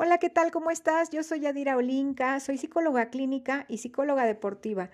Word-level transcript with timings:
Hola, 0.00 0.18
¿qué 0.18 0.30
tal? 0.30 0.52
¿Cómo 0.52 0.70
estás? 0.70 1.10
Yo 1.10 1.24
soy 1.24 1.40
Yadira 1.40 1.76
Olinka, 1.76 2.38
soy 2.38 2.56
psicóloga 2.56 3.10
clínica 3.10 3.64
y 3.66 3.78
psicóloga 3.78 4.26
deportiva. 4.26 4.90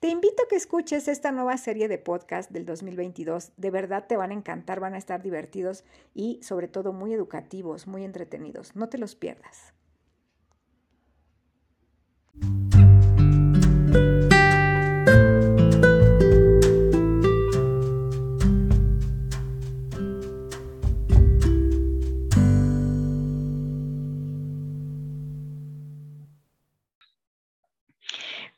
Te 0.00 0.08
invito 0.08 0.42
a 0.42 0.48
que 0.48 0.56
escuches 0.56 1.06
esta 1.06 1.30
nueva 1.30 1.56
serie 1.58 1.86
de 1.86 1.96
podcast 1.96 2.50
del 2.50 2.66
2022. 2.66 3.52
De 3.56 3.70
verdad 3.70 4.06
te 4.08 4.16
van 4.16 4.32
a 4.32 4.34
encantar, 4.34 4.80
van 4.80 4.94
a 4.94 4.98
estar 4.98 5.22
divertidos 5.22 5.84
y 6.12 6.40
sobre 6.42 6.66
todo 6.66 6.92
muy 6.92 7.14
educativos, 7.14 7.86
muy 7.86 8.02
entretenidos. 8.02 8.74
No 8.74 8.88
te 8.88 8.98
los 8.98 9.14
pierdas. 9.14 9.74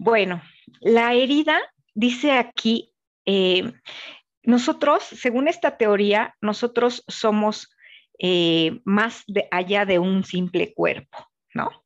Bueno, 0.03 0.41
la 0.81 1.13
herida 1.13 1.61
dice 1.95 2.33
aquí, 2.33 2.95
eh, 3.27 3.71
nosotros, 4.43 5.03
según 5.05 5.47
esta 5.47 5.77
teoría, 5.77 6.35
nosotros 6.41 7.05
somos 7.07 7.69
eh, 8.19 8.81
más 8.87 9.25
allá 9.51 9.85
de 9.85 9.99
un 9.99 10.25
simple 10.25 10.73
cuerpo, 10.73 11.29
¿no? 11.53 11.85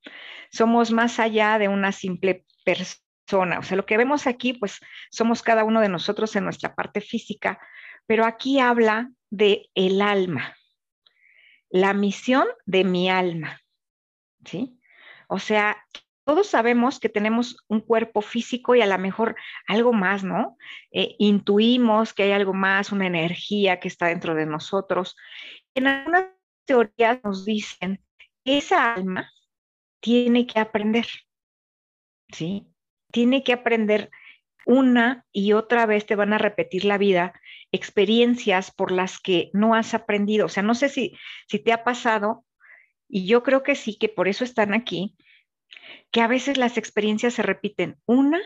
Somos 0.52 0.92
más 0.92 1.18
allá 1.18 1.58
de 1.58 1.66
una 1.66 1.90
simple 1.90 2.46
persona. 2.64 3.58
O 3.58 3.64
sea, 3.64 3.76
lo 3.76 3.84
que 3.84 3.96
vemos 3.96 4.28
aquí, 4.28 4.52
pues 4.52 4.78
somos 5.10 5.42
cada 5.42 5.64
uno 5.64 5.80
de 5.80 5.88
nosotros 5.88 6.36
en 6.36 6.44
nuestra 6.44 6.72
parte 6.76 7.00
física, 7.00 7.58
pero 8.06 8.26
aquí 8.26 8.60
habla 8.60 9.10
de 9.30 9.70
el 9.74 10.00
alma, 10.00 10.56
la 11.68 11.94
misión 11.94 12.46
de 12.64 12.84
mi 12.84 13.10
alma, 13.10 13.60
¿sí? 14.44 14.78
O 15.26 15.40
sea, 15.40 15.76
todos 16.24 16.46
sabemos 16.46 17.00
que 17.00 17.08
tenemos 17.08 17.56
un 17.68 17.80
cuerpo 17.80 18.22
físico 18.22 18.74
y 18.74 18.80
a 18.80 18.86
lo 18.86 18.98
mejor 18.98 19.36
algo 19.66 19.92
más, 19.92 20.24
¿no? 20.24 20.56
Eh, 20.90 21.16
intuimos 21.18 22.14
que 22.14 22.24
hay 22.24 22.32
algo 22.32 22.54
más, 22.54 22.92
una 22.92 23.06
energía 23.06 23.78
que 23.78 23.88
está 23.88 24.06
dentro 24.06 24.34
de 24.34 24.46
nosotros. 24.46 25.16
En 25.74 25.86
algunas 25.86 26.26
teorías 26.64 27.20
nos 27.22 27.44
dicen 27.44 28.02
que 28.44 28.58
esa 28.58 28.94
alma 28.94 29.30
tiene 30.00 30.46
que 30.46 30.60
aprender, 30.60 31.06
¿sí? 32.30 32.68
Tiene 33.12 33.44
que 33.44 33.52
aprender 33.52 34.10
una 34.66 35.26
y 35.30 35.52
otra 35.52 35.84
vez 35.84 36.06
te 36.06 36.16
van 36.16 36.32
a 36.32 36.38
repetir 36.38 36.86
la 36.86 36.98
vida 36.98 37.34
experiencias 37.70 38.70
por 38.70 38.92
las 38.92 39.18
que 39.18 39.50
no 39.52 39.74
has 39.74 39.94
aprendido. 39.94 40.46
O 40.46 40.48
sea, 40.48 40.62
no 40.62 40.74
sé 40.74 40.88
si, 40.88 41.16
si 41.48 41.58
te 41.58 41.72
ha 41.72 41.84
pasado, 41.84 42.44
y 43.08 43.26
yo 43.26 43.42
creo 43.42 43.62
que 43.62 43.74
sí, 43.74 43.98
que 43.98 44.08
por 44.08 44.28
eso 44.28 44.44
están 44.44 44.72
aquí, 44.72 45.16
que 46.10 46.20
a 46.20 46.26
veces 46.26 46.56
las 46.56 46.78
experiencias 46.78 47.34
se 47.34 47.42
repiten 47.42 47.96
una 48.06 48.40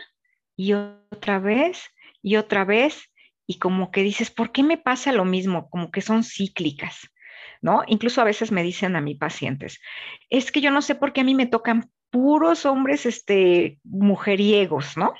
y 0.55 0.73
otra 0.73 1.39
vez 1.39 1.83
y 2.21 2.35
otra 2.35 2.65
vez 2.65 3.11
y 3.45 3.57
como 3.57 3.91
que 3.91 4.03
dices, 4.03 4.29
¿por 4.29 4.51
qué 4.51 4.61
me 4.61 4.77
pasa 4.77 5.11
lo 5.11 5.25
mismo? 5.25 5.69
Como 5.69 5.89
que 5.89 6.01
son 6.01 6.23
cíclicas, 6.23 7.09
¿no? 7.61 7.83
Incluso 7.87 8.21
a 8.21 8.25
veces 8.25 8.51
me 8.51 8.61
dicen 8.61 8.95
a 8.95 9.01
mis 9.01 9.17
pacientes, 9.17 9.79
es 10.29 10.51
que 10.51 10.61
yo 10.61 10.69
no 10.69 10.81
sé 10.81 10.95
por 10.95 11.13
qué 11.13 11.21
a 11.21 11.23
mí 11.23 11.33
me 11.33 11.47
tocan 11.47 11.89
puros 12.11 12.65
hombres, 12.65 13.05
este, 13.05 13.79
mujeriegos, 13.83 14.97
¿no? 14.97 15.13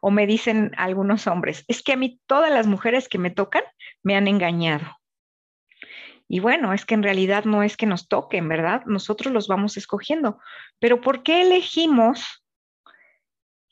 O 0.00 0.10
me 0.10 0.26
dicen 0.26 0.72
algunos 0.76 1.26
hombres, 1.26 1.64
es 1.68 1.82
que 1.82 1.92
a 1.92 1.96
mí 1.96 2.20
todas 2.26 2.50
las 2.50 2.66
mujeres 2.66 3.08
que 3.08 3.18
me 3.18 3.30
tocan 3.30 3.64
me 4.02 4.16
han 4.16 4.28
engañado. 4.28 4.96
Y 6.28 6.40
bueno, 6.40 6.72
es 6.72 6.84
que 6.84 6.94
en 6.94 7.02
realidad 7.02 7.44
no 7.44 7.62
es 7.62 7.76
que 7.76 7.86
nos 7.86 8.08
toquen, 8.08 8.48
¿verdad? 8.48 8.82
Nosotros 8.86 9.32
los 9.32 9.46
vamos 9.46 9.76
escogiendo. 9.76 10.38
Pero 10.78 11.00
¿por 11.00 11.22
qué 11.22 11.42
elegimos 11.42 12.44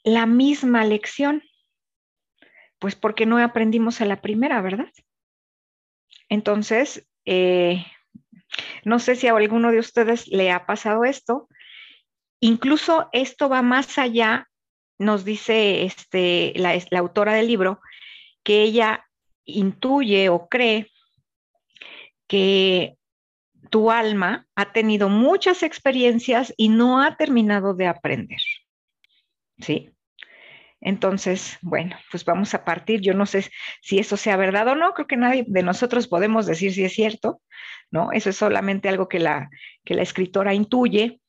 la 0.02 0.26
misma 0.26 0.84
lección? 0.84 1.42
Pues 2.78 2.94
porque 2.96 3.26
no 3.26 3.38
aprendimos 3.38 4.00
a 4.00 4.04
la 4.04 4.20
primera, 4.20 4.60
¿verdad? 4.60 4.90
Entonces, 6.28 7.06
eh, 7.24 7.84
no 8.84 8.98
sé 8.98 9.16
si 9.16 9.26
a 9.26 9.36
alguno 9.36 9.70
de 9.70 9.78
ustedes 9.78 10.28
le 10.28 10.50
ha 10.50 10.66
pasado 10.66 11.04
esto. 11.04 11.48
Incluso 12.40 13.08
esto 13.12 13.48
va 13.48 13.62
más 13.62 13.98
allá, 13.98 14.48
nos 14.98 15.24
dice 15.24 15.84
este, 15.84 16.52
la, 16.56 16.78
la 16.90 16.98
autora 16.98 17.34
del 17.34 17.48
libro, 17.48 17.80
que 18.42 18.62
ella 18.62 19.06
intuye 19.44 20.28
o 20.28 20.48
cree 20.48 20.90
que 22.26 22.96
tu 23.74 23.90
alma 23.90 24.46
ha 24.54 24.72
tenido 24.72 25.08
muchas 25.08 25.64
experiencias 25.64 26.54
y 26.56 26.68
no 26.68 27.02
ha 27.02 27.16
terminado 27.16 27.74
de 27.74 27.88
aprender. 27.88 28.38
¿Sí? 29.58 29.90
Entonces, 30.80 31.58
bueno, 31.60 31.96
pues 32.12 32.24
vamos 32.24 32.54
a 32.54 32.64
partir. 32.64 33.00
Yo 33.00 33.14
no 33.14 33.26
sé 33.26 33.50
si 33.82 33.98
eso 33.98 34.16
sea 34.16 34.36
verdad 34.36 34.68
o 34.68 34.76
no, 34.76 34.94
creo 34.94 35.08
que 35.08 35.16
nadie 35.16 35.44
de 35.48 35.64
nosotros 35.64 36.06
podemos 36.06 36.46
decir 36.46 36.72
si 36.72 36.84
es 36.84 36.92
cierto, 36.92 37.42
¿no? 37.90 38.12
Eso 38.12 38.30
es 38.30 38.36
solamente 38.36 38.88
algo 38.88 39.08
que 39.08 39.18
la, 39.18 39.50
que 39.84 39.94
la 39.94 40.02
escritora 40.02 40.54
intuye 40.54 41.20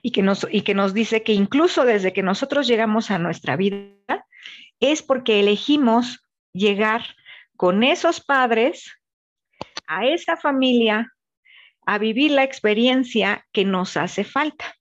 y 0.00 0.12
que, 0.12 0.22
nos, 0.22 0.46
y 0.50 0.62
que 0.62 0.72
nos 0.72 0.94
dice 0.94 1.22
que 1.22 1.34
incluso 1.34 1.84
desde 1.84 2.14
que 2.14 2.22
nosotros 2.22 2.66
llegamos 2.66 3.10
a 3.10 3.18
nuestra 3.18 3.56
vida, 3.56 4.24
es 4.80 5.02
porque 5.02 5.40
elegimos 5.40 6.24
llegar 6.54 7.02
con 7.58 7.82
esos 7.82 8.22
padres 8.22 9.01
a 9.96 10.06
esa 10.06 10.36
familia 10.36 11.12
a 11.86 11.98
vivir 11.98 12.30
la 12.30 12.44
experiencia 12.44 13.46
que 13.52 13.64
nos 13.64 13.96
hace 13.96 14.24
falta. 14.24 14.74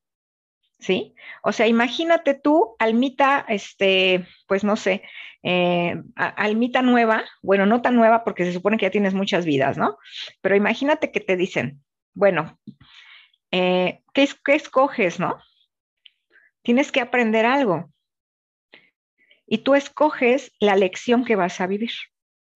¿Sí? 0.79 1.13
O 1.43 1.51
sea, 1.51 1.67
imagínate 1.67 2.33
tú, 2.33 2.75
almita, 2.79 3.45
este, 3.47 4.25
pues 4.47 4.63
no 4.63 4.75
sé, 4.75 5.03
eh, 5.43 5.95
almita 6.15 6.81
nueva, 6.81 7.23
bueno, 7.43 7.67
no 7.67 7.83
tan 7.83 7.95
nueva 7.95 8.23
porque 8.23 8.45
se 8.45 8.53
supone 8.53 8.77
que 8.77 8.87
ya 8.87 8.91
tienes 8.91 9.13
muchas 9.13 9.45
vidas, 9.45 9.77
¿no? 9.77 9.97
Pero 10.41 10.55
imagínate 10.55 11.11
que 11.11 11.19
te 11.19 11.37
dicen, 11.37 11.83
bueno, 12.15 12.59
eh, 13.51 14.01
¿qué, 14.13 14.27
¿qué 14.43 14.55
escoges, 14.55 15.19
no? 15.19 15.39
Tienes 16.63 16.91
que 16.91 17.01
aprender 17.01 17.45
algo. 17.45 17.91
Y 19.45 19.59
tú 19.59 19.75
escoges 19.75 20.51
la 20.59 20.75
lección 20.75 21.25
que 21.25 21.35
vas 21.35 21.61
a 21.61 21.67
vivir. 21.67 21.91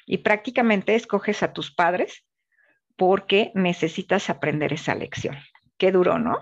Y 0.07 0.19
prácticamente 0.19 0.95
escoges 0.95 1.43
a 1.43 1.53
tus 1.53 1.73
padres 1.73 2.25
porque 2.95 3.51
necesitas 3.53 4.29
aprender 4.29 4.73
esa 4.73 4.95
lección. 4.95 5.37
Qué 5.77 5.91
duro, 5.91 6.19
¿no? 6.19 6.39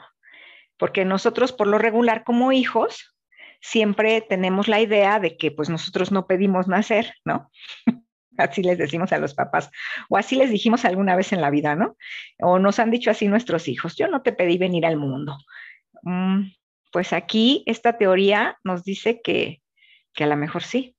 Porque 0.77 1.05
nosotros 1.05 1.51
por 1.51 1.67
lo 1.67 1.77
regular 1.77 2.23
como 2.23 2.51
hijos 2.51 3.15
siempre 3.61 4.21
tenemos 4.21 4.67
la 4.67 4.81
idea 4.81 5.19
de 5.19 5.37
que 5.37 5.51
pues 5.51 5.69
nosotros 5.69 6.11
no 6.11 6.27
pedimos 6.27 6.67
nacer, 6.67 7.13
¿no? 7.25 7.49
así 8.37 8.63
les 8.63 8.77
decimos 8.77 9.11
a 9.13 9.17
los 9.17 9.33
papás, 9.33 9.69
o 10.09 10.17
así 10.17 10.35
les 10.35 10.49
dijimos 10.49 10.85
alguna 10.85 11.15
vez 11.15 11.33
en 11.33 11.41
la 11.41 11.49
vida, 11.49 11.75
¿no? 11.75 11.95
O 12.39 12.59
nos 12.59 12.79
han 12.79 12.91
dicho 12.91 13.11
así 13.11 13.27
nuestros 13.27 13.67
hijos, 13.67 13.95
yo 13.95 14.07
no 14.07 14.21
te 14.21 14.33
pedí 14.33 14.57
venir 14.57 14.85
al 14.85 14.97
mundo. 14.97 15.37
Mm, 16.03 16.51
pues 16.91 17.13
aquí 17.13 17.63
esta 17.65 17.97
teoría 17.97 18.57
nos 18.63 18.83
dice 18.83 19.21
que, 19.21 19.61
que 20.13 20.23
a 20.23 20.27
lo 20.27 20.35
mejor 20.35 20.63
sí, 20.63 20.95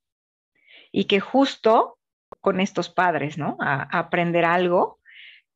y 0.91 1.05
que 1.05 1.21
justo 1.21 1.99
con 2.41 2.61
estos 2.61 2.89
padres, 2.89 3.37
¿no? 3.39 3.57
A, 3.61 3.83
a 3.83 3.99
aprender 3.99 4.45
algo 4.45 5.01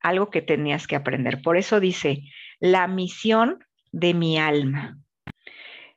algo 0.00 0.30
que 0.30 0.42
tenías 0.42 0.86
que 0.86 0.96
aprender. 0.96 1.42
Por 1.42 1.56
eso 1.56 1.80
dice, 1.80 2.22
la 2.60 2.86
misión 2.86 3.64
de 3.92 4.14
mi 4.14 4.38
alma. 4.38 4.98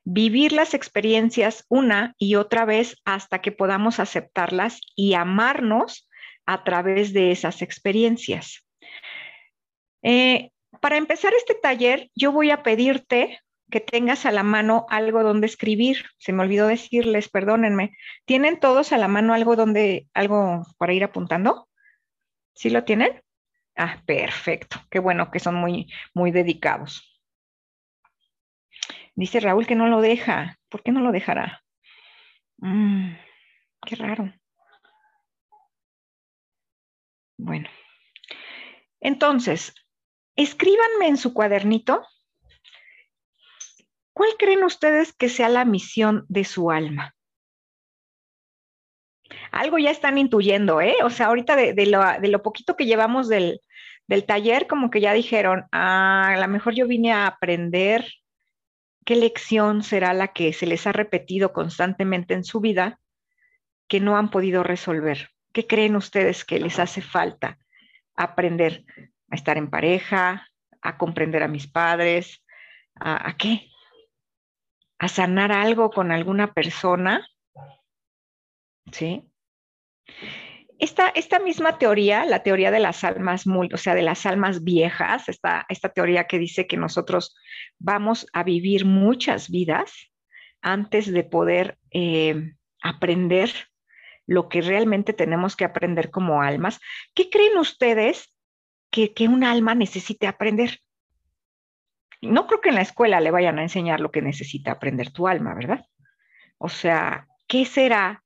Vivir 0.03 0.51
las 0.51 0.73
experiencias 0.73 1.66
una 1.69 2.16
y 2.17 2.35
otra 2.35 2.66
vez 2.66 2.97
hasta 3.06 3.40
que 3.40 3.51
podamos 3.51 4.00
aceptarlas 4.00 4.81
y 4.95 5.13
amarnos 5.13 6.09
a 6.45 6.63
través 6.63 7.13
de 7.13 7.31
esas 7.31 7.61
experiencias. 7.61 8.66
Eh, 10.01 10.50
para 10.79 10.97
empezar 10.97 11.34
este 11.34 11.53
taller, 11.53 12.09
yo 12.16 12.31
voy 12.31 12.50
a 12.50 12.64
pedirte 12.64 13.40
que 13.70 13.79
tengas 13.79 14.25
a 14.25 14.31
la 14.31 14.43
mano 14.43 14.85
algo 14.90 15.23
donde 15.23 15.47
escribir. 15.47 16.05
Se 16.17 16.34
me 16.34 16.43
olvidó 16.43 16.67
decirles, 16.67 17.29
perdónenme. 17.29 17.96
¿Tienen 18.25 18.59
todos 18.59 18.91
a 18.91 18.97
la 18.97 19.08
mano 19.08 19.34
algo 19.34 19.55
donde, 19.55 20.08
algo 20.14 20.64
para 20.78 20.93
ir 20.93 21.03
apuntando? 21.03 21.70
¿Sí 22.53 22.70
lo 22.70 22.84
tienen? 22.84 23.22
Ah, 23.76 24.02
perfecto. 24.06 24.78
Qué 24.90 25.00
bueno 25.00 25.32
que 25.32 25.40
son 25.40 25.56
muy, 25.56 25.91
muy 26.14 26.32
dedicados. 26.32 27.08
Dice 29.16 29.40
Raúl 29.40 29.68
que 29.68 29.76
no 29.76 29.88
lo 29.88 30.02
deja. 30.02 30.58
¿Por 30.70 30.84
qué 30.84 30.91
no 30.91 31.02
lo 31.02 31.12
dejará? 31.12 31.64
Mm, 32.58 33.14
qué 33.85 33.96
raro. 33.96 34.34
Bueno. 37.38 37.70
Entonces, 39.00 39.73
escríbanme 40.35 41.08
en 41.08 41.18
su 41.18 41.34
cuadernito. 41.34 42.06
¿Cuál 44.14 44.32
creen 44.38 44.64
ustedes 44.64 45.14
que 45.14 45.29
sea 45.29 45.50
la 45.50 45.66
misión 45.66 46.26
de 46.29 46.44
su 46.46 46.70
alma? 46.70 47.16
Algo 49.51 49.77
ya 49.77 49.91
están 49.91 50.17
intuyendo, 50.17 50.81
¿eh? 50.81 50.95
O 51.03 51.09
sea, 51.09 51.27
ahorita 51.27 51.55
de, 51.55 51.85
lo, 51.85 52.41
poquito 52.41 52.75
que 52.75 52.85
llevamos 52.85 53.27
del, 53.27 53.61
del 54.07 54.25
taller 54.25 54.65
como 54.65 54.89
que 54.89 55.01
ya 55.01 55.13
dijeron, 55.13 55.65
ah, 55.71 56.29
a 56.33 56.39
lo 56.39 56.47
mejor 56.47 56.73
yo 56.73 56.87
vine 56.87 57.11
a 57.11 57.27
aprender 57.27 58.07
qué 59.05 59.15
lección 59.15 59.83
será 59.83 60.13
la 60.13 60.29
que 60.29 60.53
se 60.53 60.65
les 60.65 60.87
ha 60.87 60.93
repetido 60.93 61.51
constantemente 61.51 62.33
en 62.33 62.45
su 62.45 62.61
vida 62.61 62.99
que 63.87 63.99
no 63.99 64.17
han 64.17 64.31
podido 64.31 64.63
resolver. 64.63 65.29
¿Qué 65.51 65.67
creen 65.67 65.97
ustedes 65.97 66.45
que 66.45 66.59
les 66.59 66.79
hace 66.79 67.01
falta 67.01 67.59
aprender 68.15 68.85
a 69.29 69.35
estar 69.35 69.57
en 69.57 69.69
pareja, 69.69 70.47
a 70.81 70.97
comprender 70.97 71.43
a 71.43 71.49
mis 71.49 71.67
padres, 71.67 72.41
a, 72.95 73.29
a 73.29 73.35
qué? 73.35 73.67
A 74.97 75.09
sanar 75.09 75.51
algo 75.51 75.89
con 75.89 76.11
alguna 76.11 76.53
persona. 76.53 77.27
¿Sí? 78.93 79.30
Esta, 80.79 81.09
esta, 81.09 81.37
misma 81.37 81.78
teoría, 81.78 82.25
la 82.25 82.41
teoría 82.41 82.72
de 82.72 82.79
las 82.79 83.03
almas, 83.03 83.46
o 83.46 83.78
sea, 83.78 83.93
de 83.93 84.02
las 84.02 84.25
almas 84.25 84.63
viejas, 84.63 85.29
esta, 85.29 85.66
esta 85.69 85.90
teoría 85.90 86.25
que 86.25 86.40
dice 86.40 86.66
que 86.66 86.75
nosotros 86.75 87.35
vamos 87.78 88.25
a 88.34 88.43
vivir 88.43 88.85
muchas 88.85 89.52
vidas 89.52 90.11
antes 90.61 91.11
de 91.11 91.23
poder 91.23 91.78
eh, 91.91 92.53
aprender 92.81 93.52
lo 94.25 94.49
que 94.49 94.61
realmente 94.61 95.13
tenemos 95.13 95.55
que 95.55 95.66
aprender 95.66 96.09
como 96.09 96.41
almas. 96.41 96.79
¿Qué 97.13 97.29
creen 97.29 97.58
ustedes 97.58 98.34
que, 98.90 99.13
que 99.13 99.28
un 99.28 99.43
alma 99.43 99.75
necesite 99.75 100.25
aprender? 100.25 100.79
No 102.22 102.47
creo 102.47 102.61
que 102.61 102.69
en 102.69 102.75
la 102.75 102.81
escuela 102.81 103.19
le 103.19 103.29
vayan 103.29 103.59
a 103.59 103.63
enseñar 103.63 103.99
lo 103.99 104.11
que 104.11 104.22
necesita 104.22 104.72
aprender 104.72 105.11
tu 105.11 105.28
alma, 105.28 105.53
¿verdad? 105.53 105.85
O 106.58 106.69
sea, 106.69 107.28
¿qué 107.47 107.66
será 107.66 108.21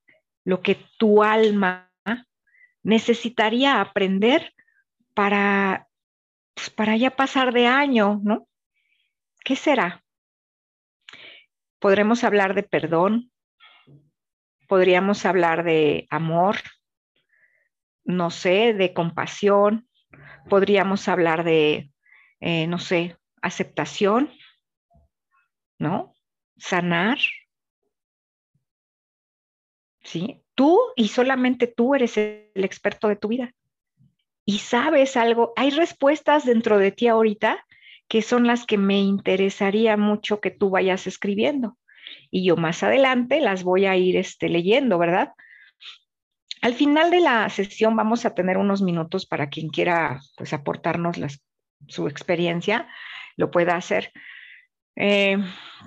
lo 0.46 0.62
que 0.62 0.76
tu 0.96 1.24
alma 1.24 1.92
necesitaría 2.84 3.80
aprender 3.80 4.54
para, 5.12 5.88
pues, 6.54 6.70
para 6.70 6.96
ya 6.96 7.16
pasar 7.16 7.52
de 7.52 7.66
año, 7.66 8.20
¿no? 8.22 8.46
¿Qué 9.44 9.56
será? 9.56 10.04
Podremos 11.80 12.22
hablar 12.22 12.54
de 12.54 12.62
perdón, 12.62 13.32
podríamos 14.68 15.26
hablar 15.26 15.64
de 15.64 16.06
amor, 16.10 16.58
no 18.04 18.30
sé, 18.30 18.72
de 18.72 18.94
compasión, 18.94 19.88
podríamos 20.48 21.08
hablar 21.08 21.42
de, 21.42 21.90
eh, 22.38 22.68
no 22.68 22.78
sé, 22.78 23.16
aceptación, 23.42 24.32
¿no? 25.76 26.14
Sanar. 26.56 27.18
¿Sí? 30.06 30.40
Tú 30.54 30.78
y 30.94 31.08
solamente 31.08 31.66
tú 31.66 31.94
eres 31.94 32.16
el 32.16 32.48
experto 32.54 33.08
de 33.08 33.16
tu 33.16 33.28
vida. 33.28 33.52
Y 34.44 34.60
sabes 34.60 35.16
algo, 35.16 35.52
hay 35.56 35.70
respuestas 35.70 36.46
dentro 36.46 36.78
de 36.78 36.92
ti 36.92 37.08
ahorita 37.08 37.66
que 38.08 38.22
son 38.22 38.46
las 38.46 38.64
que 38.66 38.78
me 38.78 39.00
interesaría 39.00 39.96
mucho 39.96 40.40
que 40.40 40.52
tú 40.52 40.70
vayas 40.70 41.08
escribiendo. 41.08 41.76
Y 42.30 42.46
yo 42.46 42.56
más 42.56 42.84
adelante 42.84 43.40
las 43.40 43.64
voy 43.64 43.86
a 43.86 43.96
ir 43.96 44.16
este, 44.16 44.48
leyendo, 44.48 44.96
¿verdad? 44.96 45.32
Al 46.62 46.74
final 46.74 47.10
de 47.10 47.20
la 47.20 47.48
sesión 47.50 47.96
vamos 47.96 48.24
a 48.24 48.34
tener 48.34 48.58
unos 48.58 48.82
minutos 48.82 49.26
para 49.26 49.48
quien 49.48 49.68
quiera 49.70 50.20
pues, 50.36 50.52
aportarnos 50.52 51.16
su 51.88 52.06
experiencia, 52.06 52.88
lo 53.36 53.50
pueda 53.50 53.74
hacer. 53.74 54.12
Eh, 54.94 55.36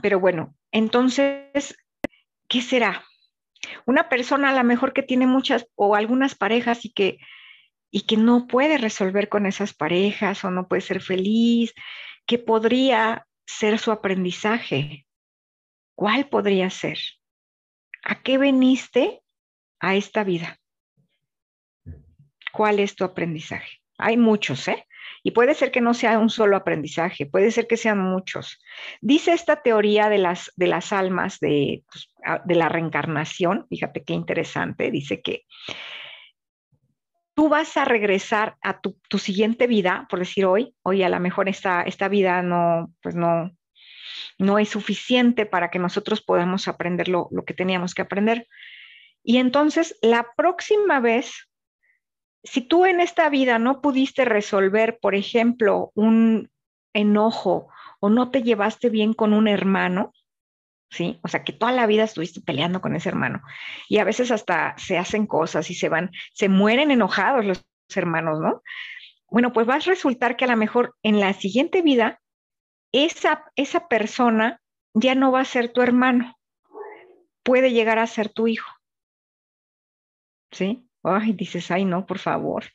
pero 0.01 0.19
bueno, 0.19 0.55
entonces, 0.71 1.77
¿qué 2.49 2.61
será? 2.61 3.05
Una 3.85 4.09
persona 4.09 4.49
a 4.49 4.53
lo 4.53 4.63
mejor 4.63 4.93
que 4.93 5.03
tiene 5.03 5.27
muchas 5.27 5.67
o 5.75 5.95
algunas 5.95 6.35
parejas 6.35 6.85
y 6.85 6.91
que, 6.91 7.19
y 7.91 8.01
que 8.01 8.17
no 8.17 8.47
puede 8.47 8.77
resolver 8.77 9.29
con 9.29 9.45
esas 9.45 9.73
parejas 9.73 10.43
o 10.43 10.51
no 10.51 10.67
puede 10.67 10.81
ser 10.81 11.01
feliz, 11.01 11.73
¿qué 12.25 12.37
podría 12.37 13.27
ser 13.45 13.79
su 13.79 13.91
aprendizaje? 13.91 15.05
¿Cuál 15.95 16.29
podría 16.29 16.69
ser? 16.69 16.99
¿A 18.03 18.21
qué 18.21 18.37
veniste 18.37 19.21
a 19.79 19.95
esta 19.95 20.23
vida? 20.23 20.59
¿Cuál 22.51 22.79
es 22.79 22.95
tu 22.95 23.03
aprendizaje? 23.03 23.81
Hay 23.97 24.17
muchos, 24.17 24.67
¿eh? 24.67 24.87
Y 25.23 25.31
puede 25.31 25.53
ser 25.53 25.71
que 25.71 25.81
no 25.81 25.93
sea 25.93 26.17
un 26.19 26.29
solo 26.29 26.55
aprendizaje, 26.55 27.25
puede 27.25 27.51
ser 27.51 27.67
que 27.67 27.77
sean 27.77 27.99
muchos. 27.99 28.59
Dice 29.01 29.33
esta 29.33 29.61
teoría 29.61 30.09
de 30.09 30.17
las, 30.17 30.51
de 30.55 30.67
las 30.67 30.93
almas, 30.93 31.39
de, 31.39 31.83
pues, 31.91 32.09
de 32.45 32.55
la 32.55 32.69
reencarnación, 32.69 33.67
fíjate 33.69 34.03
qué 34.03 34.13
interesante, 34.13 34.91
dice 34.91 35.21
que 35.21 35.45
tú 37.39 37.47
vas 37.47 37.77
a 37.77 37.85
regresar 37.85 38.57
a 38.61 38.81
tu, 38.81 38.97
siguiente 39.17 39.65
vida, 39.65 40.07
por 40.09 40.19
decir 40.19 40.45
hoy, 40.45 40.75
hoy 40.81 41.03
a 41.03 41.09
lo 41.09 41.21
mejor 41.21 41.47
esta, 41.47 41.83
esta 41.83 42.09
vida 42.09 42.41
no, 42.41 42.93
pues 43.01 43.15
no, 43.15 43.55
no 44.37 44.59
es 44.59 44.67
suficiente 44.67 45.45
para 45.45 45.69
que 45.69 45.79
nosotros 45.79 46.21
podamos 46.21 46.67
aprender 46.67 47.07
lo, 47.07 47.29
lo 47.31 47.45
que 47.45 47.53
teníamos 47.53 47.93
que 47.93 48.01
aprender. 48.01 48.45
Y 49.23 49.37
entonces 49.37 49.97
la 50.01 50.27
próxima 50.35 50.99
vez 50.99 51.48
si 52.43 52.61
tú 52.61 52.85
en 52.85 52.99
esta 52.99 53.29
vida 53.29 53.59
no 53.59 53.81
pudiste 53.81 54.25
resolver, 54.25 54.99
por 54.99 55.15
ejemplo, 55.15 55.91
un 55.95 56.49
enojo 56.93 57.69
o 57.99 58.09
no 58.09 58.31
te 58.31 58.43
llevaste 58.43 58.89
bien 58.89 59.13
con 59.13 59.33
un 59.33 59.47
hermano, 59.47 60.13
¿sí? 60.89 61.19
O 61.23 61.27
sea, 61.27 61.43
que 61.43 61.53
toda 61.53 61.71
la 61.71 61.85
vida 61.85 62.03
estuviste 62.03 62.41
peleando 62.41 62.81
con 62.81 62.95
ese 62.95 63.09
hermano 63.09 63.41
y 63.87 63.97
a 63.97 64.03
veces 64.03 64.31
hasta 64.31 64.75
se 64.77 64.97
hacen 64.97 65.27
cosas 65.27 65.69
y 65.69 65.75
se 65.75 65.89
van, 65.89 66.11
se 66.33 66.49
mueren 66.49 66.91
enojados 66.91 67.45
los 67.45 67.65
hermanos, 67.95 68.39
¿no? 68.39 68.63
Bueno, 69.29 69.53
pues 69.53 69.67
va 69.69 69.75
a 69.75 69.79
resultar 69.79 70.35
que 70.35 70.45
a 70.45 70.49
lo 70.49 70.57
mejor 70.57 70.95
en 71.03 71.19
la 71.19 71.33
siguiente 71.33 71.81
vida 71.81 72.19
esa, 72.91 73.45
esa 73.55 73.87
persona 73.87 74.61
ya 74.93 75.13
no 75.13 75.31
va 75.31 75.41
a 75.41 75.45
ser 75.45 75.71
tu 75.71 75.81
hermano, 75.81 76.35
puede 77.43 77.71
llegar 77.71 77.99
a 77.99 78.07
ser 78.07 78.29
tu 78.29 78.47
hijo, 78.47 78.71
¿sí? 80.51 80.88
Ay, 81.03 81.33
dices, 81.33 81.71
ay, 81.71 81.85
no, 81.85 82.05
por 82.05 82.19
favor, 82.19 82.65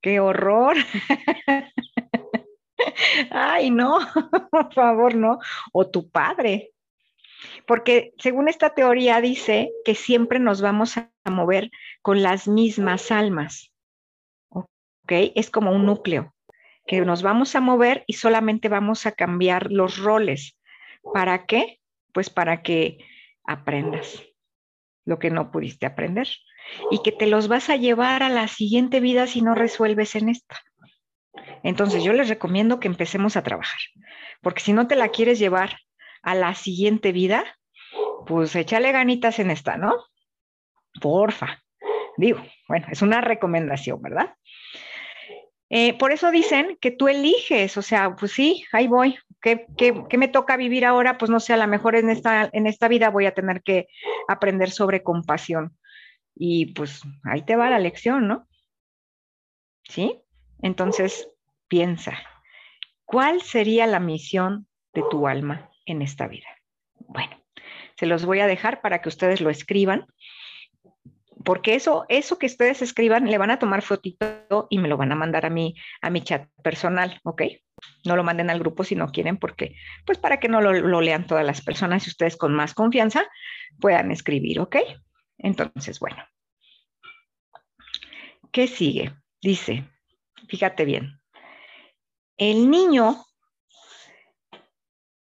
qué 0.00 0.20
horror. 0.20 0.76
ay, 3.30 3.70
no, 3.70 3.98
por 4.50 4.72
favor, 4.72 5.14
no. 5.14 5.38
O 5.72 5.88
tu 5.88 6.10
padre. 6.10 6.72
Porque 7.66 8.12
según 8.18 8.48
esta 8.48 8.74
teoría 8.74 9.20
dice 9.20 9.72
que 9.84 9.94
siempre 9.94 10.38
nos 10.38 10.60
vamos 10.60 10.96
a 10.96 11.10
mover 11.30 11.70
con 12.02 12.22
las 12.22 12.46
mismas 12.46 13.10
almas. 13.10 13.72
¿Ok? 14.48 15.12
Es 15.34 15.50
como 15.50 15.72
un 15.72 15.86
núcleo, 15.86 16.34
que 16.86 17.00
nos 17.00 17.22
vamos 17.22 17.54
a 17.54 17.60
mover 17.60 18.04
y 18.06 18.14
solamente 18.14 18.68
vamos 18.68 19.06
a 19.06 19.12
cambiar 19.12 19.72
los 19.72 19.98
roles. 19.98 20.58
¿Para 21.12 21.46
qué? 21.46 21.80
Pues 22.12 22.30
para 22.30 22.62
que 22.62 22.98
aprendas 23.44 24.22
lo 25.04 25.18
que 25.18 25.30
no 25.30 25.50
pudiste 25.50 25.86
aprender 25.86 26.28
y 26.90 27.02
que 27.02 27.12
te 27.12 27.26
los 27.26 27.48
vas 27.48 27.70
a 27.70 27.76
llevar 27.76 28.22
a 28.22 28.28
la 28.28 28.48
siguiente 28.48 29.00
vida 29.00 29.26
si 29.26 29.42
no 29.42 29.54
resuelves 29.54 30.14
en 30.14 30.28
esta. 30.28 30.60
Entonces 31.62 32.02
yo 32.02 32.12
les 32.12 32.28
recomiendo 32.28 32.80
que 32.80 32.88
empecemos 32.88 33.36
a 33.36 33.42
trabajar, 33.42 33.80
porque 34.40 34.60
si 34.60 34.72
no 34.72 34.86
te 34.86 34.96
la 34.96 35.08
quieres 35.08 35.38
llevar 35.38 35.78
a 36.22 36.34
la 36.34 36.54
siguiente 36.54 37.12
vida, 37.12 37.44
pues 38.26 38.54
échale 38.54 38.92
ganitas 38.92 39.38
en 39.38 39.50
esta, 39.50 39.76
¿no? 39.76 39.94
Porfa. 41.00 41.62
Digo, 42.16 42.42
bueno, 42.68 42.86
es 42.90 43.02
una 43.02 43.20
recomendación, 43.20 44.00
¿verdad? 44.02 44.34
Eh, 45.74 45.96
por 45.96 46.12
eso 46.12 46.30
dicen 46.30 46.76
que 46.82 46.90
tú 46.90 47.08
eliges, 47.08 47.78
o 47.78 47.82
sea, 47.82 48.14
pues 48.14 48.32
sí, 48.32 48.64
ahí 48.72 48.88
voy. 48.88 49.18
¿Qué, 49.40 49.66
me 50.18 50.28
toca 50.28 50.56
vivir 50.58 50.84
ahora? 50.84 51.16
Pues 51.16 51.30
no 51.30 51.40
sé, 51.40 51.54
a 51.54 51.56
lo 51.56 51.66
mejor 51.66 51.96
en 51.96 52.10
esta, 52.10 52.50
en 52.52 52.66
esta 52.66 52.88
vida 52.88 53.08
voy 53.08 53.24
a 53.24 53.32
tener 53.32 53.62
que 53.62 53.88
aprender 54.28 54.70
sobre 54.70 55.02
compasión. 55.02 55.76
Y 56.34 56.72
pues 56.74 57.02
ahí 57.24 57.42
te 57.42 57.56
va 57.56 57.70
la 57.70 57.78
lección, 57.78 58.28
¿no? 58.28 58.48
¿Sí? 59.84 60.20
Entonces, 60.60 61.28
piensa, 61.68 62.18
¿cuál 63.04 63.42
sería 63.42 63.86
la 63.86 64.00
misión 64.00 64.66
de 64.94 65.02
tu 65.10 65.26
alma 65.26 65.70
en 65.86 66.02
esta 66.02 66.28
vida? 66.28 66.48
Bueno, 66.94 67.36
se 67.96 68.06
los 68.06 68.24
voy 68.24 68.40
a 68.40 68.46
dejar 68.46 68.80
para 68.80 69.00
que 69.00 69.08
ustedes 69.08 69.40
lo 69.40 69.50
escriban 69.50 70.06
porque 71.44 71.74
eso, 71.74 72.04
eso 72.08 72.38
que 72.38 72.46
ustedes 72.46 72.82
escriban, 72.82 73.30
le 73.30 73.38
van 73.38 73.50
a 73.50 73.58
tomar 73.58 73.82
fotito 73.82 74.66
y 74.70 74.78
me 74.78 74.88
lo 74.88 74.96
van 74.96 75.12
a 75.12 75.16
mandar 75.16 75.46
a 75.46 75.50
mi, 75.50 75.74
a 76.00 76.10
mi 76.10 76.22
chat 76.22 76.48
personal, 76.62 77.20
¿ok? 77.24 77.42
No 78.04 78.16
lo 78.16 78.24
manden 78.24 78.50
al 78.50 78.60
grupo 78.60 78.84
si 78.84 78.94
no 78.94 79.08
quieren, 79.08 79.38
porque, 79.38 79.74
pues 80.06 80.18
para 80.18 80.38
que 80.38 80.48
no 80.48 80.60
lo, 80.60 80.72
lo 80.72 81.00
lean 81.00 81.26
todas 81.26 81.44
las 81.44 81.62
personas 81.62 82.06
y 82.06 82.10
ustedes 82.10 82.36
con 82.36 82.54
más 82.54 82.74
confianza 82.74 83.24
puedan 83.80 84.10
escribir, 84.10 84.60
¿ok? 84.60 84.76
Entonces, 85.42 85.98
bueno. 86.00 86.24
¿Qué 88.52 88.68
sigue? 88.68 89.14
Dice, 89.40 89.88
fíjate 90.46 90.84
bien, 90.84 91.20
el 92.36 92.70
niño, 92.70 93.24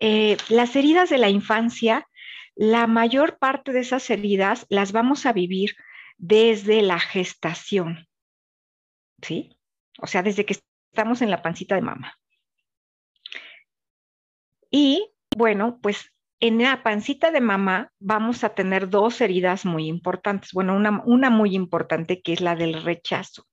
eh, 0.00 0.36
las 0.48 0.76
heridas 0.76 1.10
de 1.10 1.18
la 1.18 1.30
infancia, 1.30 2.08
la 2.54 2.86
mayor 2.86 3.38
parte 3.38 3.72
de 3.72 3.80
esas 3.80 4.10
heridas 4.10 4.66
las 4.68 4.92
vamos 4.92 5.26
a 5.26 5.32
vivir 5.32 5.76
desde 6.18 6.82
la 6.82 7.00
gestación, 7.00 8.08
¿sí? 9.22 9.56
O 10.00 10.06
sea, 10.06 10.22
desde 10.22 10.44
que 10.44 10.56
estamos 10.92 11.22
en 11.22 11.30
la 11.30 11.42
pancita 11.42 11.74
de 11.74 11.82
mamá. 11.82 12.18
Y 14.70 15.10
bueno, 15.36 15.78
pues 15.80 16.13
en 16.46 16.62
la 16.62 16.82
pancita 16.82 17.30
de 17.30 17.40
mamá 17.40 17.90
vamos 17.98 18.44
a 18.44 18.50
tener 18.50 18.90
dos 18.90 19.22
heridas 19.22 19.64
muy 19.64 19.86
importantes. 19.86 20.52
Bueno, 20.52 20.76
una, 20.76 21.30
muy 21.30 21.54
importante 21.54 22.20
que 22.20 22.34
es 22.34 22.42
la 22.42 22.54
del 22.54 22.82
rechazo. 22.82 23.46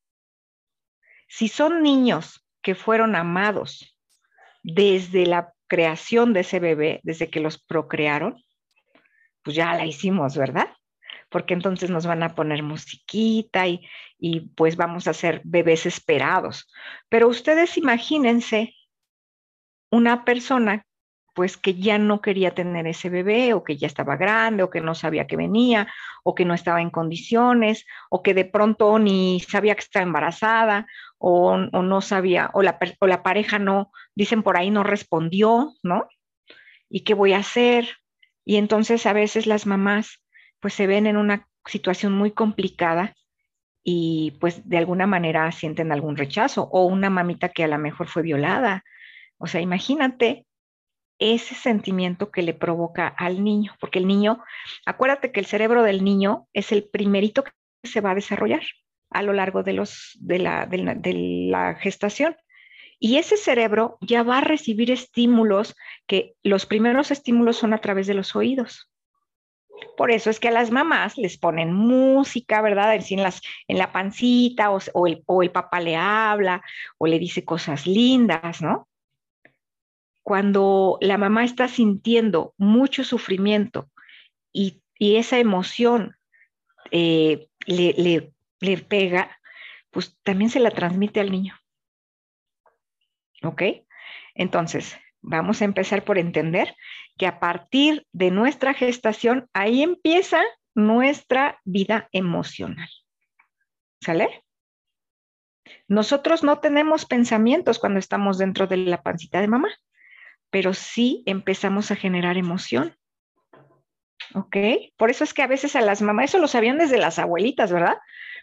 Si 1.29 1.47
son 1.47 1.83
niños 1.83 2.45
que 2.61 2.75
fueron 2.75 3.15
amados 3.15 3.97
desde 4.61 5.25
la 5.25 5.53
creación 5.67 6.33
de 6.33 6.41
ese 6.41 6.59
bebé, 6.59 6.99
desde 7.03 7.29
que 7.29 7.39
los 7.39 7.63
procrearon, 7.63 8.43
pues 9.41 9.55
ya 9.55 9.73
la 9.73 9.85
hicimos, 9.85 10.35
¿verdad? 10.35 10.67
Porque 11.29 11.53
entonces 11.53 11.89
nos 11.89 12.05
van 12.05 12.23
a 12.23 12.35
poner 12.35 12.61
musiquita 12.61 13.69
y, 13.69 13.87
y 14.17 14.49
pues 14.49 14.75
vamos 14.75 15.07
a 15.07 15.13
ser 15.13 15.39
bebés 15.45 15.85
esperados. 15.85 16.69
Pero 17.07 17.29
ustedes 17.29 17.77
imagínense 17.77 18.75
una 19.89 20.25
persona 20.25 20.85
pues 21.33 21.57
que 21.57 21.75
ya 21.75 21.97
no 21.97 22.21
quería 22.21 22.53
tener 22.53 22.87
ese 22.87 23.09
bebé 23.09 23.53
o 23.53 23.63
que 23.63 23.77
ya 23.77 23.87
estaba 23.87 24.17
grande 24.17 24.63
o 24.63 24.69
que 24.69 24.81
no 24.81 24.95
sabía 24.95 25.27
que 25.27 25.37
venía 25.37 25.87
o 26.23 26.35
que 26.35 26.45
no 26.45 26.53
estaba 26.53 26.81
en 26.81 26.89
condiciones 26.89 27.85
o 28.09 28.21
que 28.21 28.33
de 28.33 28.45
pronto 28.45 28.99
ni 28.99 29.39
sabía 29.39 29.75
que 29.75 29.81
estaba 29.81 30.03
embarazada 30.03 30.87
o, 31.17 31.57
no 31.57 32.01
sabía 32.01 32.49
o 32.53 32.61
la, 32.61 32.77
o 32.99 33.07
la 33.07 33.23
pareja 33.23 33.59
no, 33.59 33.91
dicen 34.15 34.43
por 34.43 34.57
ahí 34.57 34.71
no 34.71 34.83
respondió, 34.83 35.73
¿no? 35.83 36.07
¿Y 36.89 37.01
qué 37.01 37.13
voy 37.13 37.33
a 37.33 37.37
hacer? 37.37 37.87
Y 38.43 38.57
entonces 38.57 39.05
a 39.05 39.13
veces 39.13 39.47
las 39.47 39.65
mamás 39.65 40.21
pues 40.59 40.73
se 40.73 40.87
ven 40.87 41.07
en 41.07 41.17
una 41.17 41.47
situación 41.65 42.13
muy 42.13 42.31
complicada 42.31 43.15
y 43.83 44.37
pues 44.39 44.67
de 44.67 44.77
alguna 44.77 45.07
manera 45.07 45.51
sienten 45.51 45.91
algún 45.91 46.17
rechazo 46.17 46.69
o 46.71 46.85
una 46.85 47.09
mamita 47.09 47.49
que 47.49 47.63
a 47.63 47.67
lo 47.67 47.77
mejor 47.77 48.07
fue 48.07 48.21
violada. 48.21 48.83
O 49.37 49.47
sea, 49.47 49.61
imagínate 49.61 50.45
ese 51.21 51.53
sentimiento 51.53 52.31
que 52.31 52.41
le 52.41 52.53
provoca 52.53 53.07
al 53.07 53.43
niño, 53.43 53.73
porque 53.79 53.99
el 53.99 54.07
niño, 54.07 54.43
acuérdate 54.85 55.31
que 55.31 55.39
el 55.39 55.45
cerebro 55.45 55.83
del 55.83 56.03
niño 56.03 56.47
es 56.51 56.71
el 56.71 56.83
primerito 56.83 57.43
que 57.43 57.51
se 57.83 58.01
va 58.01 58.11
a 58.11 58.15
desarrollar 58.15 58.63
a 59.11 59.21
lo 59.21 59.31
largo 59.31 59.61
de, 59.61 59.73
los, 59.73 60.17
de, 60.19 60.39
la, 60.39 61.75
gestación. 61.75 62.35
Y 62.99 63.17
ese 63.17 63.37
cerebro 63.37 63.97
ya 64.01 64.23
va 64.23 64.39
a 64.39 64.41
recibir 64.41 64.89
estímulos 64.89 65.75
que 66.07 66.33
los 66.43 66.65
primeros 66.65 67.11
estímulos 67.11 67.57
son 67.57 67.73
a 67.73 67.79
través 67.79 68.07
de 68.07 68.13
los 68.15 68.35
oídos. 68.35 68.89
Por 69.97 70.11
eso 70.11 70.29
es 70.29 70.39
que 70.39 70.47
a 70.47 70.51
las 70.51 70.71
mamás 70.71 71.17
les 71.17 71.37
ponen 71.37 71.73
música, 71.73 72.61
¿verdad? 72.61 72.95
En, 72.95 73.19
en 73.67 73.77
la 73.77 73.91
pancita, 73.91 74.71
o, 74.71 74.79
o, 74.93 75.07
el, 75.07 75.23
o 75.25 75.43
el 75.43 75.51
papá 75.51 75.79
le 75.79 75.95
habla, 75.95 76.63
o 76.97 77.05
le 77.05 77.19
dice 77.19 77.43
cosas 77.43 77.85
lindas, 77.85 78.61
¿no? 78.61 78.87
Cuando 80.23 80.97
la 81.01 81.17
mamá 81.17 81.43
está 81.43 81.67
sintiendo 81.67 82.53
mucho 82.57 83.03
sufrimiento 83.03 83.89
y, 84.53 84.81
esa 84.99 85.39
emoción 85.39 86.15
eh, 86.91 87.47
le, 87.65 88.31
le 88.59 88.77
pega, 88.77 89.39
pues 89.89 90.15
también 90.21 90.51
se 90.51 90.59
la 90.59 90.69
transmite 90.69 91.19
al 91.19 91.31
niño. 91.31 91.59
¿Ok? 93.41 93.63
Entonces, 94.35 94.95
vamos 95.21 95.61
a 95.61 95.65
empezar 95.65 96.03
por 96.03 96.19
entender 96.19 96.75
que 97.17 97.25
a 97.25 97.39
partir 97.39 98.05
de 98.11 98.29
nuestra 98.29 98.75
gestación, 98.75 99.49
ahí 99.53 99.81
empieza 99.81 100.41
nuestra 100.75 101.59
vida 101.65 102.07
emocional. 102.11 102.89
¿Sale? 104.01 104.43
Nosotros 105.87 106.43
no 106.43 106.59
tenemos 106.59 107.05
pensamientos 107.05 107.79
cuando 107.79 107.99
estamos 107.99 108.37
dentro 108.37 108.67
de 108.67 108.77
la 108.77 109.01
pancita 109.01 109.41
de 109.41 109.47
mamá 109.47 109.69
pero 110.51 110.73
sí 110.73 111.23
empezamos 111.25 111.89
a 111.89 111.95
generar 111.95 112.37
emoción. 112.37 112.95
¿Ok? 114.35 114.55
Por 114.97 115.09
eso 115.09 115.23
es 115.23 115.33
que 115.33 115.41
a 115.41 115.47
veces 115.47 115.75
a 115.75 115.81
las 115.81 116.01
mamás, 116.01 116.25
eso 116.25 116.39
lo 116.39 116.47
sabían 116.47 116.77
desde 116.77 116.97
las 116.97 117.17
abuelitas, 117.19 117.71
¿verdad? 117.71 117.97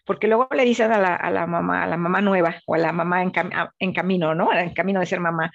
Porque 0.05 0.27
luego 0.27 0.49
le 0.50 0.65
dicen 0.65 0.91
a 0.91 0.99
la, 0.99 1.47
mamá, 1.47 1.85
a 1.85 1.87
la 1.87 1.97
mamá 1.97 2.21
nueva 2.21 2.61
o 2.67 2.75
a 2.75 2.79
la 2.79 2.93
mamá 2.93 3.23
en, 3.23 3.33
en, 3.79 3.93
camino, 3.93 4.35
¿no? 4.35 4.53
En 4.53 4.75
camino 4.75 5.00
de 5.00 5.07
ser 5.07 5.21
mamá, 5.21 5.53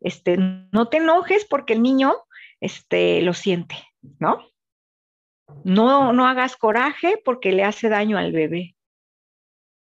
este, 0.00 0.36
no 0.38 0.88
te 0.88 0.98
enojes 0.98 1.44
porque 1.44 1.74
el 1.74 1.82
niño, 1.82 2.14
este, 2.60 3.20
lo 3.22 3.34
siente, 3.34 3.76
¿no? 4.18 4.46
No, 5.64 6.12
no 6.12 6.26
hagas 6.26 6.56
coraje 6.56 7.20
porque 7.24 7.52
le 7.52 7.64
hace 7.64 7.88
daño 7.88 8.18
al 8.18 8.32
bebé. 8.32 8.76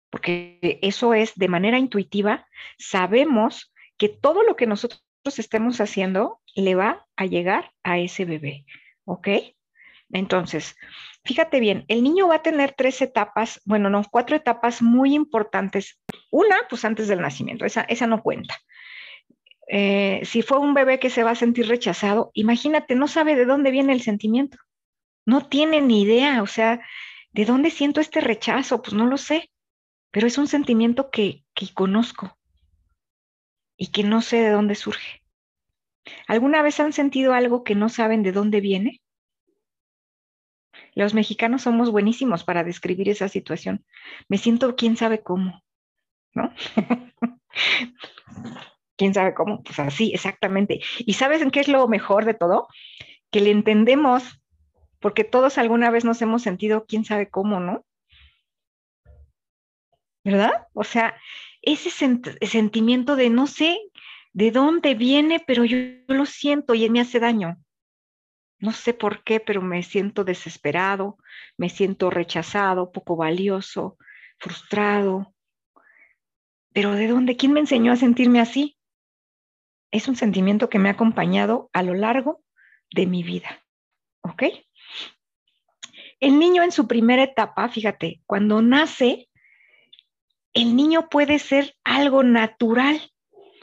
Porque 0.09 0.79
eso 0.81 1.13
es 1.13 1.35
de 1.35 1.47
manera 1.47 1.79
intuitiva, 1.79 2.47
sabemos 2.77 3.73
que 3.97 4.09
todo 4.09 4.43
lo 4.43 4.55
que 4.55 4.67
nosotros 4.67 5.03
estemos 5.39 5.81
haciendo 5.81 6.41
le 6.55 6.75
va 6.75 7.05
a 7.15 7.25
llegar 7.25 7.71
a 7.83 7.99
ese 7.99 8.25
bebé, 8.25 8.65
¿ok? 9.05 9.27
Entonces, 10.11 10.75
fíjate 11.23 11.59
bien, 11.59 11.85
el 11.87 12.03
niño 12.03 12.27
va 12.27 12.35
a 12.35 12.41
tener 12.41 12.73
tres 12.73 13.01
etapas, 13.01 13.61
bueno, 13.65 13.89
no, 13.89 14.03
cuatro 14.09 14.35
etapas 14.35 14.81
muy 14.81 15.13
importantes. 15.13 15.99
Una, 16.31 16.55
pues 16.69 16.83
antes 16.85 17.07
del 17.07 17.21
nacimiento, 17.21 17.65
esa, 17.65 17.81
esa 17.81 18.07
no 18.07 18.21
cuenta. 18.21 18.57
Eh, 19.67 20.21
si 20.25 20.41
fue 20.41 20.59
un 20.59 20.73
bebé 20.73 20.99
que 20.99 21.09
se 21.09 21.23
va 21.23 21.31
a 21.31 21.35
sentir 21.35 21.67
rechazado, 21.67 22.31
imagínate, 22.33 22.95
no 22.95 23.07
sabe 23.07 23.35
de 23.35 23.45
dónde 23.45 23.71
viene 23.71 23.93
el 23.93 24.01
sentimiento, 24.01 24.57
no 25.25 25.47
tiene 25.47 25.79
ni 25.81 26.01
idea, 26.01 26.41
o 26.41 26.47
sea, 26.47 26.81
¿de 27.31 27.45
dónde 27.45 27.71
siento 27.71 28.01
este 28.01 28.19
rechazo? 28.19 28.81
Pues 28.81 28.93
no 28.93 29.05
lo 29.05 29.17
sé, 29.17 29.49
pero 30.11 30.27
es 30.27 30.37
un 30.37 30.47
sentimiento 30.47 31.09
que, 31.09 31.45
que 31.53 31.73
conozco, 31.73 32.37
y 33.81 33.87
que 33.87 34.03
no 34.03 34.21
sé 34.21 34.37
de 34.37 34.51
dónde 34.51 34.75
surge. 34.75 35.23
¿Alguna 36.27 36.61
vez 36.61 36.79
han 36.79 36.93
sentido 36.93 37.33
algo 37.33 37.63
que 37.63 37.73
no 37.73 37.89
saben 37.89 38.21
de 38.21 38.31
dónde 38.31 38.61
viene? 38.61 39.01
Los 40.93 41.15
mexicanos 41.15 41.63
somos 41.63 41.89
buenísimos 41.89 42.43
para 42.43 42.63
describir 42.63 43.09
esa 43.09 43.27
situación. 43.27 43.83
Me 44.29 44.37
siento 44.37 44.75
quién 44.75 44.97
sabe 44.97 45.23
cómo, 45.23 45.63
¿no? 46.35 46.53
¿Quién 48.97 49.15
sabe 49.15 49.33
cómo? 49.33 49.63
Pues 49.63 49.79
así, 49.79 50.11
exactamente. 50.13 50.79
¿Y 50.99 51.13
sabes 51.13 51.41
en 51.41 51.49
qué 51.49 51.61
es 51.61 51.67
lo 51.67 51.87
mejor 51.87 52.25
de 52.25 52.35
todo? 52.35 52.67
Que 53.31 53.41
le 53.41 53.49
entendemos, 53.49 54.43
porque 54.99 55.23
todos 55.23 55.57
alguna 55.57 55.89
vez 55.89 56.05
nos 56.05 56.21
hemos 56.21 56.43
sentido 56.43 56.85
quién 56.85 57.03
sabe 57.03 57.31
cómo, 57.31 57.59
¿no? 57.59 57.83
¿Verdad? 60.23 60.67
O 60.73 60.83
sea, 60.83 61.15
ese 61.61 61.89
sentimiento 61.89 63.15
de 63.15 63.29
no 63.29 63.47
sé 63.47 63.79
de 64.33 64.51
dónde 64.51 64.95
viene, 64.95 65.43
pero 65.45 65.65
yo, 65.65 65.77
lo 66.07 66.25
siento 66.25 66.73
y 66.73 66.89
me 66.89 67.01
hace 67.01 67.19
daño. 67.19 67.57
No 68.59 68.71
sé 68.71 68.93
por 68.93 69.23
qué, 69.23 69.39
pero 69.39 69.61
me 69.61 69.83
siento 69.83 70.23
desesperado, 70.23 71.17
me 71.57 71.69
siento 71.69 72.09
rechazado, 72.09 72.91
poco 72.91 73.15
valioso, 73.15 73.97
frustrado. 74.37 75.33
Pero 76.73 76.93
¿de 76.93 77.07
dónde? 77.07 77.35
¿Quién 77.35 77.53
me 77.53 77.59
enseñó 77.59 77.91
a 77.91 77.97
sentirme 77.97 78.39
así? 78.39 78.77
Es 79.91 80.07
un 80.07 80.15
sentimiento 80.15 80.69
que 80.69 80.79
me 80.79 80.89
ha 80.89 80.93
acompañado 80.93 81.69
a 81.73 81.83
lo 81.83 81.95
largo 81.95 82.43
de 82.91 83.07
mi 83.07 83.23
vida. 83.23 83.63
¿Ok? 84.21 84.43
El 86.19 86.37
niño 86.37 86.61
en 86.61 86.71
su 86.71 86.87
primera 86.87 87.23
etapa, 87.23 87.67
fíjate, 87.67 88.21
cuando 88.27 88.61
nace, 88.61 89.27
el 90.53 90.75
niño 90.75 91.09
puede 91.09 91.39
ser 91.39 91.75
algo 91.83 92.23
natural, 92.23 93.01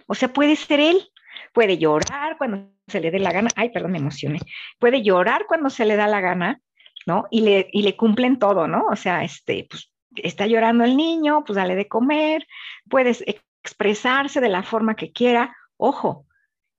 o 0.07 0.15
sea, 0.15 0.33
puede 0.33 0.57
ser 0.57 0.81
él, 0.81 1.11
puede 1.53 1.79
llorar 1.79 2.39
cuando 2.39 2.71
se 2.87 3.01
le 3.01 3.11
dé 3.11 3.19
la 3.19 3.33
gana, 3.33 3.51
ay, 3.57 3.71
perdón, 3.71 3.93
me 3.93 3.99
emocioné, 3.99 4.41
puede 4.79 5.03
llorar 5.03 5.47
cuando 5.47 5.71
se 5.71 5.85
le 5.85 5.97
da 5.97 6.07
la 6.07 6.21
gana, 6.21 6.61
¿no? 7.07 7.27
Y 7.31 7.43
le, 7.43 7.69
y 7.73 7.83
le 7.83 7.97
cumplen 7.97 8.39
todo, 8.39 8.67
¿no? 8.67 8.87
O 8.87 8.97
sea, 8.97 9.25
este, 9.25 9.67
pues 9.69 9.93
está 10.17 10.47
llorando 10.47 10.85
el 10.85 10.97
niño, 10.97 11.45
pues 11.45 11.57
dale 11.57 11.75
de 11.75 11.89
comer, 11.89 12.47
puedes 12.89 13.23
expresarse 13.27 14.41
de 14.41 14.49
la 14.49 14.63
forma 14.63 14.97
que 14.97 15.13
quiera, 15.13 15.55
ojo, 15.77 16.27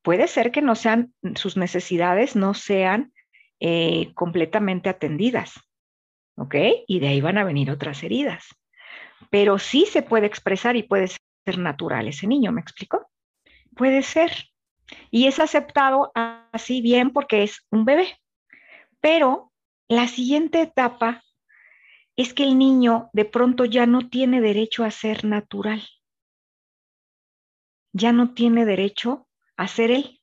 puede 0.01 0.27
ser 0.27 0.51
que 0.51 0.61
no 0.61 0.75
sean, 0.75 1.13
sus 1.35 1.55
necesidades 1.55 2.35
no 2.35 2.53
sean 2.53 3.13
eh, 3.59 4.11
completamente 4.15 4.89
atendidas, 4.89 5.53
¿ok? 6.35 6.55
Y 6.87 6.99
de 6.99 7.09
ahí 7.09 7.21
van 7.21 7.37
a 7.37 7.43
venir 7.43 7.69
otras 7.69 8.01
heridas 8.03 8.58
pero 9.29 9.59
sí 9.59 9.85
se 9.85 10.01
puede 10.01 10.27
expresar 10.27 10.75
y 10.75 10.83
puede 10.83 11.07
ser 11.07 11.57
natural 11.57 12.07
ese 12.07 12.27
niño, 12.27 12.51
¿me 12.51 12.61
explico? 12.61 13.09
Puede 13.75 14.03
ser. 14.03 14.31
Y 15.11 15.27
es 15.27 15.39
aceptado 15.39 16.11
así 16.15 16.81
bien 16.81 17.11
porque 17.11 17.43
es 17.43 17.65
un 17.69 17.85
bebé. 17.85 18.19
Pero 19.01 19.51
la 19.87 20.07
siguiente 20.07 20.61
etapa 20.61 21.23
es 22.15 22.33
que 22.33 22.43
el 22.43 22.57
niño 22.57 23.09
de 23.13 23.25
pronto 23.25 23.65
ya 23.65 23.85
no 23.85 24.09
tiene 24.09 24.41
derecho 24.41 24.83
a 24.83 24.91
ser 24.91 25.25
natural. 25.25 25.87
Ya 27.93 28.11
no 28.11 28.33
tiene 28.33 28.65
derecho 28.65 29.27
a 29.55 29.67
ser 29.67 29.91
él. 29.91 30.21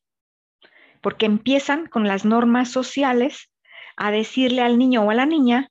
Porque 1.01 1.27
empiezan 1.27 1.87
con 1.87 2.07
las 2.07 2.25
normas 2.25 2.71
sociales 2.71 3.53
a 3.97 4.11
decirle 4.11 4.63
al 4.63 4.79
niño 4.79 5.03
o 5.03 5.11
a 5.11 5.15
la 5.15 5.27
niña 5.27 5.71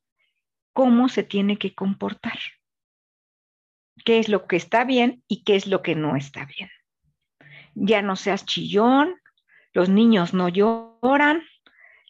cómo 0.73 1.09
se 1.09 1.23
tiene 1.23 1.57
que 1.57 1.75
comportar. 1.75 2.39
Qué 4.03 4.19
es 4.19 4.29
lo 4.29 4.47
que 4.47 4.55
está 4.55 4.83
bien 4.83 5.23
y 5.27 5.43
qué 5.43 5.55
es 5.55 5.67
lo 5.67 5.81
que 5.81 5.95
no 5.95 6.15
está 6.15 6.45
bien. 6.45 6.69
Ya 7.75 8.01
no 8.01 8.15
seas 8.15 8.45
chillón, 8.45 9.15
los 9.73 9.89
niños 9.89 10.33
no 10.33 10.49
lloran, 10.49 11.43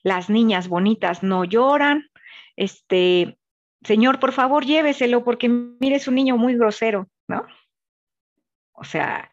las 0.03 0.29
niñas 0.29 0.67
bonitas 0.67 1.23
no 1.23 1.43
lloran. 1.43 2.09
Este, 2.55 3.37
señor, 3.83 4.19
por 4.19 4.31
favor, 4.31 4.65
lléveselo 4.65 5.23
porque 5.23 5.49
mire, 5.49 5.95
es 5.95 6.07
un 6.07 6.15
niño 6.15 6.37
muy 6.37 6.55
grosero, 6.55 7.09
¿no? 7.27 7.45
O 8.73 8.83
sea, 8.83 9.31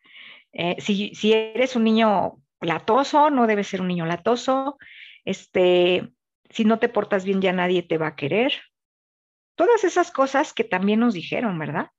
eh, 0.53 0.77
si, 0.79 1.15
si, 1.15 1.33
eres 1.33 1.77
un 1.77 1.85
niño 1.85 2.39
latoso, 2.61 3.31
no 3.31 3.47
debes 3.47 3.69
ser 3.69 3.81
un 3.81 3.89
niño 3.89 4.07
latoso. 4.07 4.79
Este, 5.25 6.13
si 6.51 6.65
no 6.65 6.79
te 6.79 6.89
portas 6.89 7.25
bien, 7.25 7.41
ya 7.41 7.53
nadie 7.53 7.83
te 7.83 7.99
va 7.99 8.09
a 8.09 8.17
querer. 8.17 8.53
Todas 9.57 9.85
esas 9.85 10.11
cosas 10.11 10.53
que 10.53 10.65
también 10.65 11.01
nos 11.01 11.15
dijeron, 11.15 11.59
¿verdad? 11.59 11.91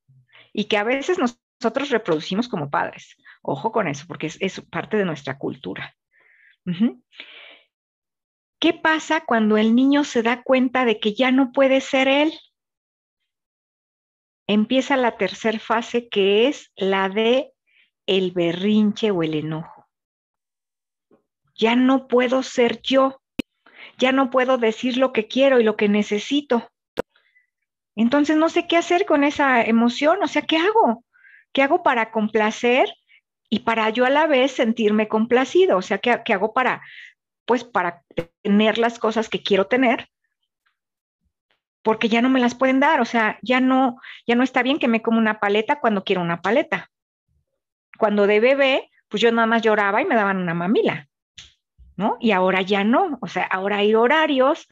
Y 0.53 0.65
que 0.65 0.77
a 0.77 0.83
veces 0.83 1.17
nosotros 1.17 1.89
reproducimos 1.89 2.47
como 2.47 2.69
padres. 2.69 3.17
Ojo 3.41 3.71
con 3.71 3.87
eso, 3.87 4.05
porque 4.07 4.27
es, 4.27 4.61
parte 4.69 4.97
de 4.97 5.05
nuestra 5.05 5.37
cultura. 5.37 5.95
¿Qué 8.59 8.73
pasa 8.73 9.25
cuando 9.25 9.57
el 9.57 9.75
niño 9.75 10.05
se 10.05 10.23
da 10.23 10.43
cuenta 10.43 10.85
de 10.85 10.99
que 10.99 11.13
ya 11.13 11.31
no 11.31 11.51
puede 11.51 11.81
ser 11.81 12.07
él? 12.07 12.33
Empieza 14.47 14.95
la 14.97 15.17
tercera 15.17 15.59
fase 15.59 16.07
que 16.07 16.47
es 16.47 16.71
la 16.75 17.09
de 17.09 17.51
el 18.05 18.31
berrinche 18.31 19.11
o 19.11 19.23
el 19.23 19.33
enojo. 19.35 19.87
Ya 21.55 21.75
no 21.75 22.07
puedo 22.07 22.43
ser 22.43 22.81
yo. 22.81 23.21
Ya 23.97 24.11
no 24.11 24.29
puedo 24.29 24.57
decir 24.57 24.97
lo 24.97 25.13
que 25.13 25.27
quiero 25.27 25.59
y 25.59 25.63
lo 25.63 25.75
que 25.75 25.87
necesito. 25.87 26.69
Entonces 27.95 28.37
no 28.37 28.49
sé 28.49 28.67
qué 28.67 28.77
hacer 28.77 29.05
con 29.05 29.23
esa 29.23 29.61
emoción, 29.61 30.23
o 30.23 30.27
sea, 30.27 30.41
¿qué 30.41 30.57
hago? 30.57 31.03
¿Qué 31.51 31.61
hago 31.61 31.83
para 31.83 32.11
complacer 32.11 32.91
y 33.49 33.59
para 33.59 33.89
yo 33.91 34.05
a 34.05 34.09
la 34.09 34.25
vez 34.25 34.51
sentirme 34.51 35.07
complacido? 35.07 35.77
O 35.77 35.81
sea, 35.81 35.99
¿qué, 35.99 36.33
hago 36.33 36.53
para, 36.53 36.81
pues 37.45 37.63
para 37.63 38.03
tener 38.41 38.77
las 38.79 38.97
cosas 38.97 39.29
que 39.29 39.43
quiero 39.43 39.67
tener, 39.67 40.09
porque 41.83 42.09
ya 42.09 42.21
no 42.21 42.29
me 42.29 42.39
las 42.39 42.55
pueden 42.55 42.79
dar, 42.79 43.01
o 43.01 43.05
sea, 43.05 43.37
ya 43.41 43.59
no, 43.59 43.97
ya 44.25 44.35
no 44.35 44.43
está 44.43 44.63
bien 44.63 44.79
que 44.79 44.87
me 44.87 45.01
como 45.01 45.19
una 45.19 45.39
paleta 45.39 45.79
cuando 45.79 46.03
quiero 46.03 46.21
una 46.21 46.41
paleta. 46.41 46.89
Cuando 47.99 48.25
de 48.25 48.39
bebé, 48.39 48.89
pues 49.09 49.21
yo 49.21 49.31
nada 49.31 49.45
más 49.45 49.61
lloraba 49.61 50.01
y 50.01 50.05
me 50.05 50.15
daban 50.15 50.37
una 50.37 50.55
mamila, 50.55 51.07
¿no? 51.95 52.17
Y 52.19 52.31
ahora 52.31 52.61
ya 52.61 52.83
no, 52.83 53.19
o 53.21 53.27
sea, 53.27 53.43
ahora 53.43 53.77
hay 53.77 53.93
horarios, 53.93 54.67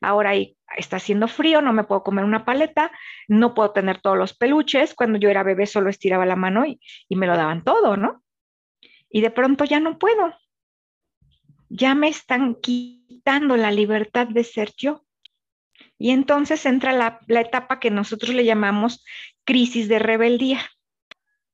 ahora 0.00 0.32
está 0.76 0.96
haciendo 0.96 1.28
frío, 1.28 1.60
no 1.62 1.72
me 1.72 1.84
puedo 1.84 2.02
comer 2.02 2.24
una 2.24 2.44
paleta, 2.44 2.90
no 3.28 3.54
puedo 3.54 3.72
tener 3.72 4.00
todos 4.00 4.18
los 4.18 4.36
peluches, 4.36 4.94
cuando 4.94 5.18
yo 5.18 5.28
era 5.28 5.42
bebé 5.42 5.66
solo 5.66 5.90
estiraba 5.90 6.26
la 6.26 6.36
mano 6.36 6.66
y, 6.66 6.80
y 7.08 7.16
me 7.16 7.26
lo 7.26 7.36
daban 7.36 7.64
todo, 7.64 7.96
¿no? 7.96 8.22
Y 9.10 9.20
de 9.20 9.30
pronto 9.30 9.64
ya 9.64 9.80
no 9.80 9.98
puedo, 9.98 10.34
ya 11.68 11.94
me 11.94 12.08
están 12.08 12.54
quitando 12.56 13.56
la 13.56 13.70
libertad 13.70 14.26
de 14.28 14.44
ser 14.44 14.72
yo. 14.76 15.04
Y 15.98 16.10
entonces 16.10 16.64
entra 16.66 16.92
la, 16.92 17.20
etapa 17.28 17.80
que 17.80 17.90
nosotros 17.90 18.34
le 18.34 18.44
llamamos 18.44 19.04
crisis 19.44 19.88
de 19.88 19.98
rebeldía 19.98 20.60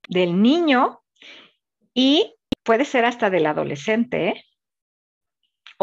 del 0.08 0.42
niño 0.42 1.02
y 1.94 2.34
puede 2.62 2.84
ser 2.84 3.04
hasta 3.04 3.30
del 3.30 3.46
adolescente. 3.46 4.28
¿eh? 4.28 4.44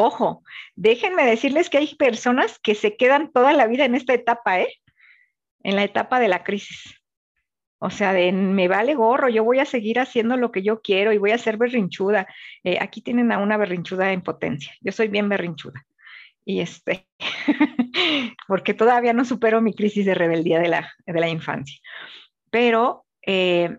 Ojo, 0.02 0.44
déjenme 0.76 1.26
decirles 1.26 1.70
que 1.70 1.78
hay 1.78 1.94
personas 1.96 2.58
que 2.60 2.74
se 2.74 2.96
quedan 2.96 3.34
toda 3.34 3.52
la 3.52 3.68
vida 3.68 3.84
en 3.84 3.96
esta 3.96 4.14
etapa, 4.14 4.62
¿eh? 4.62 4.74
en 5.62 5.76
la 5.76 5.84
etapa 5.84 6.22
de 6.22 6.30
la 6.30 6.46
crisis. 6.46 7.02
O 7.80 7.90
sea, 7.90 8.14
de 8.14 8.32
me 8.32 8.70
vale 8.70 8.96
gorro, 8.96 9.28
yo 9.28 9.44
voy 9.44 9.60
a 9.60 9.66
seguir 9.66 10.00
haciendo 10.00 10.38
lo 10.38 10.54
que 10.54 10.64
yo 10.64 10.82
quiero 10.82 11.12
y 11.12 11.18
voy 11.18 11.32
a 11.32 11.38
ser 11.38 11.58
berrinchuda. 11.58 12.28
Eh, 12.64 12.78
aquí 12.80 13.02
tienen 13.02 13.34
a 13.34 13.40
una 13.40 13.58
berrinchuda 13.58 14.14
en 14.14 14.22
potencia. 14.22 14.74
Yo 14.80 14.94
soy 14.94 15.10
bien 15.10 15.28
berrinchuda. 15.28 15.86
Y 16.46 16.62
este, 16.62 17.06
porque 18.48 18.74
todavía 18.74 19.12
no 19.12 19.26
supero 19.26 19.60
mi 19.60 19.74
crisis 19.74 20.06
de 20.06 20.16
rebeldía 20.16 20.60
de 20.60 20.70
la, 20.70 20.94
de 21.06 21.20
la 21.20 21.28
infancia. 21.28 21.78
Pero, 22.50 23.06
eh, 23.26 23.78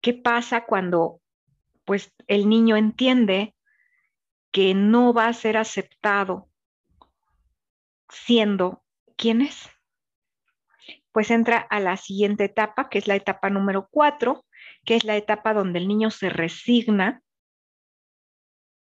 ¿qué 0.00 0.12
pasa 0.12 0.64
cuando 0.64 1.20
pues 1.84 2.12
el 2.26 2.48
niño 2.48 2.76
entiende 2.76 3.53
que 4.54 4.72
no 4.72 5.12
va 5.12 5.26
a 5.26 5.32
ser 5.32 5.56
aceptado 5.56 6.48
siendo 8.08 8.84
quien 9.16 9.42
es? 9.42 9.68
pues 11.14 11.30
entra 11.30 11.58
a 11.58 11.78
la 11.78 11.96
siguiente 11.96 12.42
etapa, 12.42 12.88
que 12.88 12.98
es 12.98 13.06
la 13.06 13.14
etapa 13.14 13.48
número 13.48 13.86
cuatro, 13.88 14.44
que 14.84 14.96
es 14.96 15.04
la 15.04 15.16
etapa 15.16 15.54
donde 15.54 15.78
el 15.78 15.86
niño 15.86 16.10
se 16.10 16.28
resigna 16.28 17.22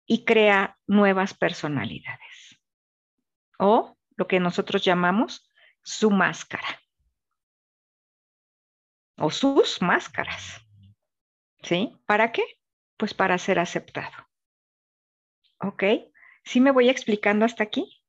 y 0.06 0.24
crea 0.24 0.80
nuevas 0.88 1.34
personalidades. 1.34 2.58
O 3.60 3.98
lo 4.16 4.28
que 4.28 4.40
nosotros 4.40 4.82
llamamos 4.82 5.52
su 5.84 6.10
máscara. 6.10 6.82
O 9.18 9.30
sus 9.30 9.82
máscaras. 9.82 10.66
¿Sí? 11.64 12.00
¿Para 12.06 12.32
qué? 12.32 12.44
Pues 12.96 13.14
para 13.14 13.38
ser 13.40 13.60
aceptado. 13.60 14.31
¿Ok? 15.62 15.84
¿Sí 16.44 16.60
me 16.60 16.72
voy 16.72 16.90
explicando 16.90 17.46
hasta 17.46 17.64
aquí? 17.64 18.02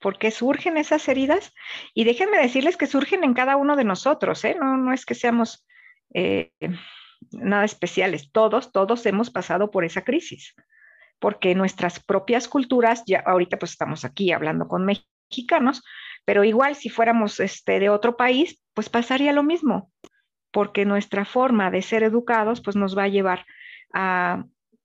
por 0.00 0.18
qué 0.18 0.30
surgen 0.30 0.76
esas 0.76 1.06
heridas 1.08 1.54
y 1.94 2.04
déjenme 2.04 2.38
decirles 2.38 2.76
que 2.76 2.86
surgen 2.86 3.22
en 3.22 3.34
cada 3.34 3.56
uno 3.56 3.76
de 3.76 3.84
nosotros, 3.84 4.44
¿eh? 4.44 4.56
no, 4.58 4.76
no 4.76 4.92
es 4.92 5.04
que 5.04 5.14
seamos 5.14 5.66
eh, 6.14 6.52
nada 7.30 7.64
especiales, 7.64 8.32
todos, 8.32 8.72
todos 8.72 9.04
hemos 9.06 9.30
pasado 9.30 9.70
por 9.70 9.84
esa 9.84 10.02
crisis, 10.02 10.54
porque 11.18 11.54
nuestras 11.54 12.02
propias 12.02 12.48
culturas, 12.48 13.04
ya 13.06 13.20
ahorita 13.20 13.58
pues 13.58 13.72
estamos 13.72 14.04
aquí 14.04 14.32
hablando 14.32 14.66
con 14.66 14.86
mexicanos, 14.86 15.84
pero 16.24 16.44
igual 16.44 16.74
si 16.74 16.88
fuéramos 16.88 17.38
este, 17.38 17.78
de 17.78 17.90
otro 17.90 18.16
país, 18.16 18.62
pues 18.72 18.88
pasaría 18.88 19.32
lo 19.32 19.42
mismo, 19.42 19.92
porque 20.50 20.86
nuestra 20.86 21.26
forma 21.26 21.70
de 21.70 21.82
ser 21.82 22.02
educados 22.02 22.62
pues 22.62 22.74
nos 22.74 22.96
va 22.96 23.04
a 23.04 23.08
llevar 23.08 23.44
a, 23.92 24.44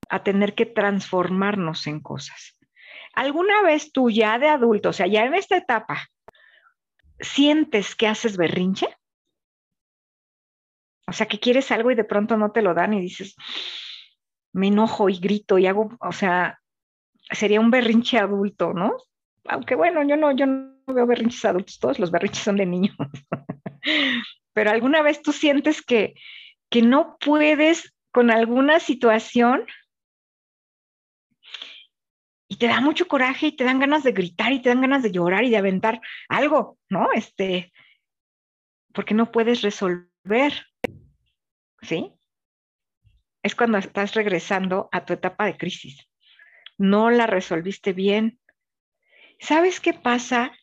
a 0.10 0.24
tener 0.24 0.56
que 0.56 0.66
transformarnos 0.66 1.88
en 1.88 2.00
cosas. 2.00 2.58
¿Alguna 3.14 3.62
vez 3.62 3.92
tú 3.92 4.10
ya 4.10 4.38
de 4.40 4.50
adulto, 4.50 4.90
o 4.90 4.94
sea, 4.94 5.08
ya 5.08 5.24
en 5.26 5.34
esta 5.34 5.58
etapa, 5.58 6.10
sientes 7.20 7.96
que 7.96 8.08
haces 8.08 8.38
berrinche? 8.38 8.88
O 11.08 11.14
sea, 11.14 11.28
que 11.28 11.40
quieres 11.40 11.72
algo 11.72 11.92
y 11.92 11.96
de 11.96 12.04
pronto 12.04 12.36
no 12.36 12.52
te 12.52 12.62
lo 12.62 12.74
dan 12.74 12.94
y 12.94 13.02
dices, 13.02 13.36
me 14.54 14.68
enojo 14.68 15.10
y 15.10 15.20
grito 15.20 15.58
y 15.58 15.68
hago, 15.68 15.96
o 16.00 16.12
sea, 16.12 16.60
sería 17.32 17.60
un 17.60 17.72
berrinche 17.72 18.18
adulto, 18.18 18.74
¿no? 18.74 18.96
Aunque 19.48 19.76
bueno, 19.76 20.04
yo 20.04 20.18
no, 20.18 20.32
yo 20.32 20.46
no 20.46 20.76
veo 20.88 21.06
berrinches 21.06 21.46
adultos, 21.46 21.80
todos 21.80 22.00
los 22.00 22.12
berrinches 22.12 22.44
son 22.44 22.58
de 22.58 22.66
niños. 22.66 22.96
Pero 24.54 24.72
alguna 24.72 25.02
vez 25.02 25.22
tú 25.22 25.32
sientes 25.32 25.82
que, 25.82 26.16
que 26.70 26.82
no 26.82 27.18
puedes 27.20 27.94
con 28.12 28.32
alguna 28.32 28.80
situación 28.80 29.66
y 32.56 32.58
te 32.58 32.68
da 32.68 32.80
mucho 32.80 33.10
coraje 33.10 33.48
y 33.48 33.52
te 33.52 33.66
dan 33.66 33.80
ganas 33.80 34.04
de 34.04 34.14
gritar 34.14 34.54
y 34.54 34.62
te 34.62 34.70
dan 34.70 34.80
ganas 34.80 35.04
de 35.04 35.12
llorar 35.12 35.44
y 35.44 35.50
de 35.50 35.58
aventar 35.58 36.00
algo, 36.30 36.80
¿no? 36.88 37.10
Este, 37.14 37.74
porque 38.94 39.14
no 39.14 39.30
puedes 39.30 39.62
resolver, 39.62 40.66
¿sí? 41.82 42.14
Es 43.44 43.56
cuando 43.56 43.78
estás 43.78 44.14
regresando 44.14 44.88
a 44.94 45.04
tu 45.04 45.12
etapa 45.12 45.46
de 45.46 45.58
crisis. 45.58 46.08
No 46.78 47.10
la 47.10 47.28
resolviste 47.28 47.92
bien. 47.92 48.40
¿Sabes 49.38 49.82
qué 49.82 49.92
pasa? 49.92 50.54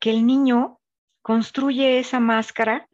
Que 0.00 0.08
el 0.08 0.24
niño 0.24 0.80
construye 1.20 1.98
esa 1.98 2.20
máscara 2.20 2.88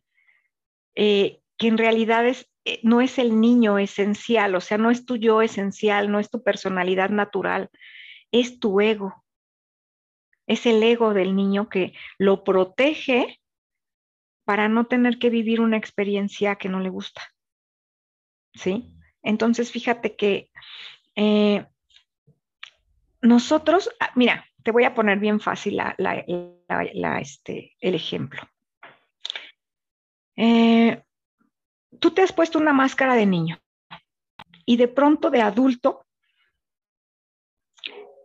eh, 0.96 1.40
que 1.56 1.68
en 1.68 1.78
realidad 1.78 2.26
es 2.26 2.50
no 2.82 3.00
es 3.00 3.18
el 3.18 3.40
niño 3.40 3.78
esencial, 3.78 4.54
o 4.54 4.60
sea, 4.60 4.78
no 4.78 4.90
es 4.90 5.04
tu 5.04 5.16
yo 5.16 5.42
esencial, 5.42 6.10
no 6.10 6.18
es 6.18 6.30
tu 6.30 6.42
personalidad 6.42 7.10
natural, 7.10 7.68
es 8.30 8.58
tu 8.58 8.80
ego. 8.80 9.24
Es 10.46 10.66
el 10.66 10.82
ego 10.82 11.14
del 11.14 11.36
niño 11.36 11.68
que 11.68 11.94
lo 12.18 12.44
protege 12.44 13.40
para 14.44 14.68
no 14.68 14.86
tener 14.86 15.18
que 15.18 15.30
vivir 15.30 15.60
una 15.60 15.76
experiencia 15.76 16.56
que 16.56 16.68
no 16.68 16.80
le 16.80 16.90
gusta. 16.90 17.22
¿Sí? 18.54 18.94
Entonces, 19.22 19.70
fíjate 19.72 20.16
que 20.16 20.50
eh, 21.16 21.66
nosotros, 23.22 23.90
ah, 24.00 24.12
mira, 24.14 24.46
te 24.62 24.70
voy 24.70 24.84
a 24.84 24.94
poner 24.94 25.18
bien 25.18 25.40
fácil 25.40 25.80
este, 27.20 27.76
el 27.80 27.94
ejemplo. 27.94 28.42
Eh, 30.36 31.03
tú 32.00 32.12
te 32.12 32.22
has 32.22 32.32
puesto 32.32 32.58
una 32.58 32.72
máscara 32.72 33.14
de 33.14 33.26
niño 33.26 33.58
y 34.66 34.76
de 34.76 34.88
pronto 34.88 35.30
de 35.30 35.42
adulto 35.42 36.04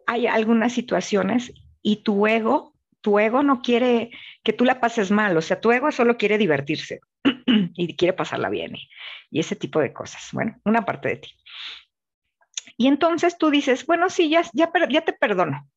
hay 0.07 0.27
algunas 0.27 0.73
situaciones 0.73 1.53
y 1.81 2.03
tu 2.03 2.27
ego, 2.27 2.73
tu 3.01 3.19
ego 3.19 3.43
no 3.43 3.61
quiere 3.61 4.11
que 4.43 4.53
tú 4.53 4.65
la 4.65 4.79
pases 4.79 5.11
mal, 5.11 5.37
o 5.37 5.41
sea, 5.41 5.61
tu 5.61 5.71
ego 5.71 5.91
solo 5.91 6.17
quiere 6.17 6.37
divertirse. 6.37 7.01
y 7.75 7.95
quiere 7.95 8.13
pasarla 8.13 8.49
bien 8.49 8.75
y, 8.75 9.39
ese 9.39 9.55
tipo 9.55 9.79
de 9.79 9.93
cosas. 9.93 10.29
Bueno, 10.31 10.59
una 10.65 10.85
parte 10.85 11.09
de 11.09 11.15
ti. 11.17 11.29
Y 12.77 12.87
entonces 12.87 13.37
tú 13.37 13.49
dices, 13.49 13.85
bueno, 13.85 14.09
sí, 14.09 14.29
ya, 14.29 14.43
ya, 14.53 14.71
ya 14.89 15.01
te 15.01 15.13
perdono. 15.13 15.69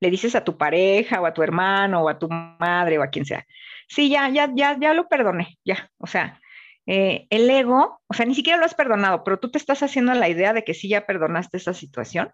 Le 0.00 0.10
dices 0.10 0.34
a 0.34 0.44
tu 0.44 0.56
pareja 0.56 1.20
o 1.20 1.26
a 1.26 1.34
tu 1.34 1.42
hermano 1.42 2.02
o 2.02 2.08
a 2.08 2.18
tu 2.18 2.28
madre 2.28 2.98
o 2.98 3.02
a 3.02 3.08
quien 3.08 3.24
sea, 3.24 3.46
sí, 3.88 4.08
ya, 4.08 4.28
ya, 4.28 4.50
ya, 4.54 4.78
ya 4.78 4.94
lo 4.94 5.08
perdoné, 5.08 5.58
ya. 5.64 5.90
O 5.98 6.06
sea, 6.06 6.39
eh, 6.92 7.28
el 7.30 7.48
ego, 7.48 8.00
o 8.08 8.14
sea, 8.14 8.26
ni 8.26 8.34
siquiera 8.34 8.58
lo 8.58 8.64
has 8.64 8.74
perdonado, 8.74 9.22
pero 9.22 9.38
tú 9.38 9.48
te 9.48 9.58
estás 9.58 9.80
haciendo 9.84 10.12
la 10.14 10.28
idea 10.28 10.52
de 10.52 10.64
que 10.64 10.74
sí 10.74 10.88
ya 10.88 11.06
perdonaste 11.06 11.56
esa 11.56 11.72
situación, 11.72 12.32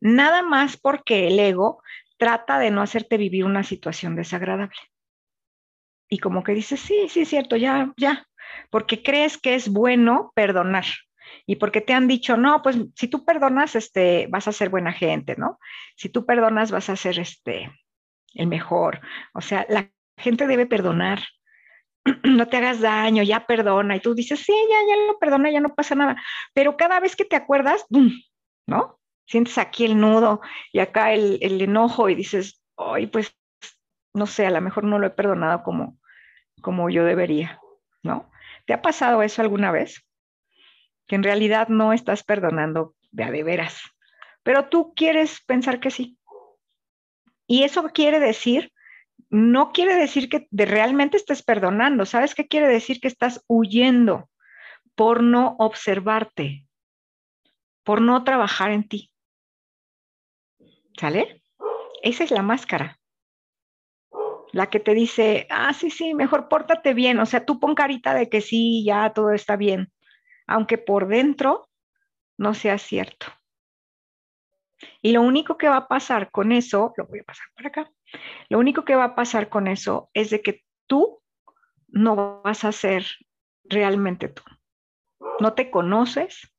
nada 0.00 0.42
más 0.42 0.76
porque 0.76 1.28
el 1.28 1.38
ego 1.38 1.82
trata 2.18 2.58
de 2.58 2.70
no 2.70 2.82
hacerte 2.82 3.16
vivir 3.16 3.46
una 3.46 3.64
situación 3.64 4.14
desagradable. 4.14 4.76
Y 6.10 6.18
como 6.18 6.44
que 6.44 6.52
dices, 6.52 6.78
sí, 6.78 7.08
sí, 7.08 7.22
es 7.22 7.28
cierto, 7.30 7.56
ya, 7.56 7.94
ya, 7.96 8.26
porque 8.68 9.02
crees 9.02 9.38
que 9.38 9.54
es 9.54 9.70
bueno 9.70 10.30
perdonar 10.34 10.84
y 11.46 11.56
porque 11.56 11.80
te 11.80 11.94
han 11.94 12.06
dicho, 12.06 12.36
no, 12.36 12.60
pues 12.60 12.76
si 12.96 13.08
tú 13.08 13.24
perdonas, 13.24 13.76
este, 13.76 14.26
vas 14.28 14.46
a 14.46 14.52
ser 14.52 14.68
buena 14.68 14.92
gente, 14.92 15.36
¿no? 15.38 15.58
Si 15.96 16.10
tú 16.10 16.26
perdonas, 16.26 16.70
vas 16.70 16.90
a 16.90 16.96
ser 16.96 17.18
este, 17.18 17.72
el 18.34 18.46
mejor. 18.46 19.00
O 19.32 19.40
sea, 19.40 19.64
la 19.70 19.90
gente 20.18 20.46
debe 20.46 20.66
perdonar. 20.66 21.20
No 22.24 22.46
te 22.48 22.56
hagas 22.58 22.80
daño, 22.80 23.22
ya 23.22 23.46
perdona. 23.46 23.96
Y 23.96 24.00
tú 24.00 24.14
dices, 24.14 24.40
sí, 24.40 24.52
ya, 24.52 24.76
ya 24.88 25.06
lo 25.06 25.18
perdona, 25.18 25.50
ya 25.50 25.60
no 25.60 25.74
pasa 25.74 25.94
nada. 25.94 26.16
Pero 26.54 26.76
cada 26.76 27.00
vez 27.00 27.16
que 27.16 27.24
te 27.24 27.36
acuerdas, 27.36 27.84
¿no? 28.66 28.98
Sientes 29.26 29.58
aquí 29.58 29.84
el 29.84 29.98
nudo 29.98 30.40
y 30.72 30.78
acá 30.78 31.12
el, 31.12 31.38
enojo 31.42 32.08
y 32.08 32.14
dices, 32.14 32.62
ay, 32.76 33.08
pues, 33.08 33.36
no 34.14 34.26
sé, 34.26 34.46
a 34.46 34.50
lo 34.50 34.60
mejor 34.60 34.84
no 34.84 34.98
lo 34.98 35.08
he 35.08 35.10
perdonado 35.10 35.62
como, 35.62 35.98
como 36.62 36.88
yo 36.90 37.04
debería, 37.04 37.60
¿no? 38.02 38.30
¿Te 38.66 38.72
ha 38.72 38.82
pasado 38.82 39.22
eso 39.22 39.42
alguna 39.42 39.72
vez? 39.72 40.06
Que 41.06 41.16
en 41.16 41.22
realidad 41.22 41.68
no 41.68 41.92
estás 41.92 42.22
perdonando 42.22 42.94
de 43.10 43.24
a 43.24 43.30
de 43.30 43.42
veras, 43.42 43.80
pero 44.42 44.68
tú 44.68 44.94
quieres 44.94 45.40
pensar 45.44 45.80
que 45.80 45.90
sí. 45.90 46.18
Y 47.48 47.64
eso 47.64 47.82
quiere 47.90 48.20
decir, 48.20 48.72
no 49.30 49.72
quiere 49.72 49.94
decir 49.96 50.28
que 50.28 50.48
realmente 50.52 51.16
estés 51.16 51.42
perdonando, 51.42 52.06
¿sabes 52.06 52.34
qué 52.34 52.46
quiere 52.46 52.68
decir? 52.68 53.00
Que 53.00 53.08
estás 53.08 53.44
huyendo 53.48 54.30
por 54.94 55.22
no 55.22 55.56
observarte, 55.58 56.66
por 57.82 58.00
no 58.00 58.24
trabajar 58.24 58.70
en 58.70 58.88
ti. 58.88 59.12
¿Sale? 60.98 61.42
Esa 62.02 62.24
es 62.24 62.30
la 62.30 62.42
máscara 62.42 62.98
la 64.56 64.70
que 64.70 64.80
te 64.80 64.94
dice, 64.94 65.46
ah, 65.50 65.74
sí, 65.74 65.90
sí, 65.90 66.14
mejor 66.14 66.48
pórtate 66.48 66.94
bien, 66.94 67.18
o 67.18 67.26
sea, 67.26 67.44
tú 67.44 67.60
pon 67.60 67.74
carita 67.74 68.14
de 68.14 68.30
que 68.30 68.40
sí, 68.40 68.82
ya 68.86 69.12
todo 69.12 69.32
está 69.32 69.54
bien, 69.56 69.92
aunque 70.46 70.78
por 70.78 71.08
dentro 71.08 71.68
no 72.38 72.54
sea 72.54 72.78
cierto. 72.78 73.26
Y 75.02 75.12
lo 75.12 75.22
único 75.22 75.56
que 75.56 75.68
va 75.68 75.76
a 75.76 75.88
pasar 75.88 76.30
con 76.30 76.52
eso, 76.52 76.92
lo 76.96 77.06
voy 77.06 77.20
a 77.20 77.24
pasar 77.24 77.46
por 77.54 77.66
acá, 77.66 77.90
lo 78.48 78.58
único 78.58 78.84
que 78.84 78.94
va 78.94 79.04
a 79.04 79.14
pasar 79.14 79.48
con 79.48 79.66
eso 79.66 80.10
es 80.14 80.30
de 80.30 80.42
que 80.42 80.64
tú 80.86 81.22
no 81.88 82.42
vas 82.42 82.64
a 82.64 82.72
ser 82.72 83.06
realmente 83.64 84.28
tú. 84.28 84.42
No 85.40 85.54
te 85.54 85.70
conoces, 85.70 86.52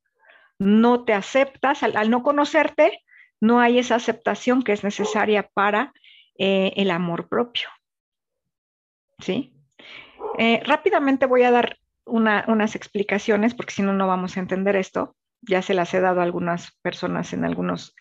no 0.60 1.03
te 1.06 1.13
aceptas, 1.13 1.84
al, 1.84 2.10
no 2.10 2.23
conocerte, 2.23 3.03
no 3.39 3.60
hay 3.60 3.77
esa 3.77 3.95
aceptación 3.95 4.63
que 4.63 4.71
es 4.71 4.84
necesaria 4.84 5.49
para 5.53 5.93
eh, 6.38 6.73
el 6.75 6.91
amor 6.91 7.27
propio. 7.27 7.69
¿sí? 9.19 9.53
Eh, 10.38 10.62
rápidamente 10.65 11.25
voy 11.25 11.43
a 11.43 11.51
dar 11.51 11.77
unas 12.06 12.75
explicaciones 12.75 13.53
porque 13.53 13.73
si 13.73 13.82
no, 13.82 13.93
no 13.93 14.08
vamos 14.08 14.38
a 14.38 14.39
entender 14.39 14.75
esto. 14.75 15.15
Ya 15.41 15.62
se 15.62 15.73
las 15.73 15.93
he 15.93 15.99
dado 15.99 16.21
a 16.21 16.23
algunas 16.23 16.71
personas 16.82 17.34
en 17.34 17.45
algunos 17.45 17.95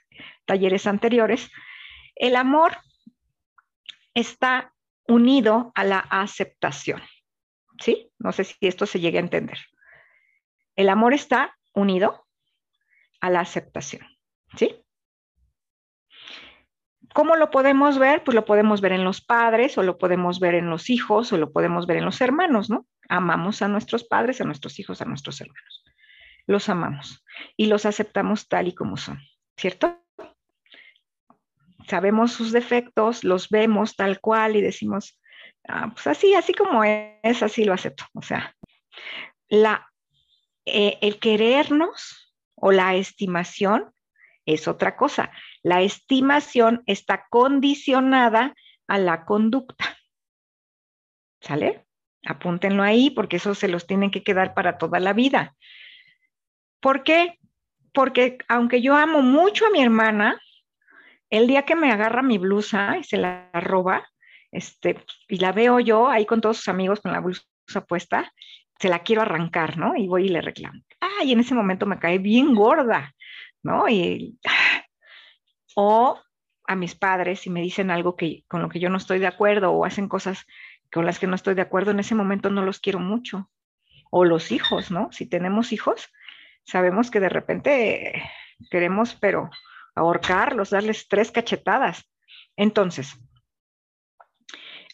talleres 0.47 0.87
anteriores. 0.87 1.51
El 2.15 2.37
amor 2.37 2.79
está 4.15 4.73
unido 5.07 5.73
a 5.75 5.85
la 5.85 5.99
aceptación, 5.99 7.03
¿sí? 7.81 8.11
No 8.19 8.33
sé 8.33 8.45
si 8.45 8.67
esto 8.67 8.87
se 8.87 9.01
llegue 9.01 9.19
a 9.19 9.21
entender. 9.21 9.59
El 10.75 10.89
amor 10.89 11.15
está 11.15 11.57
unido 11.75 12.27
a 13.21 13.31
la 13.31 13.41
aceptación, 13.41 14.07
¿sí? 14.57 14.83
¿Cómo 17.15 17.37
lo 17.37 17.51
podemos 17.51 17.99
ver? 17.99 18.25
Pues 18.25 18.35
lo 18.35 18.45
podemos 18.45 18.83
ver 18.83 18.93
en 18.93 19.05
los 19.05 19.23
padres 19.23 19.79
o 19.79 19.83
lo 19.83 19.97
podemos 19.97 20.39
ver 20.39 20.55
en 20.55 20.69
los 20.69 20.91
hijos 20.91 21.33
o 21.33 21.39
lo 21.39 21.51
podemos 21.51 21.87
ver 21.87 21.97
en 21.97 22.05
los 22.05 22.21
hermanos, 22.21 22.69
¿no? 22.69 22.87
Amamos 23.09 23.63
a 23.63 23.69
nuestros 23.69 24.05
padres, 24.05 24.41
a 24.41 24.45
nuestros 24.45 24.79
hijos, 24.79 25.01
a 25.01 25.07
nuestros 25.07 25.41
hermanos. 25.41 25.85
Los 26.47 26.69
amamos 26.69 27.25
y 27.57 27.67
los 27.67 27.87
aceptamos 27.87 28.49
tal 28.49 28.69
y 28.69 28.75
como 28.75 28.99
son, 28.99 29.19
¿cierto? 29.57 30.06
Sabemos 31.88 32.33
sus 32.33 32.53
defectos, 32.53 33.25
los 33.25 33.49
vemos 33.49 33.94
tal 33.94 34.20
cual 34.20 34.57
y 34.57 34.61
decimos, 34.61 35.20
ah, 35.68 35.90
pues 35.92 36.07
así, 36.07 36.35
así 36.35 36.53
como 36.53 36.83
es, 36.85 37.42
así 37.42 37.64
lo 37.64 37.72
acepto. 37.72 38.05
O 38.14 38.22
sea, 38.22 38.55
eh, 39.51 40.99
el 41.01 41.18
querernos 41.18 42.35
o 42.57 42.72
la 42.72 42.94
estimación 42.94 43.92
es 44.46 44.68
otra 44.68 44.96
cosa. 44.96 45.31
La 45.62 45.83
estimación 45.83 46.83
está 46.87 47.27
condicionada 47.31 48.55
a 48.87 48.99
la 48.99 49.25
conducta. 49.25 49.99
¿Sale? 51.40 51.87
Apúntenlo 52.25 52.83
ahí 52.83 53.11
porque 53.11 53.37
eso 53.37 53.55
se 53.55 53.68
los 53.68 53.87
tienen 53.87 54.11
que 54.11 54.22
quedar 54.22 54.55
para 54.55 54.79
toda 54.79 54.99
la 54.99 55.12
vida. 55.12 55.55
¿Por 56.81 57.05
qué? 57.05 57.38
Porque 57.92 58.38
aunque 58.49 58.83
yo 58.83 58.94
amo 58.96 59.22
mucho 59.22 59.66
a 59.66 59.70
mi 59.70 59.83
hermana, 59.83 60.40
el 61.31 61.47
día 61.47 61.62
que 61.62 61.77
me 61.77 61.91
agarra 61.91 62.23
mi 62.23 62.39
blusa 62.39 62.99
y 62.99 63.05
se 63.05 63.17
la 63.17 63.51
roba, 63.53 64.07
este, 64.53 65.05
y 65.29 65.39
la 65.39 65.53
veo 65.53 65.81
yo 65.81 66.09
ahí 66.09 66.27
con 66.27 66.41
todos 66.41 66.59
sus 66.59 66.69
amigos 66.69 67.01
con 67.01 67.12
la 67.12 67.21
blusa 67.21 67.45
puesta, 67.87 68.33
se 68.79 68.89
la 68.89 69.01
quiero 69.01 69.23
arrancar, 69.23 69.79
¿no? 69.79 69.97
Y 69.97 70.07
voy 70.07 70.27
y 70.27 70.29
le 70.29 70.41
reclamo. 70.41 70.81
Ah, 71.01 71.25
y 71.25 71.33
en 71.33 71.41
ese 71.41 71.55
momento 71.55 71.87
me 71.87 71.99
cae 71.99 72.19
bien 72.19 72.55
gorda. 72.55 73.15
¿no? 73.67 73.89
Y, 73.89 74.39
o 75.77 76.19
a 76.69 76.77
mis 76.77 76.95
padres 76.95 77.41
si 77.41 77.51
me 77.51 77.61
dicen 77.61 77.91
algo 77.91 78.17
que, 78.17 78.45
con 78.49 78.62
lo 78.62 78.69
que 78.69 78.81
yo 78.81 78.89
no 78.89 78.97
estoy 78.97 79.19
de 79.19 79.27
acuerdo 79.27 79.73
o 79.73 79.85
hacen 79.85 80.09
cosas 80.09 80.47
con 80.91 81.05
las 81.05 81.19
que 81.19 81.27
no 81.27 81.35
estoy 81.35 81.55
de 81.55 81.62
acuerdo, 81.62 81.91
en 81.91 82.01
ese 82.01 82.15
momento 82.15 82.49
no 82.49 82.65
los 82.65 82.81
quiero 82.81 83.01
mucho. 83.01 83.51
O 84.11 84.25
los 84.25 84.53
hijos, 84.53 84.91
¿no? 84.91 85.11
Si 85.11 85.27
tenemos 85.27 85.73
hijos, 85.73 86.09
sabemos 86.65 87.11
que 87.11 87.21
de 87.21 87.29
repente 87.29 88.23
queremos, 88.71 89.17
pero 89.17 89.51
ahorcarlos, 89.97 90.71
darles 90.71 91.09
tres 91.09 91.33
cachetadas. 91.33 92.09
Entonces, 92.57 93.19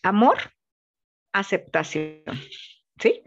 amor, 0.02 0.38
aceptación, 1.32 2.22
¿sí? 2.98 3.22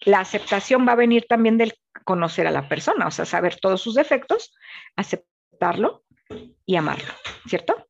La 0.00 0.20
aceptación 0.20 0.86
va 0.86 0.92
a 0.92 0.96
venir 0.96 1.26
también 1.28 1.58
del 1.58 1.74
conocer 2.04 2.46
a 2.46 2.50
la 2.50 2.68
persona, 2.68 3.06
o 3.06 3.10
sea, 3.10 3.24
saber 3.24 3.58
todos 3.60 3.80
sus 3.80 3.94
defectos, 3.94 4.54
aceptarlo 4.96 6.04
y 6.66 6.76
amarlo, 6.76 7.12
¿cierto? 7.46 7.88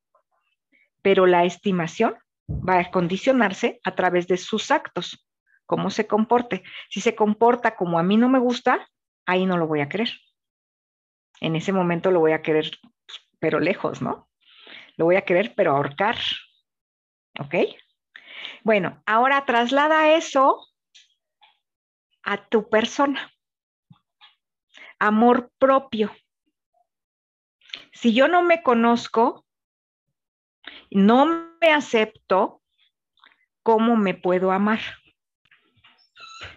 Pero 1.01 1.27
la 1.27 1.45
estimación 1.45 2.17
va 2.49 2.79
a 2.79 2.91
condicionarse 2.91 3.81
a 3.85 3.95
través 3.95 4.29
de 4.29 4.37
sus 4.37 4.71
actos, 4.71 5.27
cómo 5.67 5.91
se 5.91 6.07
comporte. 6.07 6.63
Si 6.91 7.01
se 7.01 7.15
comporta 7.15 7.77
como 7.77 7.99
a 7.99 8.03
mí 8.03 8.17
no 8.17 8.29
me 8.29 8.39
gusta, 8.39 8.89
ahí 9.27 9.47
no 9.47 9.57
lo 9.57 9.67
voy 9.67 9.81
a 9.81 9.89
querer. 9.89 10.11
En 11.41 11.57
ese 11.57 11.73
momento 11.73 12.11
lo 12.11 12.21
voy 12.21 12.33
a 12.33 12.43
querer, 12.43 12.71
pero 13.43 13.59
lejos, 13.59 14.01
¿no? 14.01 14.31
Lo 14.97 15.07
voy 15.07 15.17
a 15.17 15.25
querer, 15.25 15.53
pero 15.57 15.73
ahorcar. 15.73 16.17
¿Ok? 17.41 17.57
Bueno, 18.63 19.03
ahora 19.05 19.45
traslada 19.45 20.15
eso 20.15 20.65
a 22.23 22.49
tu 22.49 22.71
persona 22.71 23.33
amor 25.01 25.51
propio. 25.59 26.13
Si 27.93 28.15
yo 28.15 28.29
no 28.29 28.43
me 28.43 28.63
conozco, 28.63 29.45
no 30.93 31.27
me 31.61 31.73
acepto, 31.73 32.63
¿cómo 33.65 33.97
me 33.97 34.15
puedo 34.15 34.53
amar? 34.53 34.79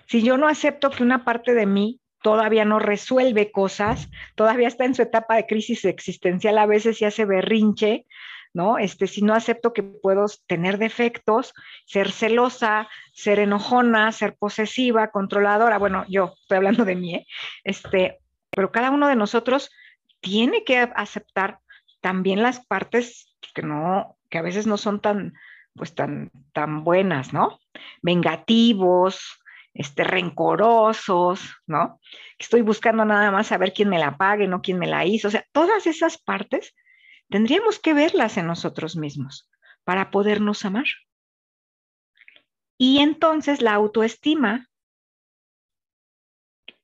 Si 0.05 0.21
yo 0.21 0.37
no 0.37 0.47
acepto 0.47 0.91
que 0.91 1.01
una 1.01 1.25
parte 1.25 1.55
de 1.55 1.65
mí 1.65 1.99
todavía 2.25 2.65
no 2.65 2.79
resuelve 2.79 3.51
cosas, 3.51 4.09
todavía 4.33 4.67
está 4.67 4.83
en 4.83 4.95
su 4.95 5.03
etapa 5.03 5.35
de 5.35 5.45
crisis 5.45 5.85
existencial, 5.85 6.57
a 6.57 6.65
veces 6.65 6.97
se 6.97 7.05
hace 7.05 7.23
berrinche, 7.23 8.07
¿no? 8.51 8.79
Este, 8.79 9.05
si 9.05 9.21
no 9.21 9.35
acepto 9.35 9.73
que 9.73 9.83
puedo 9.83 10.25
tener 10.47 10.79
defectos, 10.79 11.53
ser 11.85 12.11
celosa, 12.11 12.89
ser 13.13 13.37
enojona, 13.37 14.11
ser 14.11 14.35
posesiva, 14.37 15.11
controladora, 15.11 15.77
bueno, 15.77 16.03
yo 16.09 16.33
estoy 16.41 16.57
hablando 16.57 16.83
de 16.83 16.95
mí, 16.95 17.13
¿eh? 17.13 17.27
este, 17.63 18.17
pero 18.49 18.71
cada 18.71 18.89
uno 18.89 19.07
de 19.07 19.15
nosotros 19.15 19.69
tiene 20.19 20.63
que 20.63 20.79
aceptar 20.79 21.59
también 22.01 22.41
las 22.41 22.65
partes 22.65 23.37
que 23.53 23.61
no, 23.61 24.17
que 24.31 24.39
a 24.39 24.41
veces 24.41 24.65
no 24.65 24.77
son 24.77 24.99
tan, 24.99 25.35
pues 25.75 25.93
tan, 25.93 26.31
tan 26.53 26.83
buenas, 26.83 27.33
¿no? 27.33 27.59
Vengativos, 28.01 29.43
este, 29.75 30.05
rencorosos, 30.05 31.41
¿no? 31.67 31.99
Estoy 32.39 32.61
buscando 32.61 33.03
nada 33.03 33.29
más 33.29 33.47
saber 33.47 33.73
quién 33.73 33.89
me 33.89 33.99
la 33.99 34.17
pague, 34.17 34.47
no 34.47 34.61
quién 34.61 34.79
me 34.79 34.87
la 34.87 35.05
hizo. 35.05 35.27
O 35.27 35.31
sea, 35.31 35.45
todas 35.51 35.85
esas 35.85 36.17
partes 36.17 36.73
tendríamos 37.29 37.79
que 37.79 37.93
verlas 37.93 38.37
en 38.37 38.47
nosotros 38.47 38.95
mismos 38.95 39.49
para 39.83 40.11
podernos 40.11 40.63
amar. 40.63 40.85
Y 42.77 42.99
entonces 42.99 43.61
la 43.61 43.73
autoestima, 43.73 44.69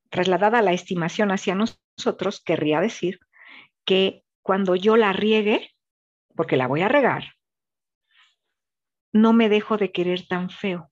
trasladada 0.09 0.59
a 0.59 0.61
la 0.61 0.73
estimación 0.73 1.31
hacia 1.31 1.55
nosotros, 1.55 2.41
querría 2.43 2.81
decir 2.81 3.19
que 3.85 4.25
cuando 4.41 4.75
yo 4.75 4.97
la 4.97 5.13
riegue, 5.13 5.71
porque 6.35 6.57
la 6.57 6.67
voy 6.67 6.81
a 6.81 6.89
regar, 6.89 7.35
no 9.13 9.31
me 9.31 9.47
dejo 9.47 9.77
de 9.77 9.93
querer 9.93 10.27
tan 10.27 10.49
feo. 10.49 10.90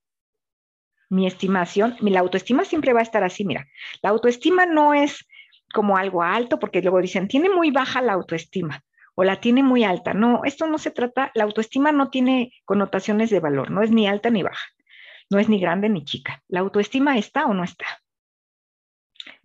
Mi 1.10 1.26
estimación, 1.26 1.98
mi 2.02 2.12
la 2.12 2.20
autoestima 2.20 2.64
siempre 2.66 2.94
va 2.94 3.00
a 3.00 3.04
estar 3.04 3.24
así, 3.24 3.44
mira, 3.44 3.68
la 4.02 4.12
autoestima 4.12 4.66
no 4.66 4.94
es 4.94 5.28
como 5.74 5.98
algo 5.98 6.24
alto, 6.24 6.60
porque 6.60 6.82
luego 6.82 7.02
dicen, 7.02 7.28
tiene 7.28 7.50
muy 7.50 7.72
baja 7.72 8.02
la 8.02 8.14
autoestima 8.14 8.84
o 9.16 9.24
la 9.24 9.42
tiene 9.42 9.64
muy 9.64 9.84
alta. 9.84 10.14
No, 10.14 10.42
esto 10.46 10.68
no 10.68 10.78
se 10.78 10.92
trata, 10.92 11.32
la 11.34 11.44
autoestima 11.44 11.92
no 11.92 12.10
tiene 12.10 12.54
connotaciones 12.66 13.30
de 13.30 13.40
valor, 13.40 13.70
no 13.70 13.82
es 13.82 13.92
ni 13.92 14.08
alta 14.08 14.30
ni 14.30 14.44
baja, 14.44 14.66
no 15.30 15.40
es 15.40 15.50
ni 15.50 15.60
grande 15.60 15.90
ni 15.90 16.06
chica. 16.06 16.42
La 16.48 16.62
autoestima 16.62 17.18
está 17.18 17.46
o 17.46 17.54
no 17.54 17.64
está. 17.64 17.86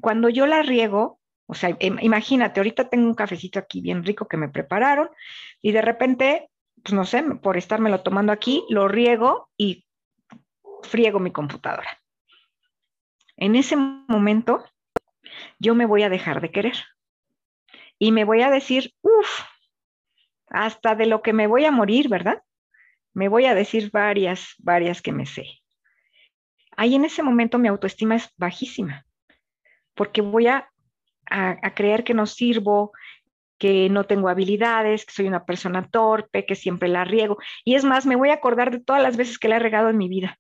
Cuando 0.00 0.28
yo 0.28 0.46
la 0.46 0.62
riego, 0.62 1.18
o 1.46 1.54
sea, 1.54 1.76
imagínate, 1.80 2.60
ahorita 2.60 2.88
tengo 2.88 3.06
un 3.06 3.14
cafecito 3.14 3.58
aquí 3.58 3.80
bien 3.80 4.04
rico 4.04 4.28
que 4.28 4.36
me 4.36 4.48
prepararon 4.48 5.10
y 5.60 5.72
de 5.72 5.82
repente, 5.82 6.50
pues 6.82 6.94
no 6.94 7.04
sé, 7.04 7.22
por 7.42 7.56
estármelo 7.56 8.02
tomando 8.02 8.32
aquí, 8.32 8.64
lo 8.70 8.88
riego 8.88 9.50
y 9.56 9.86
friego 10.84 11.18
mi 11.18 11.32
computadora. 11.32 12.00
En 13.36 13.56
ese 13.56 13.76
momento, 13.76 14.64
yo 15.58 15.74
me 15.74 15.86
voy 15.86 16.02
a 16.02 16.08
dejar 16.08 16.40
de 16.40 16.50
querer 16.50 16.76
y 17.98 18.12
me 18.12 18.24
voy 18.24 18.42
a 18.42 18.50
decir, 18.50 18.92
uff, 19.02 19.42
hasta 20.48 20.94
de 20.94 21.06
lo 21.06 21.22
que 21.22 21.32
me 21.32 21.46
voy 21.46 21.64
a 21.64 21.70
morir, 21.70 22.08
¿verdad? 22.08 22.42
Me 23.12 23.28
voy 23.28 23.46
a 23.46 23.54
decir 23.54 23.90
varias, 23.90 24.54
varias 24.58 25.02
que 25.02 25.12
me 25.12 25.26
sé. 25.26 25.46
Ahí 26.76 26.94
en 26.94 27.04
ese 27.04 27.22
momento 27.22 27.58
mi 27.58 27.68
autoestima 27.68 28.16
es 28.16 28.32
bajísima, 28.36 29.06
porque 29.94 30.20
voy 30.20 30.48
a, 30.48 30.68
a, 31.26 31.74
creer 31.74 32.04
que 32.04 32.14
no 32.14 32.26
sirvo, 32.26 32.92
que 33.58 33.88
no 33.88 34.04
tengo 34.04 34.28
habilidades, 34.28 35.04
que 35.06 35.12
soy 35.12 35.28
una 35.28 35.44
persona 35.44 35.88
torpe, 35.88 36.46
que 36.46 36.56
siempre 36.56 36.88
la 36.88 37.04
riego. 37.04 37.38
Y 37.64 37.76
es 37.76 37.84
más, 37.84 38.06
me 38.06 38.16
voy 38.16 38.30
a 38.30 38.34
acordar 38.34 38.70
de 38.70 38.80
todas 38.80 39.02
las 39.02 39.16
veces 39.16 39.38
que 39.38 39.48
la 39.48 39.56
he 39.56 39.60
regado 39.60 39.88
en 39.88 39.98
mi 39.98 40.08
vida. 40.08 40.38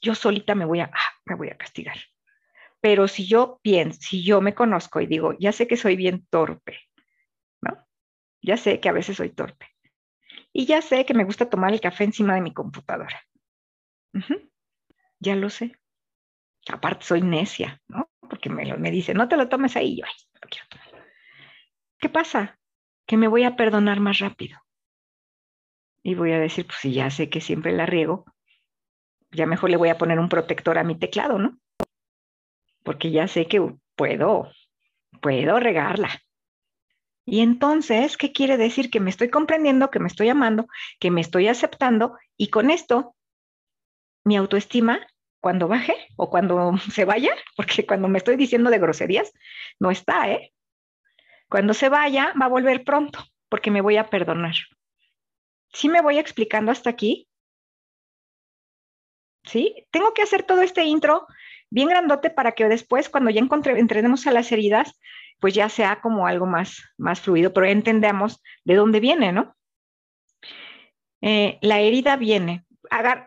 Yo 0.00 0.14
solita 0.14 0.54
me 0.54 0.64
voy 0.64 0.80
a, 0.80 0.90
ah, 0.92 1.12
me 1.24 1.34
voy 1.34 1.48
a 1.48 1.56
castigar. 1.56 1.96
Pero 2.80 3.08
si 3.08 3.26
yo 3.26 3.58
pienso, 3.62 3.98
si 4.00 4.22
yo 4.22 4.40
me 4.40 4.54
conozco 4.54 5.00
y 5.00 5.06
digo, 5.06 5.34
ya 5.38 5.52
sé 5.52 5.66
que 5.66 5.76
soy 5.76 5.96
bien 5.96 6.26
torpe, 6.30 6.78
¿no? 7.60 7.86
Ya 8.40 8.56
sé 8.56 8.80
que 8.80 8.88
a 8.88 8.92
veces 8.92 9.16
soy 9.16 9.30
torpe. 9.30 9.66
Y 10.52 10.66
ya 10.66 10.80
sé 10.80 11.04
que 11.04 11.14
me 11.14 11.24
gusta 11.24 11.50
tomar 11.50 11.72
el 11.72 11.80
café 11.80 12.04
encima 12.04 12.34
de 12.34 12.40
mi 12.40 12.54
computadora. 12.54 13.20
Ya 15.20 15.34
lo 15.34 15.50
sé. 15.50 15.76
Aparte 16.68 17.04
soy 17.04 17.22
necia, 17.22 17.80
¿no? 17.88 18.10
Porque 18.20 18.50
me, 18.50 18.76
me 18.76 18.90
dice, 18.90 19.14
no 19.14 19.28
te 19.28 19.36
lo 19.36 19.48
tomes 19.48 19.76
ahí. 19.76 19.98
Yo, 19.98 20.04
ay, 20.06 20.12
no 20.34 20.48
quiero 20.48 20.66
tomar. 20.68 21.06
¿Qué 21.98 22.08
pasa? 22.08 22.58
Que 23.06 23.16
me 23.16 23.28
voy 23.28 23.44
a 23.44 23.56
perdonar 23.56 24.00
más 24.00 24.18
rápido. 24.20 24.58
Y 26.02 26.14
voy 26.14 26.32
a 26.32 26.38
decir, 26.38 26.66
pues 26.66 26.78
si 26.78 26.92
ya 26.92 27.10
sé 27.10 27.28
que 27.28 27.40
siempre 27.40 27.72
la 27.72 27.86
riego, 27.86 28.24
ya 29.30 29.46
mejor 29.46 29.70
le 29.70 29.76
voy 29.76 29.88
a 29.88 29.98
poner 29.98 30.18
un 30.18 30.28
protector 30.28 30.78
a 30.78 30.84
mi 30.84 30.98
teclado, 30.98 31.38
¿no? 31.38 31.58
Porque 32.82 33.10
ya 33.10 33.28
sé 33.28 33.46
que 33.46 33.74
puedo, 33.96 34.50
puedo 35.20 35.60
regarla. 35.60 36.22
Y 37.24 37.40
entonces, 37.40 38.16
¿qué 38.16 38.32
quiere 38.32 38.56
decir? 38.56 38.90
Que 38.90 39.00
me 39.00 39.10
estoy 39.10 39.28
comprendiendo, 39.28 39.90
que 39.90 39.98
me 39.98 40.08
estoy 40.08 40.30
amando, 40.30 40.66
que 40.98 41.10
me 41.10 41.20
estoy 41.20 41.48
aceptando 41.48 42.16
y 42.38 42.48
con 42.48 42.70
esto 42.70 43.14
mi 44.24 44.36
autoestima, 44.36 45.06
cuando 45.40 45.68
baje 45.68 45.94
o 46.16 46.30
cuando 46.30 46.72
se 46.92 47.04
vaya, 47.04 47.30
porque 47.56 47.86
cuando 47.86 48.08
me 48.08 48.18
estoy 48.18 48.36
diciendo 48.36 48.70
de 48.70 48.78
groserías, 48.78 49.32
no 49.78 49.90
está, 49.90 50.30
¿eh? 50.30 50.52
Cuando 51.48 51.74
se 51.74 51.88
vaya, 51.88 52.32
va 52.40 52.46
a 52.46 52.50
volver 52.50 52.84
pronto, 52.84 53.24
porque 53.48 53.70
me 53.70 53.80
voy 53.80 53.96
a 53.96 54.10
perdonar. 54.10 54.54
¿Sí 55.72 55.88
me 55.88 56.02
voy 56.02 56.18
explicando 56.18 56.72
hasta 56.72 56.90
aquí? 56.90 57.27
¿Sí? 59.48 59.86
Tengo 59.90 60.12
que 60.12 60.22
hacer 60.22 60.42
todo 60.42 60.60
este 60.60 60.84
intro 60.84 61.26
bien 61.70 61.88
grandote 61.88 62.28
para 62.28 62.52
que 62.52 62.68
después, 62.68 63.08
cuando 63.08 63.30
ya 63.30 63.40
entrenemos 63.40 64.26
a 64.26 64.32
las 64.32 64.52
heridas, 64.52 64.98
pues 65.40 65.54
ya 65.54 65.70
sea 65.70 66.00
como 66.02 66.26
algo 66.26 66.44
más, 66.46 66.82
más 66.98 67.20
fluido, 67.20 67.52
pero 67.54 67.66
entendamos 67.66 68.42
de 68.64 68.74
dónde 68.74 69.00
viene, 69.00 69.32
¿no? 69.32 69.56
Eh, 71.22 71.58
la 71.62 71.80
herida 71.80 72.16
viene. 72.16 72.66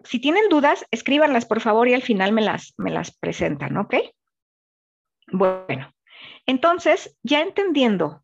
si 0.04 0.20
tienen 0.20 0.48
dudas, 0.50 0.86
escríbanlas 0.92 1.46
por 1.46 1.60
favor 1.60 1.88
y 1.88 1.96
al 1.96 2.04
final 2.04 2.32
me 2.34 2.42
las, 2.42 2.76
me 2.78 2.92
las 2.92 3.18
presentan, 3.18 3.78
¿ok? 3.78 3.96
Bueno, 5.32 5.92
entonces, 6.46 7.18
ya 7.24 7.42
entendiendo 7.42 8.24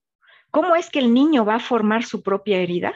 cómo 0.52 0.76
es 0.76 0.90
que 0.90 1.00
el 1.00 1.14
niño 1.14 1.46
va 1.46 1.56
a 1.56 1.60
formar 1.60 2.04
su 2.04 2.22
propia 2.22 2.58
herida, 2.58 2.94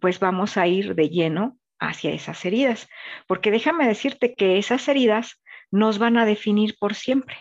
pues 0.00 0.18
vamos 0.20 0.56
a 0.56 0.66
ir 0.66 0.94
de 0.94 1.08
lleno 1.08 1.58
hacia 1.82 2.12
esas 2.12 2.44
heridas, 2.44 2.88
porque 3.26 3.50
déjame 3.50 3.86
decirte 3.86 4.34
que 4.34 4.58
esas 4.58 4.86
heridas 4.88 5.42
nos 5.70 5.98
van 5.98 6.16
a 6.16 6.24
definir 6.24 6.76
por 6.78 6.94
siempre. 6.94 7.36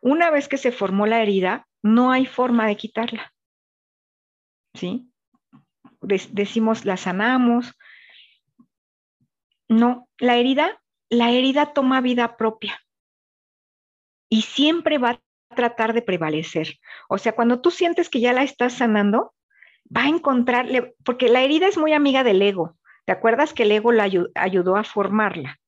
Una 0.00 0.30
vez 0.30 0.48
que 0.48 0.56
se 0.56 0.72
formó 0.72 1.06
la 1.06 1.20
herida, 1.20 1.68
no 1.82 2.10
hay 2.10 2.26
forma 2.26 2.66
de 2.66 2.76
quitarla. 2.76 3.32
¿Sí? 4.74 5.06
decimos, 6.02 6.86
la 6.86 6.96
sanamos. 6.96 7.76
No, 9.68 10.08
la 10.18 10.36
herida, 10.36 10.80
la 11.10 11.30
herida 11.30 11.74
toma 11.74 12.00
vida 12.00 12.36
propia 12.36 12.80
y 14.30 14.42
siempre 14.42 14.98
va 14.98 15.10
a 15.10 15.20
tratar 15.54 15.92
de 15.92 16.02
prevalecer. 16.02 16.78
O 17.08 17.18
sea, 17.18 17.34
cuando 17.34 17.60
tú 17.60 17.70
sientes 17.70 18.08
que 18.08 18.20
ya 18.20 18.32
la 18.32 18.42
estás 18.42 18.74
sanando, 18.74 19.34
va 19.94 20.04
a 20.04 20.08
encontrarle, 20.08 20.94
porque 21.04 21.28
la 21.28 21.42
herida 21.42 21.66
es 21.66 21.76
muy 21.76 21.92
amiga 21.92 22.24
del 22.24 22.40
ego. 22.40 22.78
¿Te 23.04 23.12
acuerdas 23.12 23.52
que 23.52 23.64
el 23.64 23.72
ego 23.72 23.92
la 23.92 24.08
ayudó 24.34 24.76
a 24.76 24.84
formarla? 24.84 25.58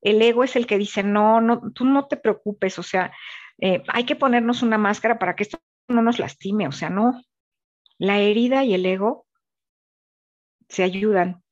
El 0.00 0.22
ego 0.22 0.44
es 0.44 0.56
el 0.56 0.66
que 0.66 0.78
dice, 0.78 1.02
no, 1.02 1.40
no, 1.40 1.72
tú 1.72 1.84
no 1.84 2.06
te 2.06 2.16
preocupes, 2.16 2.78
o 2.78 2.82
sea, 2.82 3.12
eh, 3.58 3.82
hay 3.88 4.04
que 4.04 4.16
ponernos 4.16 4.62
una 4.62 4.78
máscara 4.78 5.18
para 5.18 5.34
que 5.34 5.44
esto 5.44 5.58
no 5.88 6.02
nos 6.02 6.18
lastime, 6.18 6.68
o 6.68 6.72
sea, 6.72 6.90
no. 6.90 7.22
La 7.98 8.18
herida 8.18 8.64
y 8.64 8.74
el 8.74 8.84
ego 8.86 9.26
se 10.68 10.82
ayudan. 10.82 11.42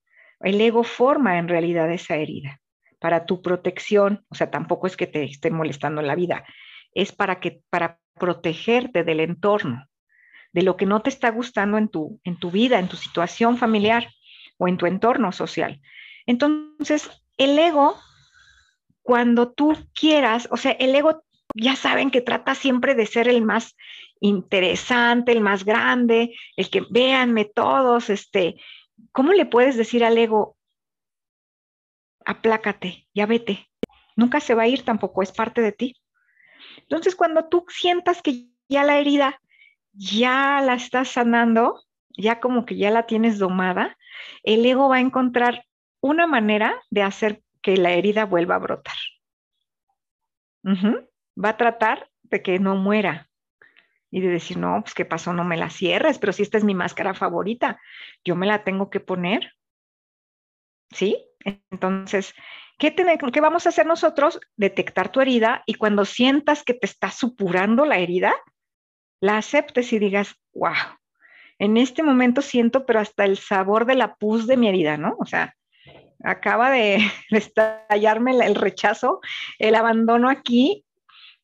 El 0.40 0.60
ego 0.60 0.84
forma 0.84 1.38
en 1.38 1.48
realidad 1.48 1.90
esa 1.90 2.16
herida 2.16 2.60
para 3.00 3.26
tu 3.26 3.42
protección, 3.42 4.24
o 4.28 4.34
sea, 4.34 4.50
tampoco 4.50 4.86
es 4.86 4.96
que 4.96 5.06
te 5.06 5.24
esté 5.24 5.50
molestando 5.50 6.00
la 6.00 6.14
vida, 6.14 6.44
es 6.94 7.12
para 7.12 7.38
que 7.38 7.60
para 7.68 8.00
protegerte 8.14 9.04
del 9.04 9.20
entorno, 9.20 9.86
de 10.52 10.62
lo 10.62 10.76
que 10.76 10.86
no 10.86 11.02
te 11.02 11.10
está 11.10 11.30
gustando 11.30 11.76
en 11.76 11.88
tu 11.88 12.20
en 12.24 12.38
tu 12.38 12.50
vida, 12.50 12.78
en 12.78 12.88
tu 12.88 12.96
situación 12.96 13.58
familiar 13.58 14.08
o 14.58 14.68
en 14.68 14.76
tu 14.76 14.86
entorno 14.86 15.32
social. 15.32 15.80
Entonces, 16.26 17.10
el 17.36 17.58
ego 17.58 17.96
cuando 19.02 19.52
tú 19.52 19.76
quieras, 19.94 20.48
o 20.50 20.56
sea, 20.56 20.72
el 20.72 20.94
ego 20.94 21.24
ya 21.54 21.76
saben 21.76 22.10
que 22.10 22.22
trata 22.22 22.54
siempre 22.54 22.94
de 22.94 23.06
ser 23.06 23.28
el 23.28 23.42
más 23.42 23.76
interesante, 24.20 25.32
el 25.32 25.42
más 25.42 25.64
grande, 25.64 26.34
el 26.56 26.70
que 26.70 26.82
véanme 26.90 27.44
todos, 27.44 28.08
este, 28.08 28.56
¿cómo 29.12 29.34
le 29.34 29.44
puedes 29.44 29.76
decir 29.76 30.04
al 30.04 30.16
ego, 30.16 30.56
aplácate, 32.24 33.06
ya 33.12 33.26
vete? 33.26 33.68
Nunca 34.16 34.40
se 34.40 34.54
va 34.54 34.62
a 34.62 34.68
ir 34.68 34.82
tampoco, 34.84 35.22
es 35.22 35.32
parte 35.32 35.60
de 35.60 35.72
ti. 35.72 35.96
Entonces, 36.78 37.14
cuando 37.14 37.48
tú 37.48 37.66
sientas 37.68 38.22
que 38.22 38.48
ya 38.68 38.84
la 38.84 38.98
herida 38.98 39.38
ya 39.92 40.62
la 40.64 40.74
estás 40.74 41.08
sanando, 41.08 41.84
ya 42.16 42.40
como 42.40 42.64
que 42.64 42.76
ya 42.76 42.90
la 42.90 43.06
tienes 43.06 43.38
domada, 43.38 43.98
el 44.42 44.64
ego 44.64 44.88
va 44.88 44.96
a 44.96 45.00
encontrar 45.00 45.64
una 46.00 46.26
manera 46.26 46.80
de 46.90 47.02
hacer 47.02 47.42
que 47.62 47.76
la 47.76 47.92
herida 47.92 48.24
vuelva 48.26 48.56
a 48.56 48.58
brotar 48.58 48.96
va 51.42 51.50
a 51.50 51.56
tratar 51.56 52.10
de 52.22 52.42
que 52.42 52.58
no 52.58 52.76
muera 52.76 53.28
y 54.10 54.20
de 54.20 54.28
decir, 54.28 54.56
no, 54.56 54.80
pues 54.82 54.94
qué 54.94 55.04
pasó, 55.04 55.32
no 55.32 55.44
me 55.44 55.56
la 55.56 55.70
cierres, 55.70 56.18
pero 56.18 56.32
si 56.32 56.42
esta 56.42 56.58
es 56.58 56.64
mi 56.64 56.74
máscara 56.74 57.14
favorita, 57.14 57.80
yo 58.24 58.36
me 58.36 58.46
la 58.46 58.62
tengo 58.62 58.88
que 58.88 59.00
poner. 59.00 59.54
¿Sí? 60.92 61.18
Entonces, 61.70 62.32
¿qué, 62.78 62.94
¿qué 62.94 63.40
vamos 63.40 63.66
a 63.66 63.70
hacer 63.70 63.86
nosotros? 63.86 64.38
Detectar 64.56 65.10
tu 65.10 65.20
herida 65.20 65.64
y 65.66 65.74
cuando 65.74 66.04
sientas 66.04 66.62
que 66.62 66.74
te 66.74 66.86
está 66.86 67.10
supurando 67.10 67.84
la 67.84 67.98
herida, 67.98 68.34
la 69.20 69.38
aceptes 69.38 69.92
y 69.92 69.98
digas, 69.98 70.36
wow, 70.52 70.96
en 71.58 71.76
este 71.76 72.02
momento 72.02 72.42
siento, 72.42 72.86
pero 72.86 73.00
hasta 73.00 73.24
el 73.24 73.38
sabor 73.38 73.86
de 73.86 73.94
la 73.94 74.16
pus 74.16 74.46
de 74.46 74.56
mi 74.56 74.68
herida, 74.68 74.96
¿no? 74.96 75.16
O 75.18 75.26
sea, 75.26 75.54
acaba 76.22 76.70
de, 76.70 76.98
estallarme 77.30 78.32
el 78.32 78.54
rechazo, 78.54 79.20
el 79.58 79.74
abandono 79.74 80.28
aquí, 80.28 80.84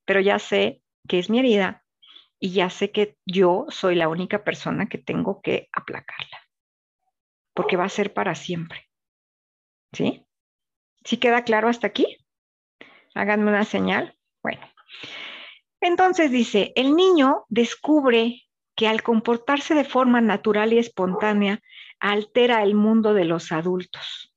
pero 0.05 0.20
ya 0.20 0.38
sé 0.38 0.83
que 1.09 1.18
es 1.18 1.31
mi 1.31 1.38
herida 1.38 1.85
y 2.38 2.53
ya 2.53 2.70
sé 2.70 2.90
que 2.90 3.16
yo 3.27 3.66
soy 3.68 3.94
la 3.94 4.09
única 4.09 4.44
persona 4.44 4.88
que 4.88 4.99
tengo 4.99 5.40
que 5.42 5.68
aplacarla, 5.73 6.38
porque 7.55 7.77
va 7.77 7.85
a 7.85 7.90
ser 7.90 8.12
para 8.12 8.35
siempre. 8.35 8.88
¿Sí? 9.92 10.25
¿Sí 11.05 11.16
queda 11.18 11.44
claro 11.44 11.68
hasta 11.68 11.87
aquí? 11.87 12.16
Háganme 13.14 13.51
una 13.51 13.64
señal. 13.64 14.16
Bueno, 14.42 14.61
entonces 15.81 16.31
dice, 16.31 16.73
el 16.77 16.94
niño 16.94 17.44
descubre 17.49 18.42
que 18.81 18.88
al 18.88 19.03
comportarse 19.03 19.75
de 19.75 19.85
forma 19.85 20.23
natural 20.23 20.73
y 20.73 20.79
espontánea, 20.79 21.61
altera 21.99 22.62
el 22.62 22.75
mundo 22.75 23.12
de 23.12 23.27
los 23.27 23.53
adultos. 23.53 24.35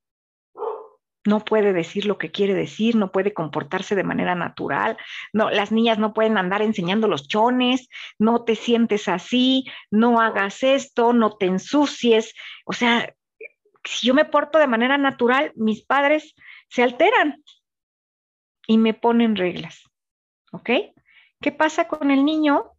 No 1.23 1.45
puede 1.45 1.71
decir 1.71 2.05
lo 2.05 2.17
que 2.17 2.29
quiere 2.29 2.53
decir, 2.53 2.97
no 2.97 3.13
puede 3.13 3.33
comportarse 3.33 3.95
de 3.95 4.03
manera 4.03 4.35
natural. 4.35 4.97
No, 5.31 5.49
las 5.49 5.71
niñas 5.71 5.97
no 5.97 6.13
pueden 6.13 6.37
andar 6.37 6.61
enseñando 6.61 7.07
los 7.07 7.29
chones, 7.29 7.87
no 8.19 8.43
te 8.43 8.55
sientes 8.55 9.07
así, 9.07 9.63
no 9.89 10.19
hagas 10.19 10.61
esto, 10.61 11.13
no 11.13 11.37
te 11.37 11.45
ensucies. 11.45 12.33
O 12.65 12.73
sea, 12.73 13.15
si 13.85 14.07
yo 14.07 14.13
me 14.13 14.25
porto 14.25 14.59
de 14.59 14.67
manera 14.67 14.97
natural, 14.97 15.53
mis 15.55 15.85
padres 15.85 16.35
se 16.67 16.83
alteran 16.83 17.41
y 18.67 18.77
me 18.77 18.93
ponen 18.93 19.37
reglas. 19.37 19.89
¿Ok? 20.51 20.69
¿Qué 21.39 21.51
pasa 21.53 21.87
con 21.87 22.11
el 22.11 22.25
niño? 22.25 22.72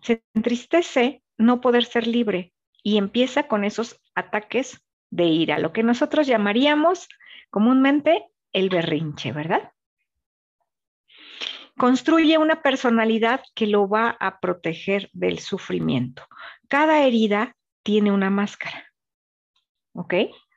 Se 0.00 0.22
entristece 0.34 1.22
no 1.38 1.60
poder 1.60 1.84
ser 1.84 2.06
libre 2.06 2.52
y 2.82 2.98
empieza 2.98 3.48
con 3.48 3.64
esos 3.64 4.00
ataques 4.14 4.82
de 5.10 5.24
ira, 5.24 5.58
lo 5.58 5.72
que 5.72 5.82
nosotros 5.82 6.26
llamaríamos 6.26 7.08
comúnmente 7.50 8.26
el 8.52 8.70
berrinche, 8.70 9.32
¿verdad? 9.32 9.72
Construye 11.76 12.38
una 12.38 12.62
personalidad 12.62 13.42
que 13.54 13.66
lo 13.66 13.88
va 13.88 14.16
a 14.20 14.40
proteger 14.40 15.10
del 15.12 15.38
sufrimiento. 15.38 16.26
Cada 16.68 17.04
herida 17.04 17.56
tiene 17.82 18.12
una 18.12 18.30
máscara, 18.30 18.86
¿ok? 19.92 20.14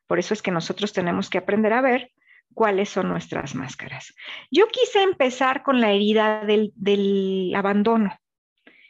Por 0.08 0.20
eso 0.20 0.34
es 0.34 0.42
que 0.42 0.52
nosotros 0.52 0.94
tenemos 0.94 1.30
que 1.30 1.38
aprender 1.38 1.74
a 1.74 1.82
ver 1.82 2.12
cuáles 2.54 2.90
son 2.90 3.10
nuestras 3.10 3.56
máscaras. 3.56 4.16
Yo 4.52 4.68
quise 4.68 5.02
empezar 5.02 5.64
con 5.64 5.82
la 5.82 5.92
herida 5.92 6.44
del, 6.46 7.54
abandono. 7.56 8.18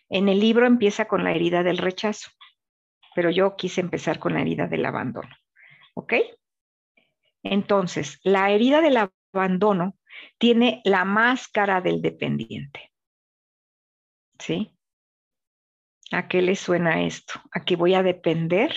En 0.10 0.30
el 0.30 0.39
libro 0.39 0.65
empieza 0.65 1.06
con 1.06 1.24
la 1.24 1.32
herida 1.32 1.63
del 1.63 1.78
rechazo, 1.78 2.30
pero 3.15 3.30
yo 3.30 3.56
quise 3.56 3.82
empezar 3.82 4.20
con 4.20 4.34
la 4.34 4.41
herida 4.41 4.68
del 4.68 4.86
abandono. 4.86 5.36
¿Ok? 5.94 6.13
Entonces, 7.44 8.20
la 8.24 8.52
herida 8.52 8.82
del 8.82 9.10
abandono 9.34 9.98
tiene 10.38 10.82
la 10.84 11.06
máscara 11.06 11.82
del 11.82 12.02
dependiente. 12.02 12.91
¿Sí? 14.39 14.72
¿A 16.12 16.28
qué 16.28 16.41
le 16.41 16.56
suena 16.56 17.04
esto? 17.04 17.41
A 17.52 17.63
que 17.63 17.76
voy 17.76 17.94
a 17.94 18.04
depender 18.04 18.76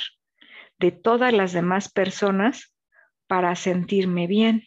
de 0.78 0.92
todas 0.92 1.32
las 1.32 1.52
demás 1.52 1.90
personas 1.90 2.74
para 3.26 3.54
sentirme 3.56 4.26
bien. 4.26 4.64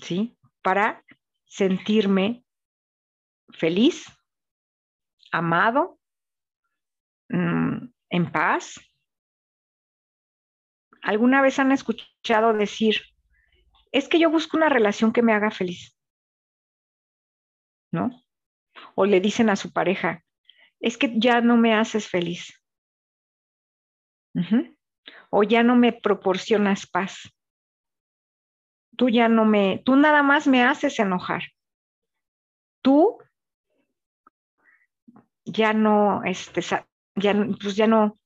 ¿sí? 0.00 0.36
Para 0.62 1.04
sentirme 1.46 2.44
feliz, 3.50 4.06
amado, 5.30 5.98
mm, 7.28 7.86
en 8.10 8.32
paz. 8.32 8.80
¿Alguna 11.02 11.42
vez 11.42 11.58
han 11.58 11.72
escuchado 11.72 12.52
decir, 12.52 13.00
es 13.92 14.08
que 14.08 14.18
yo 14.18 14.30
busco 14.30 14.56
una 14.56 14.68
relación 14.68 15.12
que 15.12 15.22
me 15.22 15.32
haga 15.32 15.50
feliz? 15.50 15.96
¿No? 17.92 18.10
O 18.94 19.06
le 19.06 19.20
dicen 19.20 19.50
a 19.50 19.56
su 19.56 19.72
pareja, 19.72 20.24
es 20.78 20.96
que 20.96 21.18
ya 21.18 21.40
no 21.40 21.56
me 21.56 21.74
haces 21.74 22.08
feliz. 22.08 22.54
O 25.30 25.42
ya 25.42 25.62
no 25.62 25.74
me 25.74 25.92
proporcionas 25.92 26.86
paz 26.86 27.32
tú 29.00 29.08
ya 29.08 29.28
no 29.28 29.46
me, 29.46 29.80
tú 29.82 29.96
nada 29.96 30.22
más 30.22 30.46
me 30.46 30.62
haces 30.62 30.98
enojar. 30.98 31.42
Tú 32.82 33.16
ya 35.50 35.72
no, 35.72 36.22
este, 36.24 36.60
ya, 37.16 37.34
pues 37.60 37.76
ya 37.76 37.86
no, 37.86 38.18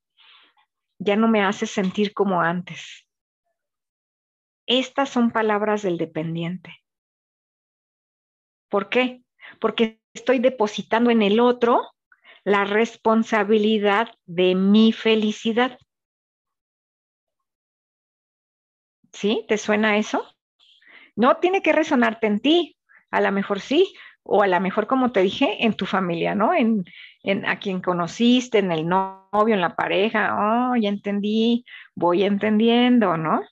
ya 0.99 1.17
no 1.17 1.29
me 1.29 1.43
haces 1.43 1.71
sentir 1.71 2.13
como 2.13 2.41
antes. 2.41 3.07
Estas 4.67 5.11
son 5.11 5.31
palabras 5.31 5.83
del 5.83 5.99
dependiente. 5.99 6.83
¿Por 8.69 8.89
qué? 8.89 9.23
Porque 9.61 10.01
estoy 10.15 10.39
depositando 10.39 11.11
en 11.11 11.23
el 11.23 11.41
otro 11.41 11.83
la 12.45 12.65
responsabilidad 12.65 14.09
de 14.27 14.55
mi 14.55 14.93
felicidad. 14.93 15.79
¿Sí? 19.13 19.45
¿Te 19.49 19.59
suena 19.59 19.97
eso? 19.97 20.27
No 21.15 21.37
tiene 21.37 21.63
que 21.63 21.73
resonarte 21.73 22.27
en 22.27 22.41
ti, 22.41 22.77
a 23.11 23.21
lo 23.21 23.31
mejor 23.31 23.61
sí, 23.61 23.95
o 24.25 24.43
a 24.43 24.47
lo 24.47 24.59
mejor, 24.61 24.87
como 24.87 25.13
te 25.13 25.21
dije, 25.21 25.65
en 25.65 25.75
tu 25.75 25.85
familia, 25.85 26.35
¿no? 26.35 26.53
En, 26.55 26.85
a 27.47 27.59
quien 27.59 27.81
conociste, 27.81 28.59
en 28.59 28.73
el 28.73 28.89
novio, 28.89 29.55
en 29.55 29.61
la 29.61 29.77
pareja, 29.77 30.35
oh, 30.73 30.77
ya 30.77 30.89
entendí, 30.89 31.65
voy 31.95 32.25
entendiendo, 32.25 33.17
¿no? 33.17 33.43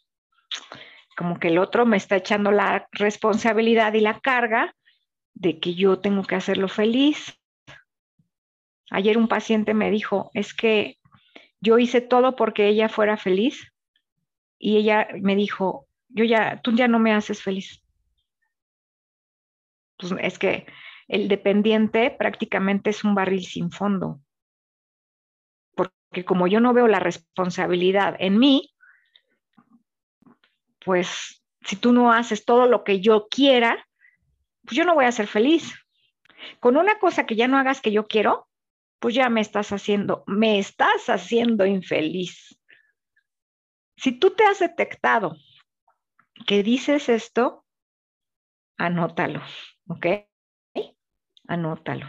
Como 1.17 1.39
que 1.39 1.49
el 1.49 1.59
otro 1.59 1.85
me 1.87 1.99
está 1.99 2.17
echando 2.17 2.51
la 2.53 2.89
responsabilidad 2.93 3.93
y 3.93 4.01
la 4.01 4.21
carga 4.21 4.75
de 5.35 5.59
que 5.59 5.75
yo 5.75 6.01
tengo 6.01 6.23
que 6.25 6.37
hacerlo 6.37 6.69
feliz. 6.69 7.39
Ayer 8.91 9.19
un 9.19 9.29
paciente 9.29 9.75
me 9.75 9.91
dijo, 9.91 10.31
es 10.35 10.55
que 10.55 10.99
yo 11.61 11.79
hice 11.79 12.01
todo 12.01 12.35
porque 12.35 12.69
ella 12.69 12.89
fuera 12.89 13.17
feliz 13.17 13.73
y 14.59 14.79
ella 14.79 15.09
me 15.21 15.37
dijo, 15.37 15.87
yo 16.09 16.25
ya, 16.25 16.61
tú 16.63 16.73
ya 16.73 16.89
no 16.89 16.99
me 16.99 17.13
haces 17.13 17.43
feliz. 17.43 17.82
Pues 20.03 20.15
es 20.21 20.39
que 20.39 20.67
el 21.07 21.29
dependiente 21.29 22.11
prácticamente 22.11 22.91
es 22.91 23.05
un 23.05 23.15
barril 23.15 23.45
sin 23.45 23.71
fondo. 23.71 24.21
Porque 25.77 26.25
como 26.25 26.49
yo 26.49 26.59
no 26.61 26.75
veo 26.75 26.89
la 26.89 26.99
responsabilidad 26.99 28.17
en 28.19 28.39
mí, 28.39 28.75
pues 30.85 31.45
si 31.61 31.77
tú 31.77 31.93
no 31.93 32.13
haces 32.13 32.45
todo 32.45 32.67
lo 32.67 32.83
que 32.83 33.01
yo 33.01 33.29
quiera, 33.29 33.87
pues 34.65 34.77
yo 34.77 34.85
no 34.85 34.95
voy 34.95 35.05
a 35.05 35.13
ser 35.13 35.29
feliz. 35.29 35.73
Con 36.59 36.77
una 36.77 36.99
cosa 36.99 37.25
que 37.25 37.37
ya 37.37 37.47
no 37.47 37.57
hagas 37.57 37.81
que 37.81 37.93
yo 37.93 38.09
quiero, 38.09 38.49
pues 38.99 39.15
ya 39.15 39.29
me 39.29 39.41
estás 39.41 39.71
haciendo, 39.71 40.25
me 40.27 40.59
estás 40.59 41.09
haciendo 41.09 41.65
infeliz. 41.65 42.59
Si 43.97 44.11
tú 44.11 44.31
te 44.31 44.43
has 44.45 44.59
detectado 44.59 45.37
que 46.45 46.65
dices 46.65 47.09
esto, 47.09 47.65
anótalo, 48.77 49.41
¿ok? 49.87 50.07
Anótalo. 51.49 52.07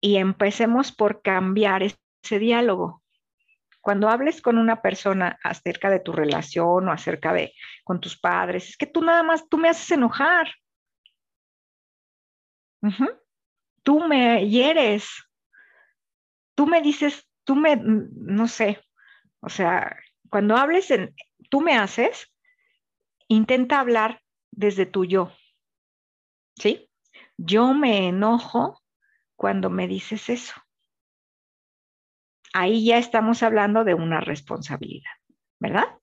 Y 0.00 0.16
empecemos 0.16 0.92
por 0.92 1.22
cambiar 1.22 1.82
ese 1.82 2.38
diálogo. 2.38 3.02
Cuando 3.80 4.08
hables 4.08 4.40
con 4.40 4.58
una 4.58 4.80
persona 4.80 5.38
acerca 5.42 5.90
de 5.90 6.00
tu 6.00 6.12
relación 6.12 6.88
o 6.88 6.92
acerca 6.92 7.32
de 7.32 7.54
con 7.84 8.00
tus 8.00 8.18
padres, 8.18 8.68
es 8.68 8.76
que 8.76 8.86
tú 8.86 9.02
nada 9.02 9.22
más, 9.22 9.48
tú 9.48 9.58
me 9.58 9.68
haces 9.68 9.90
enojar. 9.90 10.52
Tú 13.82 14.00
me 14.00 14.48
hieres. 14.48 15.08
Tú 16.54 16.66
me 16.66 16.80
dices, 16.80 17.28
tú 17.44 17.56
me, 17.56 17.76
no 17.76 18.46
sé, 18.46 18.80
o 19.40 19.48
sea, 19.48 19.96
cuando 20.30 20.56
hables 20.56 20.90
en, 20.90 21.14
tú 21.50 21.60
me 21.60 21.76
haces, 21.76 22.32
intenta 23.28 23.80
hablar 23.80 24.21
desde 24.52 24.86
tu 24.86 25.04
yo. 25.04 25.32
¿Sí? 26.56 26.88
Yo 27.36 27.74
me 27.74 28.08
enojo 28.08 28.80
cuando 29.34 29.70
me 29.70 29.88
dices 29.88 30.28
eso. 30.28 30.54
Ahí 32.52 32.84
ya 32.84 32.98
estamos 32.98 33.42
hablando 33.42 33.82
de 33.82 33.94
una 33.94 34.20
responsabilidad, 34.20 35.10
¿verdad? 35.58 35.98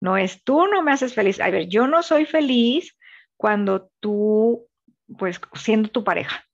No 0.00 0.16
es 0.16 0.42
tú 0.44 0.66
no 0.66 0.82
me 0.82 0.92
haces 0.92 1.14
feliz. 1.14 1.40
A 1.40 1.50
ver, 1.50 1.68
yo 1.68 1.86
no 1.86 2.02
soy 2.02 2.26
feliz 2.26 2.96
cuando 3.36 3.90
tú, 4.00 4.68
pues, 5.16 5.40
siendo 5.54 5.88
tu 5.90 6.04
pareja. 6.04 6.44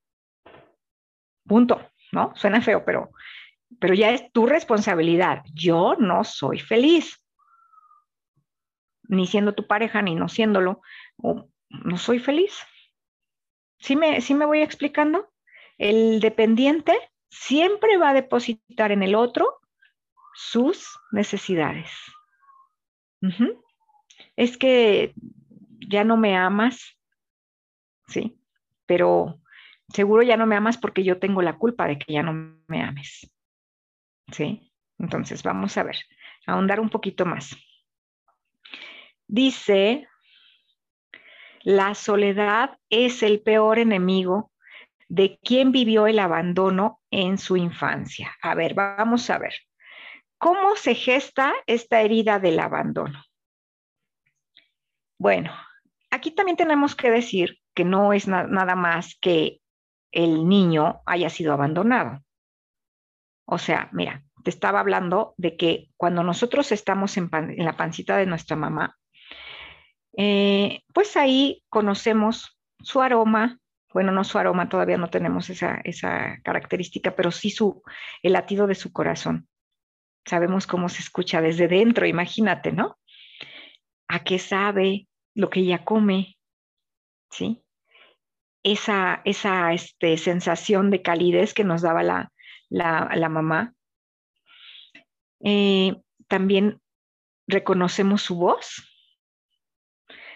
Punto, 1.46 1.90
¿no? 2.12 2.32
Suena 2.36 2.60
feo, 2.60 2.84
pero, 2.84 3.10
pero 3.80 3.94
ya 3.94 4.10
es 4.10 4.30
tu 4.32 4.46
responsabilidad. 4.46 5.42
Yo 5.52 5.96
no 5.98 6.24
soy 6.24 6.58
feliz 6.58 7.23
ni 9.08 9.26
siendo 9.26 9.54
tu 9.54 9.66
pareja, 9.66 10.02
ni 10.02 10.14
no 10.14 10.28
siéndolo, 10.28 10.80
no 11.68 11.96
soy 11.98 12.18
feliz. 12.18 12.56
¿Sí 13.78 13.96
me, 13.96 14.20
¿Sí 14.20 14.34
me 14.34 14.46
voy 14.46 14.62
explicando? 14.62 15.30
El 15.78 16.20
dependiente 16.20 16.96
siempre 17.28 17.98
va 17.98 18.10
a 18.10 18.14
depositar 18.14 18.92
en 18.92 19.02
el 19.02 19.14
otro 19.14 19.60
sus 20.34 20.98
necesidades. 21.12 21.90
Es 24.36 24.56
que 24.58 25.14
ya 25.88 26.04
no 26.04 26.16
me 26.16 26.36
amas, 26.36 26.96
¿sí? 28.08 28.38
Pero 28.86 29.40
seguro 29.88 30.22
ya 30.22 30.36
no 30.36 30.46
me 30.46 30.56
amas 30.56 30.76
porque 30.76 31.04
yo 31.04 31.18
tengo 31.18 31.42
la 31.42 31.56
culpa 31.56 31.86
de 31.86 31.98
que 31.98 32.12
ya 32.12 32.22
no 32.22 32.58
me 32.66 32.82
ames, 32.82 33.30
¿sí? 34.32 34.72
Entonces, 34.98 35.42
vamos 35.42 35.76
a 35.76 35.82
ver, 35.82 35.96
ahondar 36.46 36.80
un 36.80 36.90
poquito 36.90 37.24
más. 37.24 37.56
Dice, 39.26 40.08
la 41.62 41.94
soledad 41.94 42.78
es 42.90 43.22
el 43.22 43.40
peor 43.42 43.78
enemigo 43.78 44.52
de 45.08 45.38
quien 45.42 45.72
vivió 45.72 46.06
el 46.06 46.18
abandono 46.18 47.00
en 47.10 47.38
su 47.38 47.56
infancia. 47.56 48.34
A 48.42 48.54
ver, 48.54 48.74
vamos 48.74 49.30
a 49.30 49.38
ver. 49.38 49.54
¿Cómo 50.38 50.76
se 50.76 50.94
gesta 50.94 51.54
esta 51.66 52.02
herida 52.02 52.38
del 52.38 52.58
abandono? 52.58 53.22
Bueno, 55.18 55.52
aquí 56.10 56.32
también 56.32 56.56
tenemos 56.56 56.94
que 56.94 57.10
decir 57.10 57.58
que 57.74 57.84
no 57.84 58.12
es 58.12 58.28
nada 58.28 58.74
más 58.74 59.16
que 59.20 59.60
el 60.12 60.48
niño 60.48 61.02
haya 61.06 61.30
sido 61.30 61.52
abandonado. 61.52 62.20
O 63.46 63.58
sea, 63.58 63.88
mira, 63.92 64.24
te 64.42 64.50
estaba 64.50 64.80
hablando 64.80 65.34
de 65.36 65.56
que 65.56 65.90
cuando 65.96 66.22
nosotros 66.22 66.72
estamos 66.72 67.16
en, 67.16 67.30
la 67.56 67.76
pancita 67.76 68.16
de 68.16 68.26
nuestra 68.26 68.56
mamá, 68.56 68.96
eh, 70.16 70.82
pues 70.92 71.16
ahí 71.16 71.62
conocemos 71.68 72.58
su 72.80 73.00
aroma, 73.00 73.58
bueno, 73.92 74.12
no 74.12 74.24
su 74.24 74.38
aroma, 74.38 74.68
todavía 74.68 74.98
no 74.98 75.08
tenemos 75.08 75.50
esa, 75.50 75.80
esa 75.84 76.40
característica, 76.42 77.14
pero 77.14 77.30
sí 77.30 77.50
su, 77.50 77.82
el 78.22 78.32
latido 78.32 78.66
de 78.66 78.74
su 78.74 78.92
corazón. 78.92 79.48
Sabemos 80.26 80.66
cómo 80.66 80.88
se 80.88 81.02
escucha 81.02 81.40
desde 81.40 81.68
dentro, 81.68 82.06
imagínate, 82.06 82.72
¿no? 82.72 82.98
A 84.08 84.24
qué 84.24 84.38
sabe 84.38 85.06
lo 85.34 85.50
que 85.50 85.60
ella 85.60 85.84
come, 85.84 86.36
¿sí? 87.30 87.62
Esa, 88.62 89.20
esa 89.24 89.72
este, 89.72 90.16
sensación 90.16 90.90
de 90.90 91.02
calidez 91.02 91.52
que 91.54 91.64
nos 91.64 91.82
daba 91.82 92.02
la, 92.02 92.32
la, 92.70 93.28
mamá. 93.28 93.74
Eh, 95.40 95.96
también 96.28 96.80
reconocemos 97.46 98.22
su 98.22 98.36
voz. 98.36 98.93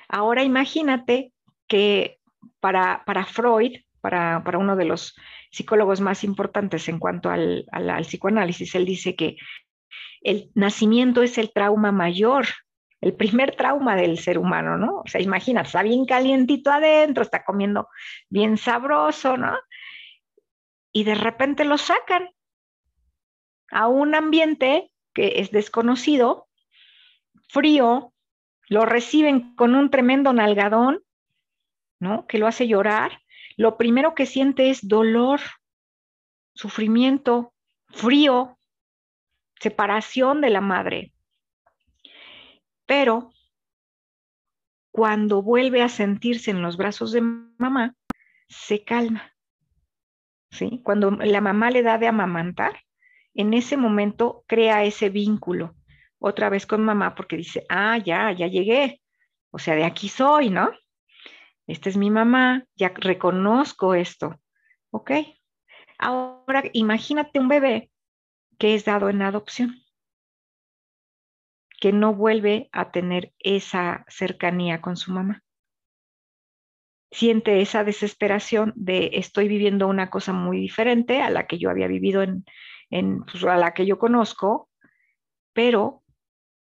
Ahora 0.08 0.42
imagínate 0.42 1.32
que 1.66 2.18
para, 2.60 3.04
Freud, 3.26 3.80
para, 4.00 4.42
uno 4.58 4.74
de 4.76 4.86
los 4.86 5.14
psicólogos 5.50 6.00
más 6.00 6.24
importantes 6.24 6.88
en 6.88 6.98
cuanto 6.98 7.30
al, 7.30 7.66
psicoanálisis, 8.02 8.74
él 8.74 8.84
dice 8.84 9.14
que 9.14 9.36
el 10.22 10.50
nacimiento 10.54 11.22
es 11.22 11.38
el 11.38 11.52
trauma 11.52 11.92
mayor, 11.92 12.46
el 13.00 13.14
primer 13.14 13.54
trauma 13.54 13.94
del 13.94 14.18
ser 14.18 14.38
humano, 14.38 14.76
¿no? 14.76 15.00
O 15.00 15.06
sea, 15.06 15.20
imagina, 15.20 15.60
está 15.60 15.82
bien 15.82 16.04
calientito 16.04 16.70
adentro, 16.70 17.22
está 17.22 17.44
comiendo 17.44 17.88
bien 18.28 18.56
sabroso, 18.56 19.36
¿no? 19.36 19.56
Y 20.92 21.04
de 21.04 21.14
repente 21.14 21.64
lo 21.64 21.78
sacan 21.78 22.28
a 23.70 23.86
un 23.86 24.14
ambiente 24.14 24.90
que 25.14 25.34
es 25.36 25.50
desconocido, 25.52 26.48
frío, 27.48 28.12
lo 28.68 28.84
reciben 28.84 29.54
con 29.54 29.74
un 29.74 29.90
tremendo 29.90 30.32
nalgadón 30.32 31.02
¿no? 32.00 32.26
Que 32.26 32.38
lo 32.38 32.46
hace 32.46 32.68
llorar, 32.68 33.20
lo 33.56 33.76
primero 33.76 34.14
que 34.14 34.26
siente 34.26 34.70
es 34.70 34.86
dolor, 34.86 35.40
sufrimiento, 36.54 37.52
frío, 37.88 38.58
separación 39.60 40.40
de 40.40 40.50
la 40.50 40.60
madre. 40.60 41.12
Pero 42.86 43.32
cuando 44.90 45.42
vuelve 45.42 45.82
a 45.82 45.88
sentirse 45.88 46.50
en 46.50 46.62
los 46.62 46.76
brazos 46.76 47.12
de 47.12 47.20
mamá, 47.20 47.94
se 48.48 48.84
calma. 48.84 49.34
¿Sí? 50.50 50.80
Cuando 50.82 51.10
la 51.10 51.40
mamá 51.40 51.70
le 51.70 51.82
da 51.82 51.98
de 51.98 52.08
amamantar, 52.08 52.84
en 53.34 53.52
ese 53.52 53.76
momento 53.76 54.44
crea 54.46 54.84
ese 54.84 55.10
vínculo 55.10 55.74
otra 56.18 56.48
vez 56.50 56.66
con 56.66 56.84
mamá 56.84 57.14
porque 57.14 57.36
dice, 57.36 57.64
ah, 57.68 57.98
ya, 57.98 58.32
ya 58.32 58.46
llegué. 58.46 59.00
O 59.50 59.58
sea, 59.58 59.74
de 59.74 59.84
aquí 59.84 60.08
soy, 60.08 60.50
¿no? 60.50 60.70
esta 61.68 61.90
es 61.90 61.98
mi 61.98 62.10
mamá, 62.10 62.64
ya 62.76 62.92
reconozco 62.96 63.94
esto, 63.94 64.40
¿ok? 64.90 65.12
Ahora 65.98 66.64
imagínate 66.72 67.38
un 67.38 67.48
bebé 67.48 67.90
que 68.58 68.74
es 68.74 68.86
dado 68.86 69.10
en 69.10 69.20
adopción, 69.20 69.76
que 71.78 71.92
no 71.92 72.14
vuelve 72.14 72.70
a 72.72 72.90
tener 72.90 73.34
esa 73.38 74.04
cercanía 74.08 74.80
con 74.80 74.96
su 74.96 75.12
mamá. 75.12 75.42
Siente 77.10 77.60
esa 77.60 77.84
desesperación 77.84 78.72
de 78.74 79.10
estoy 79.14 79.46
viviendo 79.46 79.88
una 79.88 80.08
cosa 80.08 80.32
muy 80.32 80.58
diferente 80.58 81.20
a 81.20 81.30
la 81.30 81.46
que 81.46 81.58
yo 81.58 81.68
había 81.68 81.86
vivido 81.86 82.22
en, 82.22 82.44
pues, 83.24 83.44
a 83.44 83.56
la 83.56 83.74
que 83.74 83.84
yo 83.84 83.98
conozco, 83.98 84.70
pero 85.52 86.02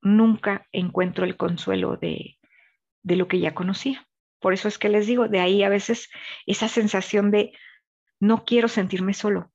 nunca 0.01 0.67
encuentro 0.71 1.25
el 1.25 1.37
consuelo 1.37 1.97
de, 1.97 2.37
de 3.03 3.15
lo 3.15 3.27
que 3.27 3.39
ya 3.39 3.53
conocía. 3.53 4.07
Por 4.39 4.53
eso 4.53 4.67
es 4.67 4.77
que 4.77 4.89
les 4.89 5.07
digo, 5.07 5.27
de 5.27 5.39
ahí 5.39 5.63
a 5.63 5.69
veces 5.69 6.09
esa 6.45 6.67
sensación 6.67 7.31
de 7.31 7.51
no 8.19 8.45
quiero 8.45 8.67
sentirme 8.67 9.13
solo. 9.13 9.51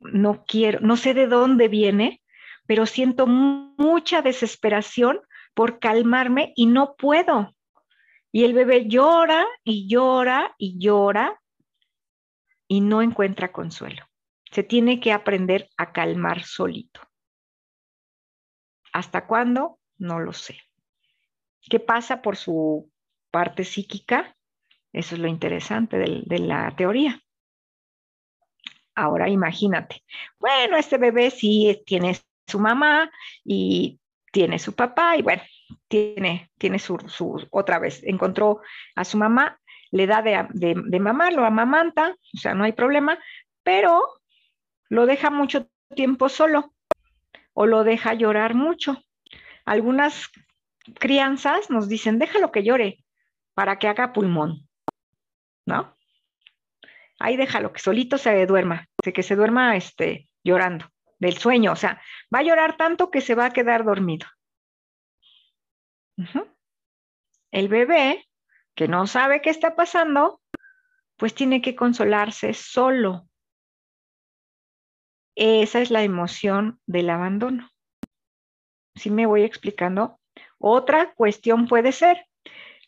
No 0.00 0.44
quiero, 0.46 0.80
no 0.80 0.96
sé 0.96 1.14
de 1.14 1.26
dónde 1.26 1.68
viene, 1.68 2.22
pero 2.66 2.86
siento 2.86 3.26
mucha 3.26 4.22
desesperación 4.22 5.20
por 5.54 5.78
calmarme 5.78 6.52
y 6.56 6.66
no 6.66 6.94
puedo. 6.96 7.54
Y 8.32 8.44
el 8.44 8.54
bebé 8.54 8.86
llora 8.86 9.44
y 9.64 9.88
llora 9.88 10.54
y 10.56 10.78
llora 10.78 11.40
y 12.68 12.80
no 12.80 13.02
encuentra 13.02 13.52
consuelo. 13.52 14.06
Se 14.52 14.62
tiene 14.62 15.00
que 15.00 15.12
aprender 15.12 15.68
a 15.76 15.92
calmar 15.92 16.44
solito. 16.44 17.09
¿Hasta 18.92 19.26
cuándo? 19.26 19.78
No 19.98 20.20
lo 20.20 20.32
sé. 20.32 20.58
¿Qué 21.68 21.80
pasa 21.80 22.22
por 22.22 22.36
su 22.36 22.90
parte 23.30 23.64
psíquica. 23.64 24.36
Eso 24.92 25.14
es 25.14 25.20
lo 25.20 25.28
interesante 25.28 25.98
de, 25.98 26.38
la 26.38 26.74
teoría. 26.76 27.20
Ahora 28.94 29.28
imagínate, 29.28 30.02
bueno, 30.38 30.76
este 30.76 30.98
bebé 30.98 31.30
sí 31.30 31.82
tiene 31.86 32.18
su 32.46 32.58
mamá 32.58 33.10
y 33.44 34.00
tiene 34.32 34.58
su 34.58 34.74
papá 34.74 35.16
y 35.16 35.22
bueno, 35.22 35.42
tiene, 35.88 36.50
tiene 36.58 36.78
su, 36.78 36.98
otra 37.50 37.78
vez, 37.78 38.02
encontró 38.02 38.60
a 38.96 39.04
su 39.04 39.16
mamá, 39.16 39.58
le 39.92 40.06
da 40.06 40.22
de, 40.22 40.46
de, 40.52 41.00
mamá, 41.00 41.30
lo 41.30 41.44
amamanta, 41.44 42.16
o 42.34 42.38
sea, 42.38 42.52
no 42.54 42.64
hay 42.64 42.72
problema, 42.72 43.18
pero 43.62 44.02
lo 44.88 45.06
deja 45.06 45.30
mucho 45.30 45.68
tiempo 45.94 46.28
solo 46.28 46.74
o 47.60 47.66
lo 47.66 47.84
deja 47.84 48.14
llorar 48.14 48.54
mucho. 48.54 49.04
Algunas 49.66 50.30
crianzas 50.98 51.68
nos 51.68 51.90
dicen, 51.90 52.18
déjalo 52.18 52.50
que 52.52 52.62
llore, 52.62 53.04
para 53.52 53.78
que 53.78 53.86
haga 53.86 54.14
pulmón, 54.14 54.66
¿no? 55.66 55.94
Ahí 57.18 57.36
déjalo, 57.36 57.70
que 57.74 57.80
solito 57.80 58.16
se 58.16 58.46
duerma, 58.46 58.88
que 59.02 59.22
se 59.22 59.36
duerma 59.36 59.76
este, 59.76 60.30
llorando 60.42 60.86
del 61.18 61.36
sueño, 61.36 61.72
o 61.72 61.76
sea, 61.76 62.00
va 62.34 62.38
a 62.38 62.44
llorar 62.44 62.78
tanto 62.78 63.10
que 63.10 63.20
se 63.20 63.34
va 63.34 63.44
a 63.44 63.52
quedar 63.52 63.84
dormido. 63.84 64.26
El 67.50 67.68
bebé, 67.68 68.26
que 68.74 68.88
no 68.88 69.06
sabe 69.06 69.42
qué 69.42 69.50
está 69.50 69.76
pasando, 69.76 70.40
pues 71.18 71.34
tiene 71.34 71.60
que 71.60 71.76
consolarse 71.76 72.54
solo. 72.54 73.28
Esa 75.40 75.80
es 75.80 75.90
la 75.90 76.02
emoción 76.02 76.80
del 76.84 77.08
abandono. 77.08 77.70
¿Sí 78.94 79.08
me 79.08 79.24
voy 79.24 79.42
explicando? 79.42 80.20
Otra 80.58 81.14
cuestión 81.14 81.66
puede 81.66 81.92
ser, 81.92 82.26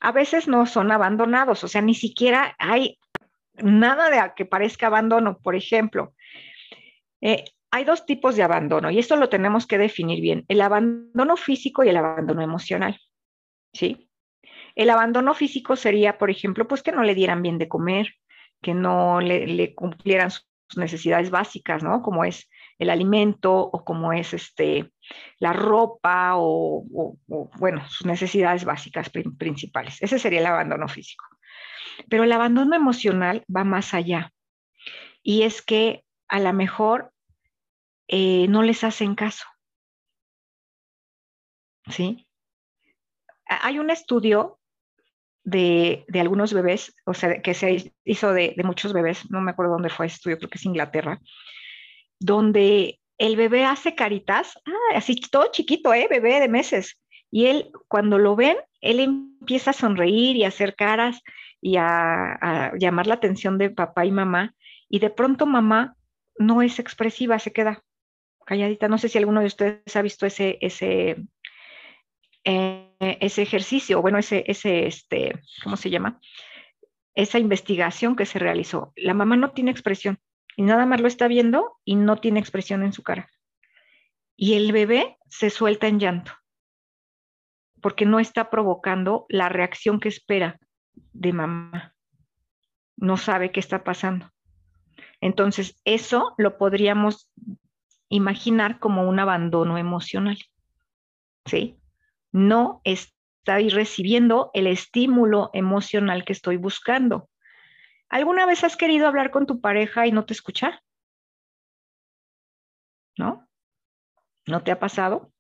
a 0.01 0.13
veces 0.13 0.49
no 0.49 0.67
son 0.67 0.93
abandonados, 0.93 1.65
o 1.65 1.69
sea, 1.69 1.81
ni 1.81 1.95
siquiera 1.95 2.55
hay 2.59 2.99
nada 3.55 4.11
de 4.11 4.33
que 4.37 4.45
parezca 4.45 4.89
abandono. 4.89 5.39
Por 5.39 5.55
ejemplo, 5.55 6.13
eh, 7.23 7.45
hay 7.71 7.85
dos 7.85 8.05
tipos 8.05 8.37
de 8.37 8.43
abandono 8.43 8.91
y 8.91 8.99
esto 8.99 9.17
lo 9.17 9.31
tenemos 9.31 9.67
que 9.67 9.79
definir 9.79 10.21
bien, 10.21 10.45
el 10.49 10.61
abandono 10.61 11.39
físico 11.39 11.85
y 11.85 11.89
el 11.89 11.97
abandono 11.97 12.43
emocional. 12.43 13.01
¿Sí? 13.73 14.11
El 14.75 14.91
abandono 14.91 15.33
físico 15.33 15.75
sería, 15.75 16.19
por 16.19 16.29
ejemplo, 16.29 16.69
pues 16.69 16.83
que 16.83 16.93
no 16.93 17.03
le 17.03 17.15
dieran 17.15 17.41
bien 17.41 17.57
de 17.57 17.69
comer, 17.69 18.09
que 18.61 18.75
no 18.75 19.23
le, 19.23 19.75
cumplieran 19.75 20.31
sus 20.31 20.52
necesidades 20.77 21.31
básicas, 21.31 21.83
¿no? 21.83 22.03
Como 22.03 22.25
es 22.25 22.49
el 22.79 22.91
alimento 22.91 23.55
o 23.55 23.85
como 23.85 24.13
es 24.13 24.35
este, 24.35 24.91
la 25.39 25.53
ropa 25.53 26.33
o, 26.37 26.85
bueno, 27.59 27.87
sus 27.89 28.07
necesidades 28.07 28.65
básicas 28.65 29.11
principales. 29.11 30.03
Ese 30.03 30.19
sería 30.19 30.41
el 30.41 30.47
abandono 30.47 30.89
físico. 30.89 31.25
Pero 32.09 32.25
el 32.25 32.33
abandono 32.33 32.75
emocional 32.75 33.45
va 33.55 33.65
más 33.65 33.95
allá. 33.95 34.33
Y 35.23 35.43
es 35.43 35.63
que 35.63 36.05
a 36.29 36.41
lo 36.41 36.53
mejor 36.53 37.13
eh, 38.09 38.47
no 38.49 38.63
les 38.63 38.85
hacen 38.85 39.15
caso. 39.15 39.45
¿sí? 41.89 42.27
Hay 43.47 43.79
un 43.79 43.91
estudio 43.91 44.59
de, 45.45 46.05
algunos 46.15 46.53
bebés, 46.53 46.95
o 47.05 47.15
sea, 47.15 47.43
que 47.43 47.55
se 47.55 47.93
hizo 48.05 48.33
de, 48.33 48.55
muchos 48.65 48.93
bebés, 48.93 49.31
no 49.31 49.41
me 49.41 49.51
acuerdo 49.51 49.73
dónde 49.73 49.91
fue 49.91 50.07
estudio, 50.07 50.39
creo 50.39 50.51
que 50.51 50.59
es 50.59 50.65
Inglaterra, 50.65 51.21
donde 52.19 53.01
el 53.19 53.37
bebé 53.37 53.65
hace 53.65 53.95
caritas, 53.95 54.59
ah, 54.67 54.97
así 54.97 55.17
todo 55.17 55.51
chiquito, 55.51 55.93
¿eh? 55.95 56.07
Bebé 56.09 56.41
de 56.41 56.49
meses. 56.49 56.99
Y 57.31 57.47
él, 57.47 57.71
cuando 57.89 58.19
lo 58.19 58.37
ven, 58.37 58.57
él 58.81 59.01
empieza 59.01 59.71
a 59.71 59.75
sonreír 59.75 60.37
y 60.37 60.45
a 60.45 60.49
hacer 60.49 60.75
caras 60.77 61.23
y 61.61 61.77
a, 61.79 62.73
llamar 62.79 63.07
la 63.07 63.15
atención 63.15 63.59
de 63.59 63.71
papá 63.71 64.05
y 64.05 64.13
mamá. 64.13 64.55
Y 64.89 64.99
de 64.99 65.11
pronto 65.11 65.47
mamá 65.47 65.97
no 66.37 66.63
es 66.63 66.79
expresiva, 66.79 67.39
se 67.39 67.53
queda 67.53 67.83
calladita. 68.45 68.89
No 68.89 68.99
sé 68.99 69.09
si 69.09 69.19
alguno 69.19 69.41
de 69.41 69.47
ustedes 69.47 69.97
ha 69.97 70.03
visto 70.03 70.27
ese, 70.27 70.59
ese, 70.61 71.17
eh, 72.45 72.89
ese 72.99 73.43
ejercicio, 73.43 74.03
bueno, 74.03 74.19
ese, 74.19 74.45
ese, 74.47 74.87
este, 74.87 75.41
¿cómo 75.63 75.77
se 75.77 75.91
llama? 75.91 76.21
Esa 77.15 77.39
investigación 77.39 78.17
que 78.17 78.27
se 78.27 78.39
realizó. 78.39 78.93
La 78.97 79.15
mamá 79.15 79.37
no 79.37 79.51
tiene 79.53 79.71
expresión 79.71 80.19
y 80.57 80.63
nada 80.63 80.87
más 80.87 81.01
lo 81.01 81.09
está 81.09 81.29
viendo 81.29 81.79
y 81.85 81.97
no 81.97 82.17
tiene 82.17 82.41
expresión 82.41 82.83
en 82.83 82.93
su 82.93 83.03
cara. 83.03 83.29
Y 84.37 84.55
el 84.55 84.73
bebé 84.73 85.19
se 85.29 85.51
suelta 85.51 85.87
en 85.87 86.01
llanto 86.01 86.33
porque 87.83 88.07
no 88.07 88.21
está 88.21 88.49
provocando 88.49 89.27
la 89.29 89.49
reacción 89.49 90.01
que 90.01 90.09
espera 90.09 90.59
de 91.13 91.33
mamá. 91.33 91.95
No 92.97 93.17
sabe 93.17 93.51
qué 93.51 93.61
está 93.61 93.83
pasando. 93.83 94.31
Entonces, 95.21 95.81
eso 95.85 96.35
lo 96.39 96.57
podríamos 96.59 97.31
imaginar 98.09 98.79
como 98.79 99.09
un 99.09 99.19
abandono 99.19 99.79
emocional. 99.79 100.39
¿Sí? 101.45 101.77
No 102.33 102.81
estoy 102.85 103.69
recibiendo 103.69 104.51
el 104.55 104.67
estímulo 104.67 105.51
emocional 105.53 106.25
que 106.25 106.33
estoy 106.33 106.57
buscando. 106.57 107.29
¿Alguna 108.09 108.47
vez 108.47 108.65
has 108.65 108.77
querido 108.77 109.07
hablar 109.07 109.31
con 109.31 109.47
tu 109.47 109.61
pareja 109.61 110.07
y 110.07 110.13
no 110.13 110.25
te 110.25 110.33
escucha? 110.33 110.83
¿No? 113.17 113.49
¿No 114.47 114.63
te 114.63 114.71
ha 114.71 114.79
pasado? 114.79 115.33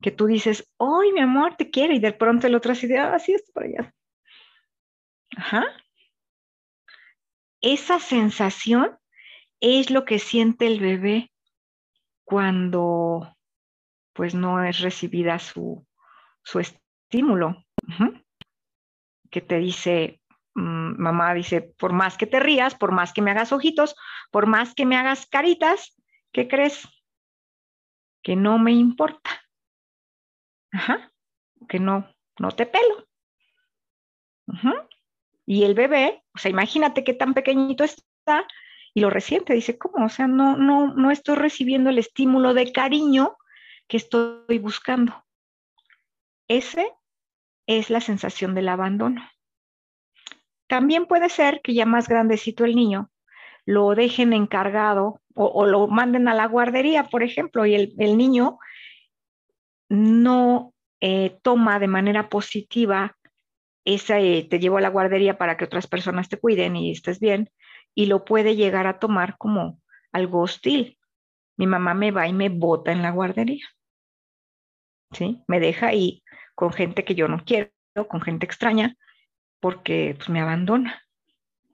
Que 0.00 0.10
tú 0.10 0.26
dices, 0.26 0.72
¡ay, 0.78 1.12
mi 1.12 1.20
amor, 1.20 1.56
te 1.56 1.70
quiero! 1.70 1.92
Y 1.92 1.98
de 1.98 2.12
pronto 2.12 2.46
el 2.46 2.54
otro 2.54 2.72
así 2.72 2.86
de, 2.86 2.98
ah, 2.98 3.18
sí, 3.18 3.34
esto 3.34 3.52
por 3.52 3.64
allá. 3.64 3.94
Ajá. 5.36 5.64
Esa 7.60 7.98
sensación 7.98 8.96
es 9.60 9.90
lo 9.90 10.04
que 10.04 10.18
siente 10.18 10.66
el 10.66 10.78
bebé 10.80 11.32
cuando 12.24 13.36
pues 14.18 14.34
no 14.34 14.62
es 14.64 14.80
recibida 14.80 15.38
su, 15.38 15.86
estímulo. 16.52 17.64
Que 19.30 19.40
te 19.40 19.58
dice, 19.58 20.20
Mm, 20.58 21.00
mamá 21.00 21.34
dice, 21.34 21.60
por 21.78 21.92
más 21.92 22.18
que 22.18 22.26
te 22.26 22.40
rías, 22.40 22.74
por 22.74 22.90
más 22.90 23.12
que 23.12 23.22
me 23.22 23.30
hagas 23.30 23.52
ojitos, 23.52 23.94
por 24.32 24.46
más 24.46 24.74
que 24.74 24.86
me 24.86 24.96
hagas 24.96 25.26
caritas, 25.26 25.96
¿qué 26.32 26.48
crees? 26.48 26.88
Que 28.22 28.34
no 28.34 28.58
me 28.58 28.72
importa. 28.72 29.30
Ajá, 30.72 31.12
que 31.68 31.78
no, 31.78 32.12
no 32.40 32.50
te 32.50 32.66
pelo. 32.66 33.06
Y 35.46 35.62
el 35.62 35.74
bebé, 35.74 36.24
o 36.34 36.38
sea, 36.38 36.50
imagínate 36.50 37.04
qué 37.04 37.14
tan 37.14 37.34
pequeñito 37.34 37.84
está 37.84 38.44
y 38.94 39.00
lo 39.00 39.10
resiente, 39.10 39.54
dice, 39.54 39.78
¿cómo? 39.78 40.06
O 40.06 40.08
sea, 40.08 40.26
no, 40.26 40.56
no, 40.56 40.92
no 40.92 41.12
estoy 41.12 41.36
recibiendo 41.36 41.90
el 41.90 41.98
estímulo 41.98 42.52
de 42.52 42.72
cariño 42.72 43.36
que 43.88 43.96
estoy 43.96 44.58
buscando. 44.58 45.24
Ese 46.46 46.92
es 47.66 47.90
la 47.90 48.00
sensación 48.00 48.54
del 48.54 48.68
abandono. 48.68 49.22
También 50.66 51.06
puede 51.06 51.28
ser 51.28 51.60
que 51.62 51.74
ya 51.74 51.86
más 51.86 52.08
grandecito 52.08 52.64
el 52.64 52.76
niño 52.76 53.10
lo 53.64 53.94
dejen 53.94 54.32
encargado 54.32 55.20
o, 55.34 55.66
lo 55.66 55.86
manden 55.88 56.26
a 56.26 56.34
la 56.34 56.46
guardería, 56.46 57.04
por 57.04 57.22
ejemplo, 57.22 57.64
y 57.64 57.74
el, 57.74 58.16
niño 58.16 58.58
no 59.88 60.74
eh, 61.00 61.38
toma 61.42 61.78
de 61.78 61.86
manera 61.86 62.28
positiva 62.28 63.16
esa, 63.84 64.20
eh, 64.20 64.46
te 64.50 64.58
llevo 64.58 64.78
a 64.78 64.80
la 64.80 64.88
guardería 64.88 65.38
para 65.38 65.56
que 65.56 65.64
otras 65.64 65.86
personas 65.86 66.28
te 66.28 66.38
cuiden 66.38 66.76
y 66.76 66.90
estés 66.90 67.20
bien, 67.20 67.50
y 67.94 68.06
lo 68.06 68.24
puede 68.24 68.56
llegar 68.56 68.86
a 68.86 68.98
tomar 68.98 69.36
como 69.38 69.80
algo 70.12 70.40
hostil. 70.40 70.98
Mi 71.56 71.66
mamá 71.66 71.94
me 71.94 72.10
va 72.10 72.26
y 72.26 72.32
me 72.32 72.48
bota 72.48 72.92
en 72.92 73.02
la 73.02 73.10
guardería. 73.10 73.66
¿Sí? 75.12 75.42
Me 75.46 75.60
deja 75.60 75.88
ahí 75.88 76.22
con 76.54 76.72
gente 76.72 77.04
que 77.04 77.14
yo 77.14 77.28
no 77.28 77.44
quiero, 77.44 77.70
con 78.08 78.20
gente 78.20 78.46
extraña, 78.46 78.96
porque 79.60 80.14
pues, 80.16 80.28
me 80.28 80.40
abandona. 80.40 81.02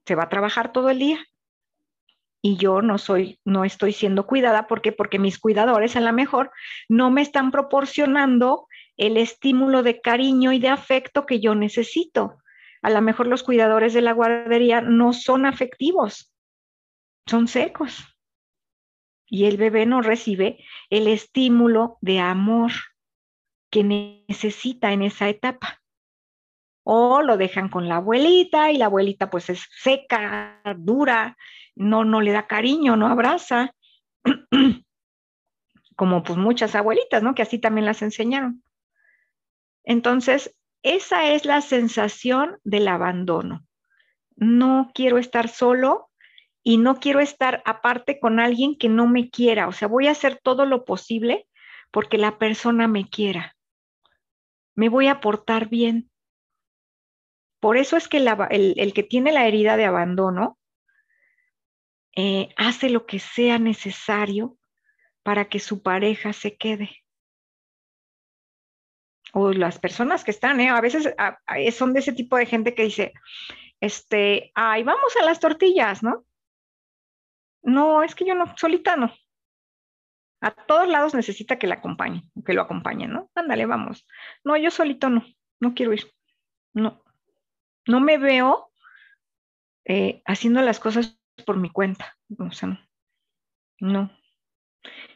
Se 0.07 0.15
va 0.15 0.25
a 0.25 0.29
trabajar 0.29 0.73
todo 0.73 0.91
el 0.91 0.99
día 0.99 1.19
y 2.43 2.57
yo 2.57 2.83
no 2.83 2.99
soy, 2.99 3.41
no 3.47 3.65
estoy 3.65 3.95
siendo 3.95 4.27
cuidada 4.27 4.67
porque 4.67 4.93
porque 4.93 5.19
mis 5.19 5.39
cuidadores 5.39 5.97
a 5.97 6.03
lo 6.03 6.13
mejor 6.13 6.51
no 6.91 7.11
me 7.11 7.23
están 7.23 7.51
proporcionando 7.51 8.69
el 8.99 9.17
estímulo 9.17 9.83
de 9.83 10.03
cariño 10.03 10.53
y 10.53 10.59
de 10.59 10.69
afecto 10.69 11.25
que 11.25 11.41
yo 11.41 11.55
necesito. 11.55 12.37
A 12.83 12.91
lo 12.91 13.01
mejor 13.01 13.29
los 13.29 13.43
cuidadores 13.43 13.95
de 13.95 14.03
la 14.03 14.13
guardería 14.13 14.83
no 14.83 15.15
son 15.15 15.47
afectivos, 15.47 16.35
son 17.27 17.49
secos. 17.49 18.05
Y 19.27 19.47
el 19.47 19.57
bebé 19.57 19.87
no 19.87 20.03
recibe 20.03 20.63
el 20.91 21.09
estímulo 21.09 21.97
de 22.03 22.21
amor 22.21 22.73
que 23.75 23.83
necesita 23.83 24.93
en 24.93 25.03
esa 25.03 25.29
etapa 25.29 25.83
o 26.85 27.23
lo 27.23 27.37
dejan 27.37 27.69
con 27.69 27.89
la 27.89 27.97
abuelita 27.97 28.71
y 28.71 28.79
la 28.79 28.85
abuelita 28.85 29.31
pues 29.31 29.51
es 29.51 29.67
seca, 29.83 30.61
dura, 30.77 31.37
no, 31.75 32.05
no 32.05 32.21
le 32.21 32.31
da 32.31 32.47
cariño, 32.47 32.95
no 32.95 33.09
abraza, 33.09 33.75
como 35.97 36.23
pues 36.23 36.39
muchas 36.39 36.77
abuelitas, 36.77 37.25
¿no? 37.25 37.35
Que 37.35 37.43
así 37.43 37.59
también 37.59 37.85
las 37.85 38.01
enseñaron. 38.03 38.63
Entonces, 39.83 40.55
esa 40.85 41.31
es 41.31 41.45
la 41.45 41.61
sensación 41.61 42.59
del 42.63 42.87
abandono. 42.87 43.67
No 44.37 44.93
quiero 44.95 45.19
estar 45.19 45.49
solo 45.49 46.11
y 46.63 46.77
no 46.77 47.01
quiero 47.01 47.19
estar 47.19 47.61
aparte 47.65 48.21
con 48.21 48.39
alguien 48.39 48.79
que 48.79 48.89
no 48.89 49.09
me 49.09 49.31
quiera. 49.31 49.67
O 49.67 49.73
sea, 49.73 49.89
voy 49.89 50.07
a 50.07 50.13
hacer 50.13 50.39
todo 50.41 50.65
lo 50.65 50.85
posible 50.85 51.49
porque 51.91 52.19
la 52.19 52.39
persona 52.39 52.87
me 52.87 53.09
quiera. 53.09 53.54
Me 54.75 54.89
voy 54.89 55.09
a 55.09 55.21
portar 55.21 55.69
bien. 55.69 56.11
Por 57.61 57.77
eso 57.77 57.97
es 57.97 58.09
que 58.09 58.19
el, 58.19 58.93
que 58.93 59.03
tiene 59.03 59.33
la 59.33 59.47
herida 59.47 59.77
de 59.77 59.87
abandono 59.87 60.59
eh, 62.15 62.51
hace 62.57 62.91
lo 62.91 63.07
que 63.07 63.19
sea 63.19 63.59
necesario 63.59 64.59
para 65.23 65.49
que 65.49 65.61
su 65.61 65.83
pareja 65.83 66.33
se 66.33 66.57
quede. 66.57 66.91
O 69.33 69.53
las 69.53 69.79
personas 69.79 70.23
que 70.23 70.31
están, 70.31 70.61
¿eh? 70.61 70.69
a 70.69 70.81
veces 70.81 71.15
son 71.75 71.93
de 71.93 72.01
ese 72.01 72.13
tipo 72.13 72.37
de 72.37 72.47
gente 72.47 72.75
que 72.75 72.85
dice, 72.85 73.13
este, 73.81 74.53
ay, 74.55 74.85
vamos 74.85 75.17
a 75.21 75.25
las 75.25 75.41
tortillas, 75.41 76.03
¿no? 76.03 76.25
No, 77.63 78.03
es 78.03 78.15
que 78.15 78.27
yo 78.27 78.35
no, 78.35 78.55
solita 78.57 78.97
no. 78.97 79.13
A 80.45 80.51
todos 80.51 80.87
lados 80.87 81.15
necesita 81.15 81.59
que 81.59 81.67
la 81.67 81.77
acompañe, 81.77 82.23
que 82.45 82.53
lo 82.53 82.61
acompañen, 82.61 83.11
¿no? 83.11 83.31
Ándale, 83.35 83.65
vamos. 83.65 84.07
No, 84.45 84.59
yo 84.59 84.71
solito 84.71 85.09
no, 85.09 85.25
no 85.59 85.73
quiero 85.73 85.95
ir. 85.95 86.13
No, 86.75 87.03
no 87.87 88.01
me 88.01 88.19
veo 88.19 88.71
eh, 89.87 90.21
haciendo 90.27 90.61
las 90.61 90.81
cosas 90.81 91.19
por 91.47 91.57
mi 91.57 91.71
cuenta. 91.71 92.19
O 92.39 92.53
sea, 92.53 92.79
no. 93.81 94.11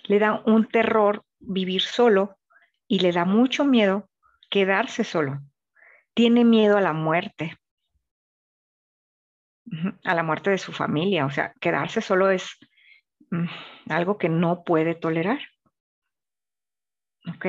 Le 0.05 0.19
da 0.19 0.43
un 0.47 0.67
terror 0.67 1.23
vivir 1.41 1.83
solo 1.83 2.39
y 2.87 3.01
le 3.01 3.13
da 3.13 3.27
mucho 3.27 3.67
miedo 3.67 4.09
quedarse 4.49 5.05
solo. 5.05 5.43
Tiene 6.15 6.43
miedo 6.47 6.79
a 6.79 6.81
la 6.81 6.95
muerte, 6.95 7.59
a 10.05 10.15
la 10.15 10.23
muerte 10.23 10.49
de 10.49 10.59
su 10.59 10.73
familia. 10.73 11.27
O 11.27 11.31
sea, 11.31 11.53
quedarse 11.61 12.01
solo 12.01 12.31
es 12.31 12.59
algo 13.89 14.19
que 14.19 14.29
no 14.29 14.65
puede 14.65 14.95
tolerar. 14.95 15.41
¿Ok? 17.29 17.47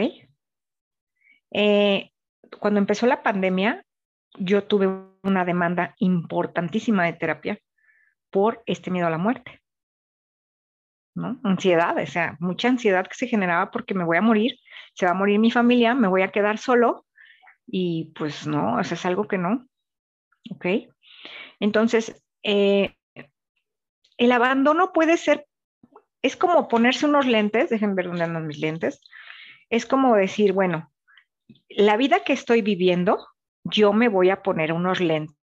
Eh, 1.51 2.11
cuando 2.59 2.79
empezó 2.79 3.05
la 3.05 3.23
pandemia, 3.23 3.85
yo 4.37 4.63
tuve 4.63 4.87
una 5.23 5.45
demanda 5.45 5.95
importantísima 5.99 7.05
de 7.05 7.13
terapia 7.13 7.59
por 8.29 8.63
este 8.65 8.91
miedo 8.91 9.07
a 9.07 9.11
la 9.11 9.17
muerte. 9.17 9.61
¿no? 11.15 11.39
Ansiedad, 11.43 11.97
o 11.97 12.05
sea, 12.05 12.37
mucha 12.39 12.69
ansiedad 12.69 13.07
que 13.07 13.15
se 13.15 13.27
generaba 13.27 13.71
porque 13.71 13.93
me 13.93 14.05
voy 14.05 14.17
a 14.17 14.21
morir, 14.21 14.57
se 14.93 15.05
va 15.05 15.11
a 15.11 15.15
morir 15.15 15.39
mi 15.39 15.51
familia, 15.51 15.93
me 15.93 16.07
voy 16.07 16.21
a 16.21 16.31
quedar 16.31 16.57
solo 16.57 17.05
y 17.67 18.11
pues 18.15 18.47
no, 18.47 18.77
o 18.77 18.83
sea, 18.83 18.95
es 18.95 19.05
algo 19.05 19.27
que 19.27 19.37
no. 19.37 19.67
¿Ok? 20.51 20.65
Entonces, 21.59 22.23
eh, 22.43 22.95
el 24.17 24.31
abandono 24.31 24.91
puede 24.93 25.17
ser, 25.17 25.45
es 26.21 26.35
como 26.35 26.67
ponerse 26.67 27.05
unos 27.05 27.25
lentes, 27.25 27.69
déjenme 27.69 27.95
ver 27.95 28.07
dónde 28.07 28.23
andan 28.23 28.47
mis 28.47 28.59
lentes, 28.59 29.01
es 29.69 29.85
como 29.85 30.15
decir, 30.15 30.53
bueno, 30.53 30.91
la 31.69 31.97
vida 31.97 32.23
que 32.23 32.33
estoy 32.33 32.61
viviendo, 32.61 33.27
yo 33.63 33.93
me 33.93 34.09
voy 34.09 34.29
a 34.29 34.41
poner 34.41 34.73
unos 34.73 34.99
lentes. 34.99 35.35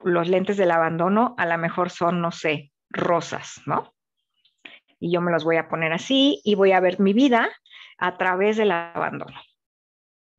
Los 0.00 0.28
lentes 0.28 0.56
del 0.56 0.70
abandono 0.70 1.34
a 1.38 1.46
lo 1.46 1.58
mejor 1.58 1.90
son, 1.90 2.20
no 2.20 2.30
sé, 2.30 2.72
rosas, 2.90 3.60
¿no? 3.66 3.94
Y 5.00 5.12
yo 5.12 5.20
me 5.20 5.32
los 5.32 5.44
voy 5.44 5.56
a 5.56 5.68
poner 5.68 5.92
así 5.92 6.40
y 6.44 6.54
voy 6.54 6.72
a 6.72 6.80
ver 6.80 7.00
mi 7.00 7.12
vida 7.12 7.48
a 7.98 8.16
través 8.16 8.56
del 8.56 8.72
abandono. 8.72 9.40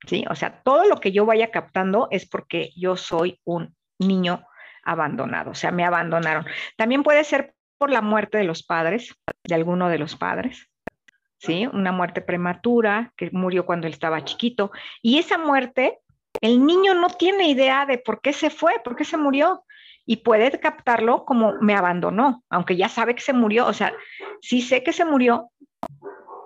¿Sí? 0.08 0.26
O 0.30 0.36
sea, 0.36 0.62
todo 0.64 0.86
lo 0.86 0.98
que 0.98 1.12
yo 1.12 1.26
vaya 1.26 1.52
captando 1.52 2.08
es 2.12 2.28
porque 2.28 2.72
yo 2.76 2.96
soy 2.96 3.40
un 3.44 3.76
niño 4.00 4.46
abandonado, 4.84 5.52
o 5.52 5.56
sea, 5.56 5.72
me 5.72 5.84
abandonaron. 5.84 6.46
También 6.78 7.04
puede 7.04 7.24
ser 7.26 7.54
por 7.80 7.90
la 7.90 8.02
muerte 8.02 8.38
de 8.38 8.44
los 8.44 8.62
padres, 8.62 9.16
de 9.44 9.56
alguno 9.56 9.90
de 9.90 9.98
los 9.98 10.16
padres, 10.16 10.70
¿sí? 11.40 11.68
Una 11.72 11.92
muerte 11.92 12.22
prematura 12.22 13.14
que 13.16 13.32
murió 13.32 13.66
cuando 13.66 13.88
él 13.88 13.94
estaba 13.94 14.24
chiquito. 14.24 14.72
Y 15.02 15.18
esa 15.18 15.38
muerte, 15.38 16.00
el 16.42 16.64
niño 16.64 16.94
no 16.94 17.08
tiene 17.08 17.50
idea 17.50 17.86
de 17.86 17.98
por 17.98 18.22
qué 18.22 18.34
se 18.34 18.50
fue, 18.50 18.74
por 18.84 18.96
qué 18.96 19.06
se 19.06 19.18
murió. 19.18 19.64
Y 20.06 20.18
puede 20.18 20.60
captarlo 20.60 21.24
como 21.24 21.54
me 21.62 21.76
abandonó, 21.76 22.44
aunque 22.50 22.76
ya 22.76 22.90
sabe 22.90 23.16
que 23.16 23.22
se 23.22 23.34
murió. 23.34 23.68
O 23.68 23.74
sea, 23.74 23.94
sí 24.42 24.62
sé 24.62 24.84
que 24.84 24.92
se 24.92 25.06
murió, 25.06 25.52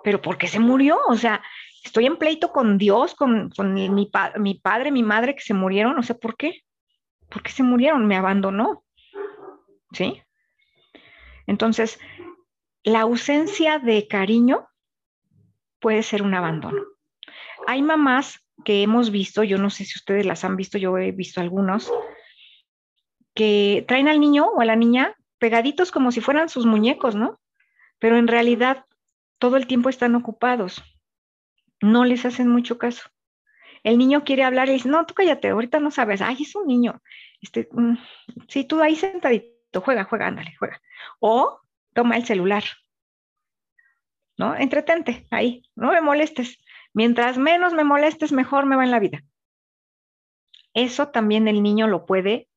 pero 0.03 0.21
¿por 0.21 0.37
qué 0.37 0.47
se 0.47 0.59
murió? 0.59 0.99
O 1.07 1.15
sea, 1.15 1.41
estoy 1.83 2.05
en 2.05 2.17
pleito 2.17 2.51
con 2.51 2.77
Dios, 2.77 3.15
con, 3.15 3.51
mi, 3.73 3.89
mi 3.89 4.05
padre, 4.55 4.91
mi 4.91 5.03
madre 5.03 5.33
que 5.33 5.41
se 5.41 5.53
murieron. 5.53 5.97
O 5.97 6.03
sea, 6.03 6.17
¿por 6.17 6.35
qué? 6.35 6.61
¿Por 7.29 7.41
qué 7.41 7.51
se 7.51 7.63
murieron? 7.63 8.05
Me 8.05 8.17
abandonó. 8.17 8.83
¿Sí? 9.93 10.22
Entonces, 11.47 11.99
la 12.83 13.01
ausencia 13.01 13.79
de 13.79 14.07
cariño 14.07 14.67
puede 15.79 16.03
ser 16.03 16.21
un 16.21 16.33
abandono. 16.33 16.83
Hay 17.67 17.81
mamás 17.81 18.45
que 18.63 18.83
hemos 18.83 19.11
visto, 19.11 19.43
yo 19.43 19.57
no 19.57 19.69
sé 19.69 19.85
si 19.85 19.97
ustedes 19.97 20.25
las 20.25 20.43
han 20.43 20.55
visto, 20.55 20.77
yo 20.77 20.97
he 20.97 21.11
visto 21.11 21.41
algunos, 21.41 21.91
que 23.33 23.83
traen 23.87 24.07
al 24.07 24.19
niño 24.19 24.45
o 24.45 24.61
a 24.61 24.65
la 24.65 24.75
niña 24.75 25.15
pegaditos 25.39 25.91
como 25.91 26.11
si 26.11 26.21
fueran 26.21 26.49
sus 26.49 26.65
muñecos, 26.65 27.15
¿no? 27.15 27.39
Pero 27.99 28.17
en 28.17 28.27
realidad 28.27 28.85
todo 29.39 29.57
el 29.57 29.67
tiempo 29.67 29.89
están 29.89 30.15
ocupados. 30.15 30.81
No 31.81 32.05
les 32.05 32.25
hacen 32.25 32.47
mucho 32.47 32.77
caso. 32.77 33.09
El 33.83 33.97
niño 33.97 34.23
quiere 34.23 34.43
hablar 34.43 34.69
y 34.69 34.73
dice, 34.73 34.87
no, 34.87 35.05
tú 35.05 35.13
cállate, 35.13 35.49
ahorita 35.49 35.79
no 35.79 35.91
sabes, 35.91 36.21
ay, 36.21 36.37
es 36.39 36.55
un 36.55 36.67
niño. 36.67 37.01
Este, 37.41 37.67
mm, 37.71 37.97
sí, 38.47 38.63
tú 38.63 38.81
ahí 38.81 38.95
sentadito, 38.95 39.52
juega, 39.81 40.03
juega, 40.05 40.27
ándale, 40.27 40.55
juega. 40.57 40.81
O 41.19 41.59
toma 41.93 42.17
el 42.17 42.25
celular, 42.25 42.63
¿no? 44.37 44.55
Entretente 44.55 45.27
ahí, 45.31 45.63
no 45.75 45.91
me 45.91 46.01
molestes. 46.01 46.57
Mientras 46.93 47.37
menos 47.37 47.73
me 47.73 47.83
molestes, 47.83 48.31
mejor 48.31 48.65
me 48.65 48.75
va 48.75 48.83
en 48.83 48.91
la 48.91 48.99
vida. 48.99 49.23
Eso 50.73 51.09
también 51.09 51.47
el 51.47 51.61
niño 51.61 51.87
lo 51.87 52.05
puede 52.05 52.47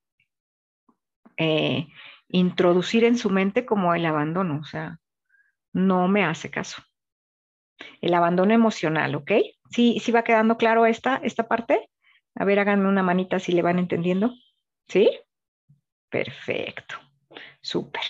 eh, 1.37 1.89
introducir 2.29 3.05
en 3.05 3.19
su 3.19 3.31
mente 3.31 3.67
como 3.67 3.95
el 3.95 4.07
abandono, 4.07 4.61
o 4.61 4.65
sea, 4.65 4.99
no 5.73 6.09
me 6.09 6.25
hace 6.25 6.51
caso. 6.51 6.83
El 8.01 8.15
abandono 8.15 8.55
emocional, 8.55 9.15
¿ok? 9.15 9.33
¿Sí, 9.71 10.01
sí 10.01 10.13
va 10.13 10.25
quedando 10.25 10.57
claro 10.57 10.87
esta, 10.87 11.17
esta 11.17 11.47
parte? 11.47 11.91
A 12.35 12.45
ver, 12.45 12.59
háganme 12.59 12.89
una 12.89 13.03
manita 13.03 13.39
si 13.39 13.53
le 13.53 13.63
van 13.63 13.79
entendiendo. 13.79 14.33
¿Sí? 14.89 15.11
Perfecto. 16.09 17.06
Súper. 17.67 18.03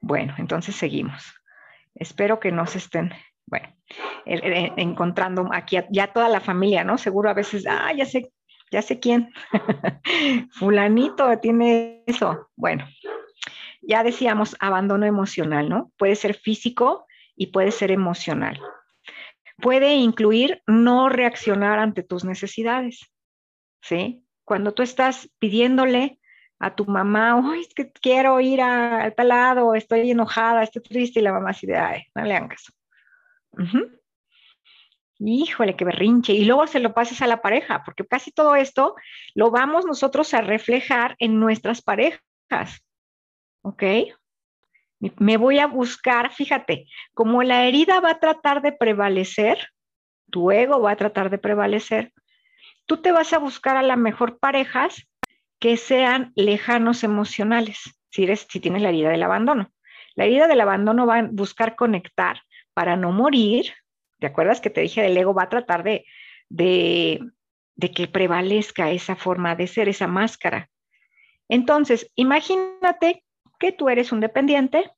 Bueno, 0.00 0.34
entonces 0.38 0.74
seguimos. 0.74 1.22
Espero 1.94 2.40
que 2.40 2.50
no 2.50 2.66
se 2.66 2.78
estén, 2.78 3.12
bueno, 3.46 3.68
encontrando 4.24 5.48
aquí 5.52 5.76
ya 5.90 6.12
toda 6.12 6.28
la 6.28 6.40
familia, 6.40 6.82
¿no? 6.82 6.98
Seguro 6.98 7.30
a 7.30 7.34
veces, 7.34 7.64
ah, 7.68 7.92
ya 7.92 8.04
sé, 8.06 8.32
ya 8.72 8.82
sé 8.82 8.98
quién. 8.98 9.32
Fulanito 10.50 11.38
tiene 11.38 12.02
eso. 12.08 12.50
Bueno, 12.56 12.88
ya 13.82 14.02
decíamos 14.02 14.56
abandono 14.58 15.06
emocional, 15.06 15.68
¿no? 15.68 15.92
Puede 15.96 16.16
ser 16.16 16.34
físico 16.34 17.06
y 17.36 17.52
puede 17.52 17.70
ser 17.70 17.92
emocional. 17.92 18.60
Puede 19.58 19.94
incluir 19.94 20.60
no 20.66 21.08
reaccionar 21.08 21.78
ante 21.78 22.02
tus 22.02 22.24
necesidades, 22.24 23.12
¿sí? 23.80 24.24
Cuando 24.44 24.72
tú 24.72 24.82
estás 24.82 25.30
pidiéndole 25.38 26.19
a 26.60 26.74
tu 26.74 26.84
mamá, 26.84 27.40
¡ay, 27.52 27.62
es 27.62 27.74
que 27.74 27.90
quiero 27.90 28.38
ir 28.38 28.60
a, 28.60 29.10
tal 29.16 29.28
lado, 29.28 29.74
estoy 29.74 30.10
enojada, 30.10 30.62
estoy 30.62 30.82
triste, 30.82 31.18
y 31.18 31.22
la 31.22 31.32
mamá 31.32 31.50
así 31.50 31.66
de, 31.66 31.76
ay, 31.76 32.04
no 32.14 32.22
le 32.22 32.36
hagan 32.36 32.48
caso. 32.48 32.72
Híjole, 35.18 35.74
qué 35.74 35.86
berrinche. 35.86 36.34
Y 36.34 36.44
luego 36.44 36.66
se 36.66 36.80
lo 36.80 36.92
pases 36.92 37.22
a 37.22 37.26
la 37.26 37.40
pareja, 37.40 37.82
porque 37.82 38.06
casi 38.06 38.30
todo 38.30 38.56
esto 38.56 38.94
lo 39.34 39.50
vamos 39.50 39.86
nosotros 39.86 40.34
a 40.34 40.42
reflejar 40.42 41.16
en 41.18 41.40
nuestras 41.40 41.80
parejas. 41.80 42.84
¿Ok? 43.62 43.82
Me 45.16 45.38
voy 45.38 45.60
a 45.60 45.66
buscar, 45.66 46.30
fíjate, 46.30 46.86
como 47.14 47.42
la 47.42 47.66
herida 47.66 48.00
va 48.00 48.10
a 48.10 48.20
tratar 48.20 48.60
de 48.60 48.72
prevalecer, 48.72 49.70
tu 50.30 50.50
ego 50.50 50.80
va 50.80 50.92
a 50.92 50.96
tratar 50.96 51.30
de 51.30 51.38
prevalecer, 51.38 52.12
tú 52.84 52.98
te 52.98 53.12
vas 53.12 53.32
a 53.32 53.38
buscar 53.38 53.78
a 53.78 53.82
la 53.82 53.96
mejor 53.96 54.38
parejas 54.38 55.09
que 55.60 55.76
sean 55.76 56.32
lejanos 56.34 57.04
emocionales, 57.04 57.78
si, 58.10 58.24
eres, 58.24 58.48
tienes 58.48 58.82
la 58.82 58.88
herida 58.88 59.10
del 59.10 59.22
abandono. 59.22 59.72
La 60.16 60.24
herida 60.24 60.48
del 60.48 60.60
abandono 60.60 61.06
va 61.06 61.18
a 61.18 61.28
buscar 61.30 61.76
conectar 61.76 62.42
para 62.74 62.96
no 62.96 63.12
morir. 63.12 63.72
¿Te 64.18 64.26
acuerdas 64.26 64.60
que 64.60 64.70
te 64.70 64.80
dije 64.80 65.02
del 65.02 65.16
ego? 65.16 65.34
Va 65.34 65.44
a 65.44 65.48
tratar 65.48 65.84
de, 65.84 66.04
de, 66.48 67.20
de 67.76 67.90
que 67.92 68.08
prevalezca 68.08 68.90
esa 68.90 69.14
forma 69.16 69.54
de 69.54 69.66
ser, 69.66 69.88
esa 69.88 70.06
máscara. 70.06 70.70
Entonces, 71.48 72.10
imagínate 72.14 73.22
que 73.58 73.72
tú 73.72 73.88
eres 73.88 74.12
un 74.12 74.20
dependiente 74.20 74.90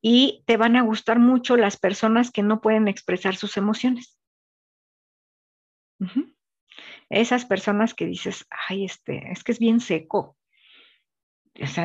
y 0.00 0.44
te 0.46 0.56
van 0.58 0.76
a 0.76 0.82
gustar 0.82 1.18
mucho 1.18 1.56
las 1.56 1.78
personas 1.78 2.30
que 2.30 2.42
no 2.42 2.60
pueden 2.60 2.88
expresar 2.88 3.36
sus 3.36 3.56
emociones 3.56 4.18
esas 7.10 7.44
personas 7.44 7.94
que 7.94 8.06
dices, 8.06 8.46
ay, 8.68 8.84
este, 8.84 9.30
es 9.30 9.44
que 9.44 9.52
es 9.52 9.58
bien 9.58 9.80
seco. 9.80 10.36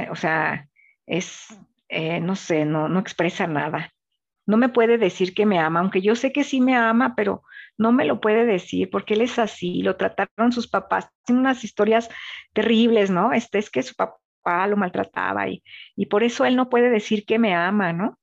O 0.10 0.16
sea, 0.16 0.68
es, 1.06 1.48
eh, 1.90 2.20
no 2.20 2.36
sé, 2.36 2.66
no, 2.66 2.90
no 2.90 3.00
expresa 3.00 3.48
nada. 3.48 3.94
No 4.46 4.58
me 4.58 4.70
puede 4.70 4.98
decir 4.98 5.34
que 5.34 5.46
me 5.46 5.60
ama, 5.60 5.80
aunque 5.80 6.02
yo 6.02 6.16
sé 6.16 6.32
que 6.32 6.44
sí 6.44 6.60
me 6.60 6.76
ama, 6.76 7.14
pero 7.16 7.44
no 7.78 7.92
me 7.92 8.06
lo 8.06 8.20
puede 8.20 8.46
decir 8.46 8.90
porque 8.90 9.14
él 9.14 9.22
es 9.22 9.38
así, 9.38 9.84
lo 9.84 9.96
trataron 9.96 10.52
sus 10.52 10.68
papás. 10.68 11.10
Tiene 11.26 11.42
unas 11.42 11.64
historias 11.64 12.10
terribles, 12.54 13.12
¿no? 13.12 13.32
Este 13.32 13.60
es 13.60 13.70
que 13.70 13.84
su 13.84 13.96
papá 13.96 14.68
lo 14.68 14.76
maltrataba 14.76 15.48
y, 15.50 15.64
y 15.96 16.08
por 16.08 16.24
eso 16.24 16.46
él 16.46 16.56
no 16.56 16.70
puede 16.70 16.90
decir 16.90 17.26
que 17.26 17.38
me 17.38 17.54
ama, 17.54 17.94
¿no? 17.94 18.18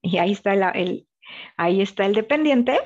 Y 0.00 0.18
ahí 0.18 0.32
está 0.32 0.52
el, 0.52 1.08
ahí 1.56 1.80
está 1.80 2.06
el 2.06 2.14
dependiente 2.14 2.78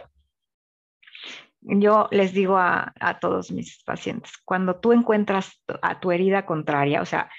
yo 1.60 2.08
les 2.10 2.32
digo 2.32 2.56
a, 2.56 3.18
todos 3.20 3.50
mis 3.50 3.82
pacientes, 3.84 4.32
cuando 4.44 4.76
tú 4.76 4.92
encuentras 4.92 5.60
a 5.82 6.00
tu 6.00 6.12
herida 6.12 6.46
contraria, 6.46 7.02
o 7.02 7.06
sea, 7.06 7.30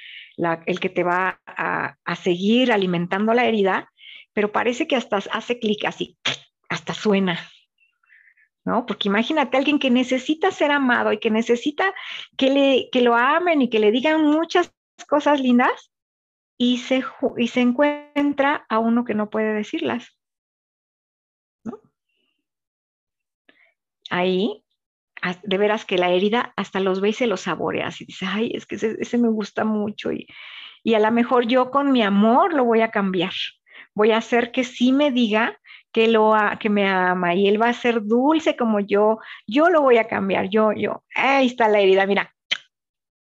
el 0.66 0.80
que 0.80 0.90
te 0.90 1.04
va 1.04 1.42
a, 1.46 1.96
seguir 2.16 2.72
alimentando 2.72 3.34
la 3.34 3.46
herida, 3.46 3.92
pero 4.34 4.52
parece 4.52 4.88
que 4.88 4.96
hasta 4.96 5.18
hace 5.18 5.60
clic 5.60 5.86
así, 5.86 6.18
hasta 6.70 6.94
suena, 6.94 7.40
¿no? 8.66 8.86
Porque 8.86 9.08
imagínate 9.08 9.58
a 9.58 9.60
alguien 9.60 9.80
que 9.80 9.90
necesita 9.90 10.52
ser 10.52 10.72
amado 10.72 11.12
y 11.12 11.20
que 11.20 11.32
necesita 11.32 11.94
que, 12.38 12.50
le, 12.50 12.90
que 12.92 13.02
lo 13.02 13.16
amen 13.16 13.62
y 13.62 13.70
que 13.70 13.80
le 13.80 13.92
digan 13.92 14.24
muchas 14.24 14.74
cosas 15.08 15.40
lindas 15.40 15.92
y 16.58 16.78
se, 16.78 17.04
y 17.38 17.48
se 17.48 17.62
encuentra 17.62 18.66
a 18.70 18.80
uno 18.80 19.06
que 19.06 19.14
no 19.14 19.30
puede 19.30 19.54
decirlas. 19.54 20.19
Ahí, 24.10 24.64
de 25.44 25.58
veras 25.58 25.86
que 25.86 25.98
la 25.98 26.10
herida 26.10 26.54
hasta 26.56 26.80
los 26.80 27.02
ve 27.02 27.10
y 27.10 27.14
se 27.14 27.28
los 27.28 27.42
saborea, 27.42 27.90
y 28.00 28.06
dice, 28.06 28.26
ay, 28.26 28.52
es 28.54 28.66
que 28.66 28.76
ese, 28.76 29.18
me 29.18 29.30
gusta 29.30 29.66
mucho 29.66 30.12
y, 30.12 30.28
y 30.84 30.94
a 30.94 31.00
lo 31.00 31.12
mejor 31.12 31.46
yo 31.46 31.72
con 31.72 31.92
mi 31.92 32.02
amor 32.02 32.54
lo 32.54 32.64
voy 32.64 32.82
a 32.82 32.92
cambiar, 32.92 33.34
voy 33.94 34.12
a 34.12 34.18
hacer 34.18 34.52
que 34.52 34.64
sí 34.64 34.92
me 34.92 35.12
diga 35.12 35.60
que, 35.92 36.08
lo, 36.08 36.34
que 36.60 36.70
me 36.70 36.88
ama 36.88 37.36
y 37.36 37.48
él 37.48 37.62
va 37.62 37.70
a 37.70 37.74
ser 37.74 38.04
dulce 38.04 38.56
como 38.56 38.80
yo, 38.80 39.20
yo 39.46 39.70
lo 39.70 39.82
voy 39.82 39.98
a 39.98 40.08
cambiar, 40.08 40.50
yo, 40.50 40.72
yo, 40.72 41.04
ahí 41.16 41.48
está 41.48 41.68
la 41.68 41.80
herida, 41.80 42.06
mira, 42.06 42.34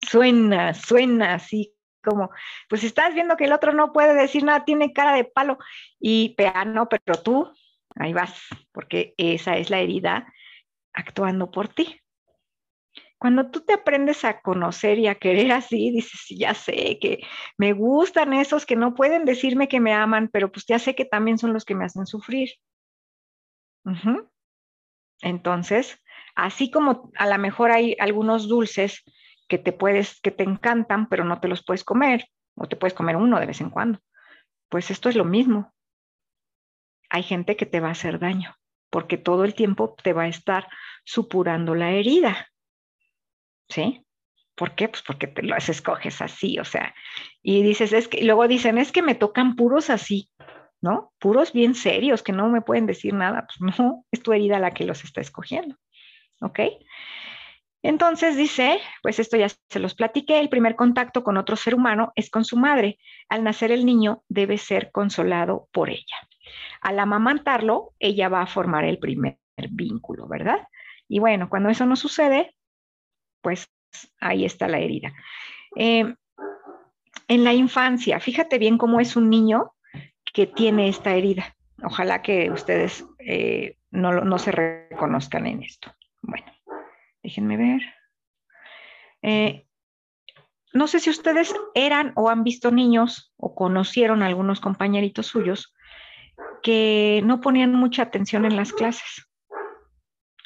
suena, 0.02 0.74
suena 0.74 1.34
así 1.34 1.74
como, 2.02 2.30
pues 2.68 2.82
estás 2.84 3.14
viendo 3.14 3.36
que 3.36 3.44
el 3.44 3.52
otro 3.52 3.72
no 3.72 3.92
puede 3.92 4.14
decir 4.14 4.42
nada, 4.42 4.64
tiene 4.64 4.92
cara 4.92 5.14
de 5.14 5.24
palo 5.24 5.58
y, 5.98 6.34
pea, 6.34 6.64
no, 6.64 6.88
pero 6.88 7.20
tú, 7.22 7.50
ahí 7.94 8.12
vas, 8.12 8.34
porque 8.72 9.14
esa 9.16 9.56
es 9.56 9.70
la 9.70 9.80
herida 9.80 10.32
actuando 10.92 11.50
por 11.50 11.68
ti. 11.68 12.00
Cuando 13.18 13.50
tú 13.50 13.60
te 13.60 13.74
aprendes 13.74 14.24
a 14.24 14.40
conocer 14.40 14.98
y 14.98 15.06
a 15.06 15.14
querer 15.14 15.52
así, 15.52 15.90
dices, 15.90 16.24
ya 16.30 16.54
sé 16.54 16.98
que 17.00 17.20
me 17.58 17.74
gustan 17.74 18.32
esos 18.32 18.64
que 18.64 18.76
no 18.76 18.94
pueden 18.94 19.26
decirme 19.26 19.68
que 19.68 19.78
me 19.78 19.92
aman, 19.92 20.30
pero 20.32 20.50
pues 20.50 20.64
ya 20.66 20.78
sé 20.78 20.94
que 20.94 21.04
también 21.04 21.36
son 21.36 21.52
los 21.52 21.66
que 21.66 21.74
me 21.74 21.84
hacen 21.84 22.06
sufrir. 22.06 22.50
Entonces, 25.20 26.02
así 26.34 26.70
como 26.70 27.10
a 27.16 27.26
lo 27.26 27.38
mejor 27.38 27.72
hay 27.72 27.94
algunos 27.98 28.48
dulces 28.48 29.02
que 29.48 29.58
te 29.58 29.72
puedes, 29.72 30.20
que 30.20 30.30
te 30.30 30.44
encantan, 30.44 31.08
pero 31.08 31.24
no 31.24 31.40
te 31.40 31.48
los 31.48 31.62
puedes 31.64 31.84
comer, 31.84 32.26
o 32.54 32.68
te 32.68 32.76
puedes 32.76 32.94
comer 32.94 33.16
uno 33.16 33.38
de 33.38 33.46
vez 33.46 33.60
en 33.60 33.68
cuando. 33.68 33.98
Pues 34.70 34.90
esto 34.90 35.08
es 35.08 35.16
lo 35.16 35.24
mismo. 35.24 35.74
Hay 37.10 37.22
gente 37.22 37.56
que 37.56 37.66
te 37.66 37.80
va 37.80 37.88
a 37.88 37.92
hacer 37.92 38.18
daño, 38.18 38.54
porque 38.90 39.16
todo 39.16 39.44
el 39.44 39.54
tiempo 39.54 39.94
te 40.02 40.12
va 40.12 40.22
a 40.22 40.28
estar 40.28 40.68
supurando 41.04 41.74
la 41.74 41.92
herida. 41.92 42.50
¿sí? 43.70 44.04
¿Por 44.54 44.74
qué? 44.74 44.88
Pues 44.88 45.02
porque 45.02 45.26
te 45.26 45.42
las 45.42 45.70
escoges 45.70 46.20
así, 46.20 46.58
o 46.58 46.64
sea, 46.64 46.94
y 47.42 47.62
dices, 47.62 47.94
es 47.94 48.08
que, 48.08 48.22
luego 48.24 48.46
dicen, 48.46 48.76
es 48.76 48.92
que 48.92 49.00
me 49.00 49.14
tocan 49.14 49.56
puros 49.56 49.88
así, 49.88 50.28
¿no? 50.82 51.14
Puros 51.18 51.52
bien 51.54 51.74
serios, 51.74 52.22
que 52.22 52.32
no 52.32 52.50
me 52.50 52.60
pueden 52.60 52.84
decir 52.84 53.14
nada, 53.14 53.46
pues 53.46 53.78
no, 53.78 54.04
es 54.10 54.22
tu 54.22 54.32
herida 54.32 54.58
la 54.58 54.72
que 54.72 54.84
los 54.84 55.02
está 55.04 55.22
escogiendo, 55.22 55.76
¿ok? 56.42 56.60
Entonces 57.82 58.36
dice, 58.36 58.78
pues 59.02 59.18
esto 59.18 59.38
ya 59.38 59.48
se 59.48 59.78
los 59.78 59.94
platiqué, 59.94 60.38
el 60.38 60.50
primer 60.50 60.76
contacto 60.76 61.24
con 61.24 61.38
otro 61.38 61.56
ser 61.56 61.74
humano 61.74 62.12
es 62.14 62.28
con 62.28 62.44
su 62.44 62.58
madre. 62.58 62.98
Al 63.30 63.42
nacer 63.42 63.72
el 63.72 63.86
niño 63.86 64.22
debe 64.28 64.58
ser 64.58 64.90
consolado 64.92 65.66
por 65.72 65.88
ella. 65.88 66.16
Al 66.80 66.98
amamantarlo, 66.98 67.94
ella 67.98 68.28
va 68.28 68.42
a 68.42 68.46
formar 68.46 68.84
el 68.84 68.98
primer 68.98 69.38
vínculo, 69.70 70.26
¿verdad? 70.26 70.66
Y 71.08 71.18
bueno, 71.18 71.48
cuando 71.48 71.68
eso 71.68 71.86
no 71.86 71.96
sucede, 71.96 72.54
pues 73.42 73.70
ahí 74.20 74.44
está 74.44 74.68
la 74.68 74.78
herida. 74.78 75.12
Eh, 75.76 76.14
en 77.28 77.44
la 77.44 77.52
infancia, 77.52 78.20
fíjate 78.20 78.58
bien 78.58 78.78
cómo 78.78 79.00
es 79.00 79.16
un 79.16 79.30
niño 79.30 79.72
que 80.32 80.46
tiene 80.46 80.88
esta 80.88 81.14
herida. 81.14 81.56
Ojalá 81.82 82.22
que 82.22 82.50
ustedes 82.50 83.04
eh, 83.18 83.76
no, 83.90 84.12
no, 84.12 84.38
se 84.38 84.52
reconozcan 84.52 85.46
en 85.46 85.62
esto. 85.62 85.92
Bueno, 86.22 86.46
déjenme 87.22 87.56
ver. 87.56 87.80
Eh, 89.22 89.66
no 90.72 90.86
sé 90.86 91.00
si 91.00 91.10
ustedes 91.10 91.54
eran 91.74 92.12
o 92.16 92.28
han 92.28 92.44
visto 92.44 92.70
niños 92.70 93.32
o 93.36 93.54
conocieron 93.54 94.22
a 94.22 94.26
algunos 94.26 94.60
compañeritos 94.60 95.26
suyos 95.26 95.74
que 96.62 97.22
no 97.24 97.40
ponían 97.40 97.74
mucha 97.74 98.02
atención 98.02 98.44
en 98.44 98.56
las 98.56 98.72
clases. 98.72 99.26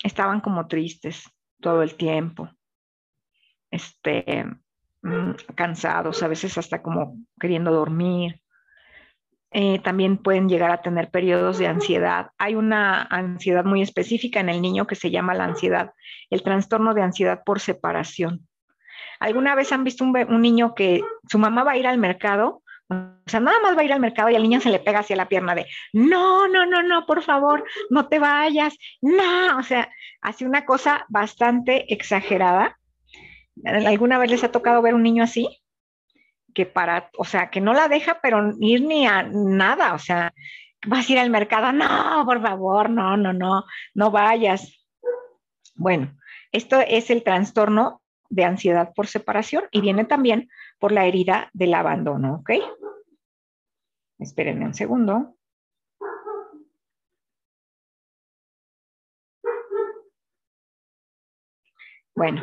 Estaban 0.03 0.41
como 0.41 0.67
tristes 0.67 1.25
todo 1.61 1.83
el 1.83 1.95
tiempo 1.95 2.51
este, 3.75 4.45
mm, 5.03 5.33
cansados, 5.55 6.23
a 6.23 6.29
veces 6.29 6.57
hasta 6.59 6.83
como 6.83 7.17
queriendo 7.41 7.73
dormir. 7.73 8.41
Eh, 9.51 9.79
también 9.81 10.19
pueden 10.19 10.49
llegar 10.49 10.73
a 10.73 10.83
tener 10.83 11.11
periodos 11.11 11.59
de 11.59 11.69
ansiedad. 11.69 12.31
Hay 12.39 12.57
una 12.57 13.03
ansiedad 13.03 13.65
muy 13.65 13.83
específica 13.83 14.41
en 14.41 14.49
el 14.49 14.61
niño 14.61 14.87
que 14.87 14.97
se 14.97 15.11
llama 15.13 15.35
la 15.35 15.45
ansiedad, 15.45 15.93
el 16.31 16.43
trastorno 16.43 16.93
de 16.93 17.03
ansiedad 17.03 17.43
por 17.45 17.61
separación. 17.61 18.49
¿Alguna 19.21 19.55
vez 19.55 19.71
han 19.71 19.85
visto 19.85 20.03
un, 20.03 20.17
un 20.17 20.41
niño 20.41 20.75
que 20.75 21.03
su 21.29 21.39
mamá 21.39 21.63
va 21.63 21.73
a 21.73 21.77
ir 21.77 21.87
al 21.87 21.99
mercado 21.99 22.64
o 22.91 23.31
sea, 23.31 23.41
nada 23.41 23.61
más 23.61 23.77
va 23.77 23.81
a 23.81 23.85
ir 23.85 23.93
al 23.93 24.01
mercado 24.01 24.29
y 24.31 24.37
al 24.37 24.43
niño 24.43 24.61
se 24.61 24.71
le 24.71 24.79
pega 24.79 25.01
hacia 25.01 25.17
la 25.17 25.29
pierna 25.29 25.55
de, 25.55 25.67
no, 25.93 26.49
no, 26.49 26.67
no, 26.67 26.83
no, 26.83 27.07
por 27.07 27.23
favor, 27.23 27.65
no 27.91 28.09
te 28.09 28.19
vayas, 28.19 28.77
no, 29.01 29.59
o 29.59 29.63
sea, 29.63 29.91
hace 30.21 30.45
una 30.45 30.65
cosa 30.65 31.07
bastante 31.09 31.93
exagerada 31.93 32.77
¿Alguna 33.65 34.19
vez 34.19 34.31
les 34.31 34.45
ha 34.45 34.53
tocado 34.53 34.83
ver 34.83 34.95
un 34.95 35.03
niño 35.03 35.23
así? 35.23 35.63
Que 36.55 36.67
para, 36.67 37.11
o 37.17 37.25
sea, 37.25 37.51
que 37.51 37.61
no 37.61 37.73
la 37.73 37.89
deja, 37.89 38.19
pero 38.21 38.53
ir 38.59 38.83
ni 38.83 39.07
a 39.07 39.23
nada, 39.23 39.95
o 39.95 39.99
sea, 39.99 40.33
vas 40.87 41.09
a 41.09 41.13
ir 41.13 41.19
al 41.19 41.31
mercado, 41.31 41.73
no, 41.73 42.25
por 42.27 42.43
favor, 42.43 42.91
no, 42.91 43.17
no, 43.17 43.33
no, 43.33 43.65
no 43.95 44.11
vayas. 44.11 44.85
Bueno, 45.75 46.17
esto 46.53 46.81
es 46.81 47.11
el 47.11 47.23
trastorno 47.23 48.03
de 48.29 48.45
ansiedad 48.45 48.93
por 48.95 49.07
separación 49.07 49.65
y 49.71 49.81
viene 49.81 50.05
también 50.05 50.49
por 50.85 50.93
la 50.93 51.07
herida 51.07 51.49
del 51.55 51.73
abandono, 51.73 52.43
¿ok? 52.43 52.51
Espérenme 54.19 54.67
un 54.67 54.75
segundo. 54.75 55.35
Bueno, 62.15 62.43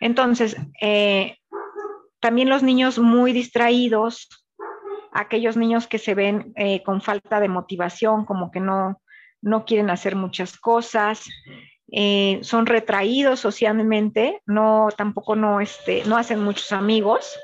entonces, 0.00 0.56
eh, 0.80 1.36
también 2.18 2.48
los 2.48 2.64
niños 2.64 2.98
muy 2.98 3.32
distraídos, 3.32 4.26
aquellos 5.12 5.56
niños 5.56 5.86
que 5.86 5.98
se 5.98 6.16
ven 6.16 6.52
eh, 6.56 6.82
con 6.82 7.00
falta 7.00 7.38
de 7.38 7.48
motivación, 7.48 8.24
como 8.24 8.50
que 8.50 8.58
no, 8.58 9.00
no 9.40 9.64
quieren 9.64 9.90
hacer 9.90 10.16
muchas 10.16 10.58
cosas, 10.58 11.24
eh, 11.90 12.40
son 12.42 12.66
retraídos 12.66 13.40
socialmente, 13.40 14.42
no, 14.46 14.88
tampoco 14.96 15.36
no, 15.36 15.60
este, 15.60 16.04
no 16.04 16.16
hacen 16.16 16.42
muchos 16.42 16.72
amigos, 16.72 17.38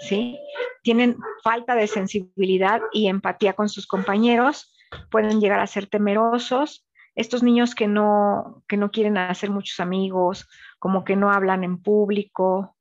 ¿sí? 0.00 0.38
Tienen 0.82 1.16
falta 1.42 1.74
de 1.74 1.88
sensibilidad 1.88 2.80
y 2.92 3.08
empatía 3.08 3.54
con 3.54 3.68
sus 3.68 3.86
compañeros, 3.86 4.72
pueden 5.10 5.40
llegar 5.40 5.60
a 5.60 5.66
ser 5.66 5.86
temerosos. 5.86 6.86
Estos 7.16 7.42
niños 7.42 7.74
que 7.74 7.88
no, 7.88 8.62
que 8.68 8.76
no 8.76 8.92
quieren 8.92 9.18
hacer 9.18 9.50
muchos 9.50 9.80
amigos 9.80 10.48
como 10.78 11.04
que 11.04 11.16
no 11.16 11.30
hablan 11.32 11.64
en 11.64 11.82
público, 11.82 12.76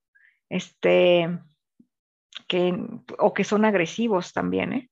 este, 0.47 1.39
que, 2.47 2.78
o 3.18 3.34
que 3.34 3.43
son 3.43 3.66
agresivos 3.66 4.32
también, 4.32 4.74
¿eh? 4.74 4.89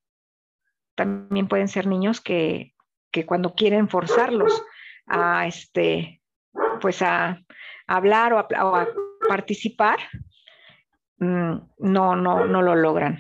También 0.95 1.47
pueden 1.47 1.68
ser 1.68 1.86
niños 1.86 2.22
que, 2.22 2.74
que 3.11 3.28
cuando 3.28 3.53
quieren 3.53 3.88
forzarlos 3.88 4.63
a, 5.08 5.47
este, 5.47 6.22
pues 6.82 7.01
a, 7.01 7.41
hablar 7.88 8.34
o 8.34 8.39
a, 8.39 8.88
participar, 9.28 9.99
mm, 11.18 11.55
no, 11.80 12.16
no, 12.16 12.45
no 12.45 12.62
lo 12.62 12.76
logran. 12.76 13.20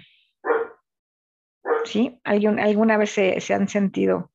¿Sí? 1.85 2.19
¿Alguna 2.23 2.97
vez 2.97 3.11
se, 3.11 3.39
se, 3.39 3.53
han 3.53 3.67
sentido 3.67 4.31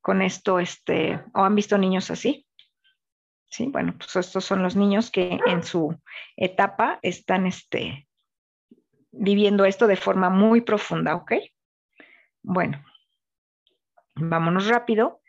con 0.00 0.22
esto, 0.22 0.58
este, 0.58 1.22
o 1.34 1.44
han 1.44 1.54
visto 1.54 1.76
niños 1.76 2.10
así? 2.10 2.46
¿sí? 3.50 3.66
Bueno, 3.66 3.94
pues 3.98 4.16
estos 4.16 4.44
son 4.44 4.62
los 4.62 4.76
niños 4.76 5.10
que 5.10 5.38
en 5.46 5.62
su 5.62 6.00
etapa 6.36 6.98
están 7.02 7.46
este, 7.46 8.08
viviendo 9.10 9.64
esto 9.64 9.86
de 9.86 9.96
forma 9.96 10.30
muy 10.30 10.62
profunda, 10.62 11.16
¿ok? 11.16 11.32
Bueno, 12.42 12.82
vámonos 14.14 14.68
rápido 14.68 15.19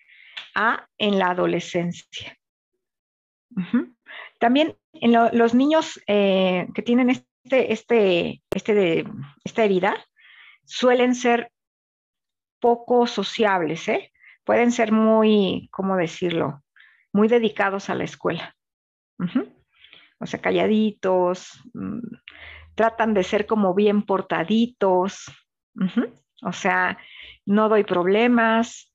a 0.56 0.88
en 0.98 1.20
la 1.20 1.32
adolescencia. 1.32 2.38
También 4.40 4.78
en 4.94 5.12
los 5.38 5.54
niños 5.54 6.02
eh, 6.08 6.68
que 6.74 6.82
tienen 6.82 7.10
este, 7.10 7.74
este, 7.74 8.42
este 8.54 8.74
de, 8.74 9.08
esta 9.44 9.64
herida 9.64 9.96
suelen 10.66 11.16
ser 11.16 11.52
poco 12.60 13.08
sociables, 13.08 13.88
¿eh? 13.90 14.12
Pueden 14.44 14.72
ser 14.72 14.92
muy, 14.92 15.68
¿cómo 15.72 15.96
decirlo? 15.98 16.64
muy 17.14 17.28
dedicados 17.28 17.90
a 17.90 17.96
la 17.96 18.04
escuela. 18.04 18.56
O 20.20 20.26
sea, 20.26 20.42
calladitos, 20.42 21.62
mm, 21.74 22.00
tratan 22.76 23.14
de 23.14 23.24
ser 23.24 23.46
como 23.46 23.74
bien 23.74 24.04
portaditos. 24.04 25.26
O 26.44 26.54
sea, 26.54 26.98
no 27.46 27.70
doy 27.70 27.84
problemas, 27.84 28.91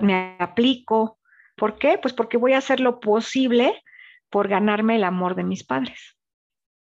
me 0.00 0.36
aplico. 0.38 1.18
¿Por 1.56 1.78
qué? 1.78 1.98
Pues 1.98 2.14
porque 2.14 2.36
voy 2.36 2.52
a 2.52 2.58
hacer 2.58 2.80
lo 2.80 3.00
posible 3.00 3.82
por 4.30 4.48
ganarme 4.48 4.96
el 4.96 5.04
amor 5.04 5.34
de 5.34 5.44
mis 5.44 5.64
padres, 5.64 6.16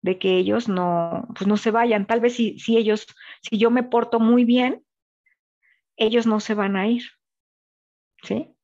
de 0.01 0.17
que 0.17 0.37
ellos 0.37 0.67
no, 0.67 1.27
pues 1.35 1.47
no 1.47 1.57
se 1.57 1.71
vayan. 1.71 2.07
Tal 2.07 2.19
vez 2.19 2.35
si, 2.35 2.57
si 2.59 2.77
ellos, 2.77 3.05
si 3.41 3.57
yo 3.57 3.69
me 3.69 3.83
porto 3.83 4.19
muy 4.19 4.45
bien, 4.45 4.83
ellos 5.97 6.25
no 6.25 6.39
se 6.39 6.53
van 6.53 6.75
a 6.75 6.87
ir. 6.87 7.03
¿Sí? 8.23 8.55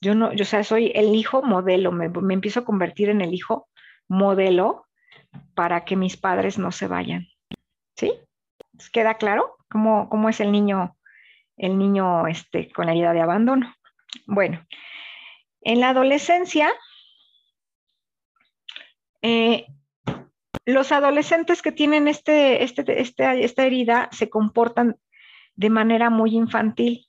Yo 0.00 0.14
no, 0.14 0.32
yo, 0.32 0.44
sea, 0.44 0.62
soy 0.64 0.92
el 0.94 1.14
hijo 1.14 1.42
modelo, 1.42 1.92
me, 1.92 2.06
empiezo 2.34 2.60
a 2.60 2.64
convertir 2.64 3.08
en 3.08 3.20
el 3.20 3.32
hijo 3.32 3.68
modelo 4.08 4.86
para 5.54 5.84
que 5.84 5.96
mis 5.96 6.16
padres 6.16 6.58
no 6.58 6.72
se 6.72 6.86
vayan. 6.86 7.26
¿Sí? 7.96 8.12
¿Queda 8.92 9.14
claro 9.14 9.56
cómo, 9.70 10.08
cómo 10.08 10.28
es 10.28 10.40
el 10.40 10.52
niño, 10.52 10.95
el 11.56 11.78
niño 11.78 12.26
este, 12.26 12.70
con 12.72 12.86
la 12.86 12.92
herida 12.92 13.12
de 13.12 13.20
abandono? 13.20 13.74
Bueno, 14.26 14.64
en 15.62 15.80
la 15.80 15.90
adolescencia, 15.90 16.72
eh, 19.22 19.66
los 20.64 20.92
adolescentes 20.92 21.62
que 21.62 21.72
tienen 21.72 22.08
este, 22.08 22.62
este, 22.64 23.00
este, 23.00 23.44
esta 23.44 23.64
herida 23.64 24.08
se 24.12 24.28
comportan 24.28 24.96
de 25.54 25.70
manera 25.70 26.10
muy 26.10 26.34
infantil 26.36 27.06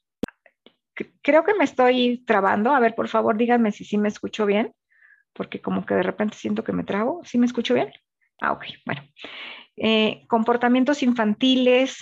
creo 1.21 1.43
que 1.43 1.53
me 1.53 1.63
estoy 1.63 2.23
trabando. 2.25 2.73
A 2.73 2.79
ver, 2.79 2.95
por 2.95 3.07
favor, 3.07 3.37
díganme 3.37 3.71
si 3.71 3.85
sí 3.85 3.97
me 3.97 4.07
escucho 4.07 4.45
bien, 4.45 4.73
porque 5.33 5.61
como 5.61 5.85
que 5.85 5.95
de 5.95 6.03
repente 6.03 6.37
siento 6.37 6.63
que 6.63 6.73
me 6.73 6.83
trago. 6.83 7.21
¿Sí 7.23 7.37
me 7.37 7.45
escucho 7.45 7.73
bien? 7.73 7.91
Ah, 8.41 8.53
ok, 8.53 8.65
bueno. 8.85 9.01
Eh, 9.75 10.25
comportamientos 10.27 11.03
infantiles, 11.03 11.97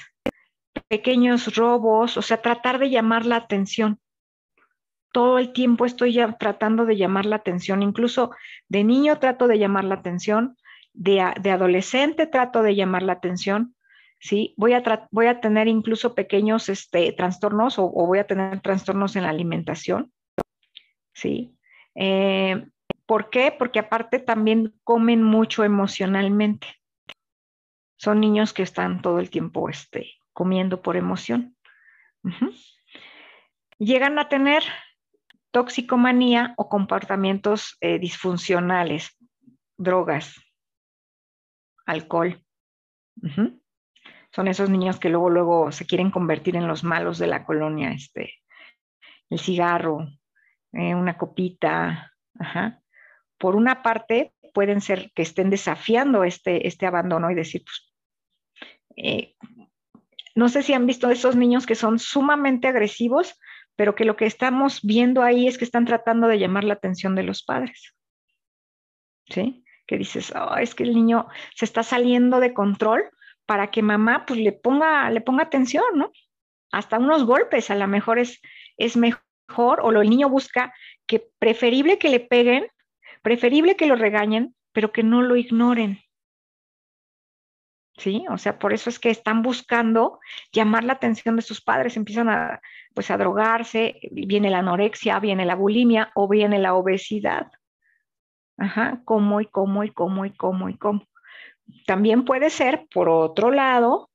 pequeños 0.88 1.56
robos, 1.56 2.18
o 2.18 2.22
sea, 2.22 2.42
tratar 2.42 2.80
de 2.80 2.90
llamar 2.90 3.26
la 3.26 3.38
atención. 3.38 4.00
Todo 5.12 5.40
el 5.40 5.54
tiempo 5.54 5.86
estoy 5.86 6.14
ya 6.14 6.38
tratando 6.38 6.86
de 6.86 6.98
llamar 6.98 7.26
la 7.26 7.38
atención, 7.38 7.82
incluso 7.82 8.32
de 8.68 8.84
niño 8.84 9.18
trato 9.20 9.48
de 9.48 9.58
llamar 9.60 9.86
la 9.86 9.96
atención, 9.96 10.58
de, 10.94 11.22
adolescente 11.22 12.28
trato 12.28 12.64
de 12.64 12.76
llamar 12.76 13.04
la 13.04 13.14
atención, 13.14 13.76
¿sí? 14.20 14.54
Voy 14.58 14.74
a, 14.74 15.08
voy 15.12 15.28
a 15.28 15.40
tener 15.40 15.68
incluso 15.68 16.16
pequeños 16.16 16.70
este, 16.70 17.12
trastornos 17.14 17.80
o, 17.80 17.90
voy 17.90 18.20
a 18.20 18.28
tener 18.28 18.60
trastornos 18.62 19.16
en 19.16 19.24
la 19.24 19.30
alimentación, 19.30 20.12
¿sí? 21.14 21.58
Eh, 21.96 22.66
¿Por 23.06 23.30
qué? 23.30 23.54
Porque 23.58 23.80
aparte 23.80 24.20
también 24.20 24.74
comen 24.84 25.22
mucho 25.22 25.64
emocionalmente. 25.64 26.68
Son 27.98 28.20
niños 28.20 28.52
que 28.52 28.64
están 28.64 29.02
todo 29.02 29.20
el 29.20 29.30
tiempo 29.30 29.70
este, 29.70 30.14
comiendo 30.36 30.82
por 30.82 30.98
emoción. 30.98 31.56
Llegan 33.80 34.20
a 34.20 34.28
tener 34.30 34.64
toxicomanía 35.52 36.54
o 36.58 36.68
comportamientos 36.68 37.78
eh, 37.80 37.98
disfuncionales, 37.98 39.18
drogas, 39.78 40.36
alcohol. 41.86 42.44
Son 44.32 44.48
esos 44.50 44.70
niños 44.70 45.00
que 45.00 45.10
luego, 45.10 45.30
luego 45.30 45.72
se 45.72 45.86
quieren 45.86 46.12
convertir 46.12 46.58
en 46.58 46.68
los 46.68 46.84
malos 46.84 47.18
de 47.18 47.28
la 47.28 47.46
colonia, 47.46 47.92
este, 47.92 48.34
el 49.30 49.40
cigarro, 49.40 50.06
eh, 50.74 50.94
una 50.94 51.18
copita. 51.18 52.12
Por 53.38 53.56
una 53.56 53.82
parte, 53.82 54.34
pueden 54.54 54.82
ser 54.82 55.12
que 55.16 55.22
estén 55.22 55.50
desafiando 55.50 56.26
este, 56.26 56.68
este 56.68 56.86
abandono 56.86 57.32
y 57.32 57.36
decir, 57.36 57.64
pues, 57.64 57.94
eh, 58.98 59.36
no 60.36 60.50
sé 60.50 60.62
si 60.64 60.74
han 60.74 60.86
visto 60.86 61.10
esos 61.10 61.36
niños 61.36 61.66
que 61.66 61.76
son 61.76 61.98
sumamente 61.98 62.68
agresivos, 62.68 63.40
pero 63.76 63.96
que 63.96 64.06
lo 64.06 64.16
que 64.16 64.26
estamos 64.26 64.82
viendo 64.84 65.24
ahí 65.24 65.48
es 65.48 65.58
que 65.58 65.66
están 65.66 65.86
tratando 65.86 66.28
de 66.28 66.40
llamar 66.40 66.66
la 66.66 66.74
atención 66.74 67.16
de 67.16 67.24
los 67.24 67.44
padres. 67.44 67.94
¿Sí? 69.28 69.64
Que 69.88 69.98
dices, 69.98 70.34
oh, 70.36 70.58
es 70.58 70.76
que 70.76 70.84
el 70.84 70.94
niño 70.94 71.28
se 71.56 71.66
está 71.66 71.84
saliendo 71.84 72.40
de 72.40 72.54
control 72.54 73.10
para 73.46 73.72
que 73.72 73.82
mamá 73.82 74.26
pues 74.26 74.40
le 74.40 74.52
ponga, 74.52 75.10
le 75.10 75.22
ponga 75.22 75.44
atención, 75.44 75.86
¿no? 75.96 76.12
Hasta 76.72 77.00
unos 77.00 77.26
golpes 77.26 77.70
a 77.70 77.76
lo 77.76 77.88
mejor 77.88 78.20
es, 78.20 78.42
es 78.78 78.98
mejor, 78.98 79.24
o 79.82 79.90
el 79.90 80.10
niño 80.10 80.30
busca 80.30 80.74
que 81.08 81.28
preferible 81.40 81.98
que 81.98 82.10
le 82.10 82.20
peguen, 82.20 82.68
preferible 83.22 83.76
que 83.76 83.86
lo 83.86 83.96
regañen, 83.96 84.56
pero 84.74 84.92
que 84.92 85.04
no 85.04 85.22
lo 85.22 85.36
ignoren. 85.36 86.05
¿Sí? 87.98 88.26
O 88.30 88.38
sea, 88.38 88.60
por 88.60 88.74
eso 88.74 88.90
es 88.90 89.00
que 89.00 89.10
están 89.10 89.42
buscando 89.42 90.20
llamar 90.52 90.84
la 90.84 90.94
atención 90.94 91.36
de 91.36 91.42
sus 91.42 91.62
padres, 91.62 91.98
empiezan 91.98 92.30
a, 92.30 92.62
pues, 92.94 93.12
a 93.12 93.18
drogarse, 93.18 94.00
viene 94.12 94.50
la 94.50 94.60
anorexia, 94.60 95.20
viene 95.20 95.46
la 95.46 95.56
bulimia 95.56 96.12
o 96.16 96.28
viene 96.28 96.60
la 96.60 96.76
obesidad. 96.76 97.52
Ajá, 98.58 99.02
como 99.06 99.42
y 99.42 99.46
como 99.46 99.84
y 99.84 99.92
como 99.92 100.26
y 100.26 100.32
como 100.32 100.70
y 100.70 100.78
como. 100.78 101.06
También 101.86 102.26
puede 102.26 102.50
ser, 102.50 102.88
por 102.94 103.10
otro 103.10 103.52
lado, 103.52 104.10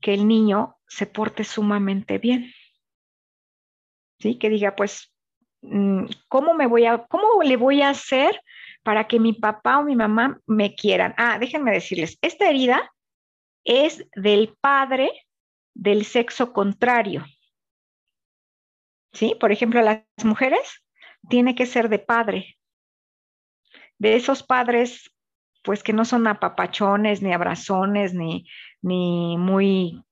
que 0.00 0.14
el 0.14 0.28
niño 0.28 0.76
se 0.86 1.06
porte 1.06 1.44
sumamente 1.44 2.18
bien. 2.18 2.52
¿Sí? 4.18 4.38
Que 4.38 4.50
diga, 4.50 4.76
pues, 4.76 5.12
mm, 5.62 6.04
¿cómo 6.28 6.54
me 6.54 6.66
voy 6.66 6.86
a, 6.86 7.06
cómo 7.06 7.42
le 7.42 7.56
voy 7.56 7.82
a 7.82 7.90
hacer 7.90 8.40
para 8.84 9.08
que 9.08 9.18
mi 9.18 9.32
papá 9.32 9.78
o 9.78 9.84
mi 9.84 9.96
mamá 9.96 10.38
me 10.46 10.74
quieran? 10.74 11.14
Ah, 11.16 11.38
déjenme 11.38 11.72
decirles, 11.72 12.18
esta 12.20 12.48
herida 12.48 12.92
es 13.64 14.04
del 14.14 14.56
padre 14.60 15.10
del 15.74 16.04
sexo 16.04 16.52
contrario. 16.52 17.24
¿Sí? 19.12 19.36
Por 19.38 19.52
ejemplo, 19.52 19.82
las 19.82 20.04
mujeres 20.24 20.84
tiene 21.28 21.54
que 21.54 21.66
ser 21.66 21.88
de 21.88 21.98
padre. 21.98 22.58
De 23.98 24.16
esos 24.16 24.42
padres, 24.42 25.14
pues 25.62 25.82
que 25.82 25.92
no 25.92 26.04
son 26.04 26.26
apapachones, 26.26 27.22
ni 27.22 27.32
abrazones, 27.32 28.14
ni, 28.14 28.46
ni 28.80 29.36
muy 29.38 30.02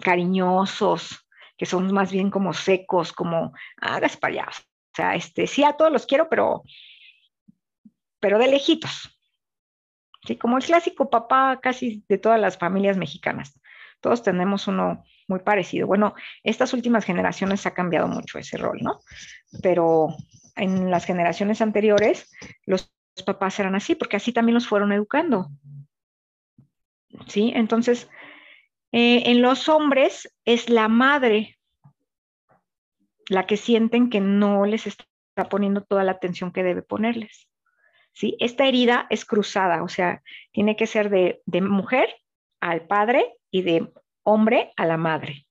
cariñosos, 0.00 1.26
que 1.56 1.66
son 1.66 1.92
más 1.92 2.12
bien 2.12 2.30
como 2.30 2.52
secos, 2.52 3.12
como 3.12 3.52
hagas 3.80 4.16
para 4.16 4.32
allá. 4.34 4.48
O 4.48 4.94
sea, 4.96 5.14
este, 5.14 5.46
sí, 5.46 5.64
a 5.64 5.74
todos 5.74 5.92
los 5.92 6.06
quiero, 6.06 6.28
pero, 6.28 6.62
pero 8.20 8.38
de 8.38 8.48
lejitos. 8.48 9.15
¿Sí? 10.26 10.36
Como 10.36 10.56
el 10.58 10.64
clásico 10.64 11.10
papá 11.10 11.60
casi 11.62 12.04
de 12.08 12.18
todas 12.18 12.40
las 12.40 12.58
familias 12.58 12.96
mexicanas. 12.96 13.58
Todos 14.00 14.22
tenemos 14.22 14.68
uno 14.68 15.04
muy 15.28 15.40
parecido. 15.40 15.86
Bueno, 15.86 16.14
estas 16.42 16.72
últimas 16.74 17.04
generaciones 17.04 17.66
ha 17.66 17.74
cambiado 17.74 18.08
mucho 18.08 18.38
ese 18.38 18.56
rol, 18.56 18.78
¿no? 18.82 19.00
Pero 19.62 20.08
en 20.54 20.90
las 20.90 21.04
generaciones 21.04 21.60
anteriores, 21.60 22.30
los 22.64 22.92
papás 23.24 23.58
eran 23.58 23.74
así, 23.74 23.94
porque 23.94 24.16
así 24.16 24.32
también 24.32 24.54
los 24.54 24.68
fueron 24.68 24.92
educando. 24.92 25.48
¿Sí? 27.26 27.52
Entonces, 27.54 28.08
eh, 28.92 29.22
en 29.26 29.42
los 29.42 29.68
hombres 29.68 30.34
es 30.44 30.68
la 30.68 30.88
madre 30.88 31.58
la 33.28 33.46
que 33.46 33.56
sienten 33.56 34.10
que 34.10 34.20
no 34.20 34.66
les 34.66 34.86
está 34.86 35.04
poniendo 35.50 35.82
toda 35.82 36.04
la 36.04 36.12
atención 36.12 36.52
que 36.52 36.62
debe 36.62 36.82
ponerles. 36.82 37.48
¿Sí? 38.16 38.36
Esta 38.40 38.66
herida 38.66 39.06
es 39.10 39.24
cruzada, 39.24 39.82
o 39.82 39.88
sea, 39.88 40.22
tiene 40.50 40.74
que 40.74 40.86
ser 40.86 41.10
de, 41.10 41.42
mujer 41.60 42.08
al 42.60 42.86
padre 42.86 43.34
y 43.50 43.62
de 43.62 43.92
hombre 44.22 44.72
a 44.76 44.86
la 44.86 44.96
madre. 44.96 45.46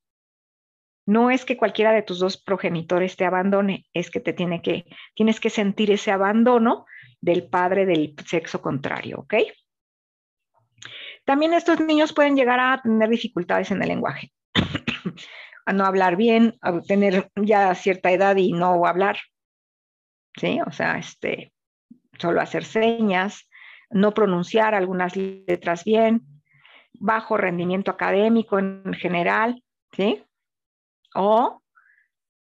No 1.06 1.30
es 1.30 1.46
que 1.46 1.58
cualquiera 1.58 1.92
de 1.92 2.02
tus 2.02 2.18
dos 2.18 2.42
progenitores 2.42 3.16
te 3.16 3.26
abandone, 3.26 3.86
es 3.94 4.10
que 4.10 4.20
te 4.20 4.34
tiene 4.34 4.64
que, 4.64 4.86
tienes 5.14 5.40
que 5.40 5.52
sentir 5.52 5.92
ese 5.92 6.12
abandono 6.12 6.88
del 7.22 7.48
padre 7.48 7.86
del 7.86 8.16
sexo 8.26 8.60
contrario, 8.62 9.20
¿ok? 9.20 9.36
También 11.24 11.54
estos 11.54 11.80
niños 11.80 12.14
pueden 12.14 12.36
llegar 12.36 12.60
a 12.60 12.82
tener 12.82 13.10
dificultades 13.10 13.70
en 13.70 13.84
el 13.84 13.90
lenguaje, 13.90 14.32
a 15.68 15.74
no 15.74 15.86
hablar 15.86 16.16
bien, 16.16 16.58
a 16.62 16.82
tener 16.82 17.30
ya 17.36 17.76
cierta 17.76 18.12
edad 18.12 18.36
y 18.36 18.54
no 18.54 18.86
hablar, 18.88 19.20
¿sí? 20.36 20.60
O 20.66 20.72
sea, 20.72 20.98
este, 20.98 21.52
solo 22.18 22.42
hacer 22.42 22.64
señas, 22.64 23.50
no 23.90 24.14
pronunciar 24.14 24.76
algunas 24.76 25.16
letras 25.16 25.84
bien, 25.84 26.22
bajo 26.94 27.38
rendimiento 27.38 27.92
académico 27.92 28.60
en 28.60 28.94
general, 28.94 29.64
¿sí? 29.92 30.24
O, 31.14 31.62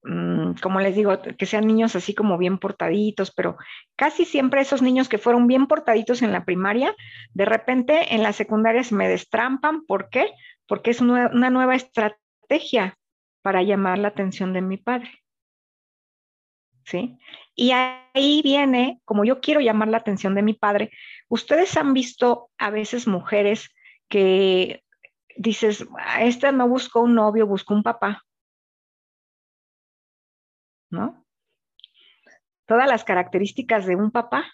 mm, 0.02 0.54
como 0.62 0.80
les 0.80 0.94
digo, 0.94 1.20
que 1.20 1.46
sean 1.46 1.66
niños 1.66 1.96
así 1.96 2.14
como 2.14 2.38
bien 2.38 2.58
portaditos, 2.58 3.32
pero 3.32 3.56
casi 3.96 4.24
siempre 4.24 4.60
esos 4.60 4.82
niños 4.82 5.08
que 5.08 5.18
fueron 5.18 5.46
bien 5.46 5.66
portaditos 5.66 6.22
en 6.22 6.32
la 6.32 6.44
primaria, 6.44 6.94
de 7.32 7.44
repente 7.44 8.14
en 8.14 8.22
la 8.22 8.32
secundaria 8.32 8.82
se 8.84 8.94
me 8.94 9.08
destrampan. 9.08 9.84
¿Por 9.86 10.10
qué? 10.10 10.32
Porque 10.66 10.90
es 10.90 11.00
una 11.00 11.50
nueva 11.50 11.74
estrategia 11.74 12.98
para 13.42 13.62
llamar 13.62 13.98
la 13.98 14.08
atención 14.08 14.52
de 14.52 14.62
mi 14.62 14.76
padre. 14.76 15.21
¿Sí? 16.85 17.18
Y 17.55 17.72
ahí 17.72 18.43
viene, 18.43 19.01
como 19.05 19.24
yo 19.24 19.41
quiero 19.41 19.61
llamar 19.61 19.89
la 19.89 19.99
atención 19.99 20.35
de 20.35 20.43
mi 20.43 20.55
padre, 20.55 20.91
ustedes 21.28 21.76
han 21.76 21.93
visto 21.95 22.51
a 22.59 22.70
veces 22.70 23.07
mujeres 23.07 23.70
que 24.09 24.83
dices, 25.37 25.87
ah, 25.99 26.22
esta 26.22 26.53
no 26.53 26.68
buscó 26.68 27.01
un 27.01 27.14
novio, 27.14 27.47
buscó 27.47 27.74
un 27.74 27.83
papá. 27.83 28.22
¿No? 30.91 31.24
Todas 32.66 32.89
las 32.89 33.05
características 33.05 33.87
de 33.87 33.97
un 33.97 34.11
papá. 34.11 34.53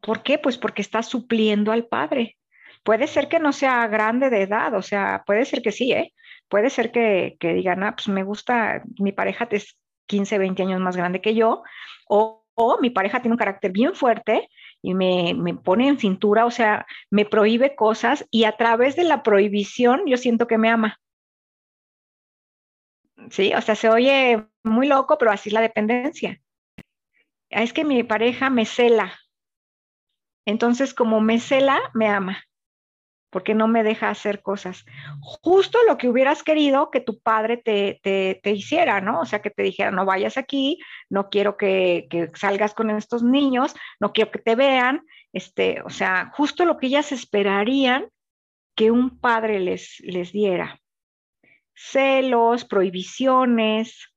¿Por 0.00 0.22
qué? 0.22 0.38
Pues 0.38 0.58
porque 0.58 0.82
está 0.82 1.02
supliendo 1.02 1.72
al 1.72 1.86
padre. 1.86 2.38
Puede 2.82 3.06
ser 3.06 3.28
que 3.28 3.38
no 3.38 3.52
sea 3.52 3.86
grande 3.86 4.30
de 4.30 4.42
edad, 4.42 4.74
o 4.74 4.82
sea, 4.82 5.22
puede 5.24 5.44
ser 5.44 5.62
que 5.62 5.70
sí, 5.70 5.92
¿eh? 5.92 6.12
Puede 6.48 6.68
ser 6.70 6.90
que, 6.90 7.36
que 7.38 7.54
digan, 7.54 7.82
ah, 7.84 7.94
pues 7.94 8.08
me 8.08 8.24
gusta, 8.24 8.82
mi 8.98 9.12
pareja 9.12 9.48
es 9.50 9.78
15, 10.06 10.38
20 10.38 10.62
años 10.62 10.80
más 10.80 10.96
grande 10.96 11.20
que 11.20 11.34
yo, 11.34 11.62
o, 12.08 12.40
mi 12.80 12.90
pareja 12.90 13.20
tiene 13.20 13.34
un 13.34 13.38
carácter 13.38 13.72
bien 13.72 13.94
fuerte 13.94 14.48
y 14.82 14.94
me, 14.94 15.34
me, 15.34 15.54
pone 15.54 15.88
en 15.88 15.98
cintura, 15.98 16.44
o 16.44 16.50
sea, 16.50 16.86
me 17.10 17.24
prohíbe 17.24 17.74
cosas 17.74 18.26
y 18.30 18.44
a 18.44 18.52
través 18.52 18.94
de 18.94 19.04
la 19.04 19.22
prohibición 19.22 20.02
yo 20.06 20.16
siento 20.16 20.46
que 20.46 20.58
me 20.58 20.68
ama. 20.68 20.98
Sí, 23.30 23.52
o 23.54 23.60
sea, 23.60 23.74
se 23.74 23.88
oye 23.88 24.46
muy 24.62 24.86
loco, 24.86 25.18
pero 25.18 25.30
así 25.30 25.48
es 25.48 25.52
la 25.52 25.60
dependencia. 25.60 26.40
Es 27.50 27.72
que 27.72 27.84
mi 27.84 28.02
pareja 28.02 28.50
me 28.50 28.64
cela. 28.66 29.18
Entonces, 30.46 30.94
como 30.94 31.20
me 31.20 31.38
cela, 31.38 31.78
me 31.94 32.08
ama. 32.08 32.42
Porque 33.32 33.54
no 33.54 33.66
me 33.66 33.82
deja 33.82 34.10
hacer 34.10 34.42
cosas. 34.42 34.84
Justo 35.20 35.78
lo 35.88 35.96
que 35.96 36.08
hubieras 36.08 36.42
querido 36.42 36.90
que 36.90 37.00
tu 37.00 37.18
padre 37.18 37.56
te, 37.56 37.98
te, 38.02 38.50
hiciera, 38.50 39.00
¿no? 39.00 39.20
O 39.20 39.24
sea, 39.24 39.40
que 39.40 39.48
te 39.48 39.62
dijera, 39.62 39.90
no 39.90 40.04
vayas 40.04 40.36
aquí, 40.36 40.78
no 41.08 41.30
quiero 41.30 41.56
que, 41.56 42.06
que, 42.10 42.30
salgas 42.34 42.74
con 42.74 42.90
estos 42.90 43.22
niños, 43.22 43.74
no 43.98 44.12
quiero 44.12 44.30
que 44.30 44.38
te 44.38 44.54
vean, 44.54 45.02
este, 45.32 45.80
o 45.80 45.88
sea, 45.88 46.30
justo 46.34 46.66
lo 46.66 46.76
que 46.76 46.88
ellas 46.88 47.10
esperarían 47.10 48.06
que 48.76 48.90
un 48.90 49.18
padre 49.18 49.60
les, 49.60 49.98
les 50.00 50.30
diera. 50.30 50.78
Celos, 51.74 52.66
prohibiciones, 52.66 54.11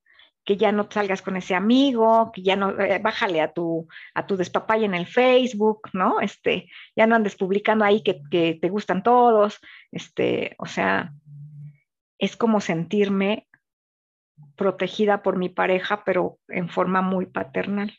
que 0.45 0.57
ya 0.57 0.71
no 0.71 0.87
salgas 0.89 1.21
con 1.21 1.35
ese 1.35 1.55
amigo, 1.55 2.31
que 2.31 2.43
ya 2.43 2.55
no, 2.55 2.79
eh, 2.79 2.99
bájale 2.99 3.41
a 3.41 3.51
tu, 3.51 3.87
a 4.13 4.25
tu 4.27 4.37
despapaya 4.37 4.85
en 4.85 4.93
el 4.93 5.07
Facebook, 5.07 5.89
¿no? 5.93 6.21
Este, 6.21 6.69
ya 6.95 7.07
no 7.07 7.15
andes 7.15 7.35
publicando 7.35 7.83
ahí 7.83 8.03
que, 8.03 8.21
que 8.29 8.57
te 8.61 8.69
gustan 8.69 9.01
todos, 9.01 9.59
este, 9.91 10.55
o 10.59 10.67
sea, 10.67 11.11
es 12.19 12.37
como 12.37 12.61
sentirme 12.61 13.47
protegida 14.55 15.23
por 15.23 15.37
mi 15.37 15.49
pareja, 15.49 16.03
pero 16.03 16.39
en 16.47 16.69
forma 16.69 17.01
muy 17.01 17.25
paternal. 17.25 17.97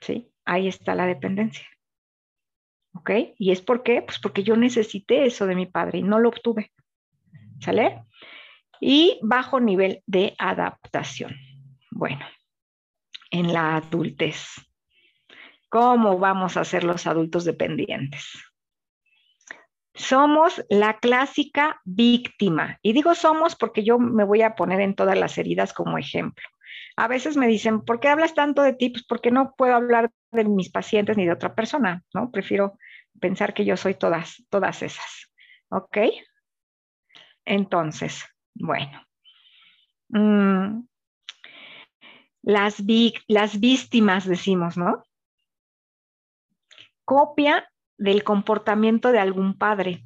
¿Sí? 0.00 0.32
Ahí 0.44 0.68
está 0.68 0.94
la 0.94 1.06
dependencia. 1.06 1.66
¿Ok? 2.94 3.10
¿Y 3.38 3.52
es 3.52 3.60
por 3.60 3.82
qué? 3.82 4.02
Pues 4.02 4.18
porque 4.18 4.42
yo 4.42 4.56
necesité 4.56 5.26
eso 5.26 5.46
de 5.46 5.54
mi 5.54 5.66
padre 5.66 5.98
y 5.98 6.02
no 6.02 6.18
lo 6.18 6.28
obtuve. 6.28 6.72
¿Sale? 7.60 8.04
Y 8.86 9.18
bajo 9.22 9.60
nivel 9.60 10.02
de 10.06 10.34
adaptación. 10.38 11.34
Bueno, 11.90 12.26
en 13.30 13.50
la 13.50 13.76
adultez, 13.76 14.46
¿cómo 15.70 16.18
vamos 16.18 16.58
a 16.58 16.66
ser 16.66 16.84
los 16.84 17.06
adultos 17.06 17.46
dependientes? 17.46 18.30
Somos 19.94 20.62
la 20.68 20.98
clásica 20.98 21.80
víctima. 21.86 22.78
Y 22.82 22.92
digo 22.92 23.14
somos 23.14 23.56
porque 23.56 23.84
yo 23.84 23.98
me 23.98 24.24
voy 24.24 24.42
a 24.42 24.54
poner 24.54 24.82
en 24.82 24.94
todas 24.94 25.16
las 25.16 25.38
heridas 25.38 25.72
como 25.72 25.96
ejemplo. 25.96 26.46
A 26.96 27.08
veces 27.08 27.38
me 27.38 27.48
dicen, 27.48 27.80
¿por 27.86 28.00
qué 28.00 28.08
hablas 28.08 28.34
tanto 28.34 28.60
de 28.60 28.74
ti? 28.74 28.90
Pues 28.90 29.06
porque 29.08 29.30
no 29.30 29.54
puedo 29.56 29.74
hablar 29.74 30.10
de 30.30 30.44
mis 30.44 30.68
pacientes 30.68 31.16
ni 31.16 31.24
de 31.24 31.32
otra 31.32 31.54
persona, 31.54 32.02
¿no? 32.12 32.30
Prefiero 32.30 32.76
pensar 33.18 33.54
que 33.54 33.64
yo 33.64 33.78
soy 33.78 33.94
todas, 33.94 34.44
todas 34.50 34.82
esas. 34.82 35.32
¿Ok? 35.70 35.96
Entonces, 37.46 38.24
bueno. 38.54 39.04
Mm, 40.08 40.86
las, 42.42 42.82
las 43.26 43.60
víctimas, 43.60 44.26
decimos, 44.26 44.76
¿no? 44.76 45.02
Copia 47.04 47.68
del 47.98 48.24
comportamiento 48.24 49.12
de 49.12 49.18
algún 49.18 49.56
padre. 49.56 50.04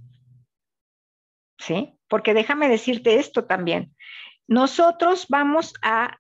¿Sí? 1.59 1.95
Porque 2.09 2.35
déjame 2.35 2.69
decirte 2.69 3.19
esto 3.19 3.45
también. 3.45 3.95
Nosotros 4.47 5.27
vamos 5.29 5.75
a 5.83 6.19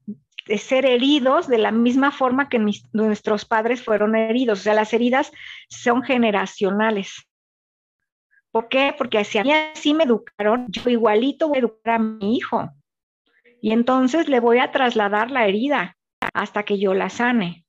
ser 0.56 0.86
heridos 0.86 1.46
de 1.46 1.58
la 1.58 1.70
misma 1.70 2.10
forma 2.10 2.48
que 2.48 2.58
nuestros 2.92 3.44
padres 3.44 3.82
fueron 3.82 4.16
heridos. 4.16 4.60
O 4.60 4.62
sea, 4.62 4.74
las 4.74 4.92
heridas 4.92 5.30
son 5.68 6.02
generacionales. 6.02 7.27
¿Por 8.50 8.68
qué? 8.68 8.94
Porque 8.96 9.24
si 9.24 9.38
a 9.38 9.44
mí 9.44 9.52
así 9.52 9.94
me 9.94 10.04
educaron, 10.04 10.66
yo 10.68 10.88
igualito 10.90 11.48
voy 11.48 11.56
a 11.56 11.60
educar 11.60 11.94
a 11.94 11.98
mi 11.98 12.36
hijo. 12.36 12.70
Y 13.60 13.72
entonces 13.72 14.28
le 14.28 14.40
voy 14.40 14.58
a 14.58 14.72
trasladar 14.72 15.30
la 15.30 15.46
herida 15.46 15.96
hasta 16.34 16.62
que 16.62 16.78
yo 16.78 16.94
la 16.94 17.10
sane, 17.10 17.64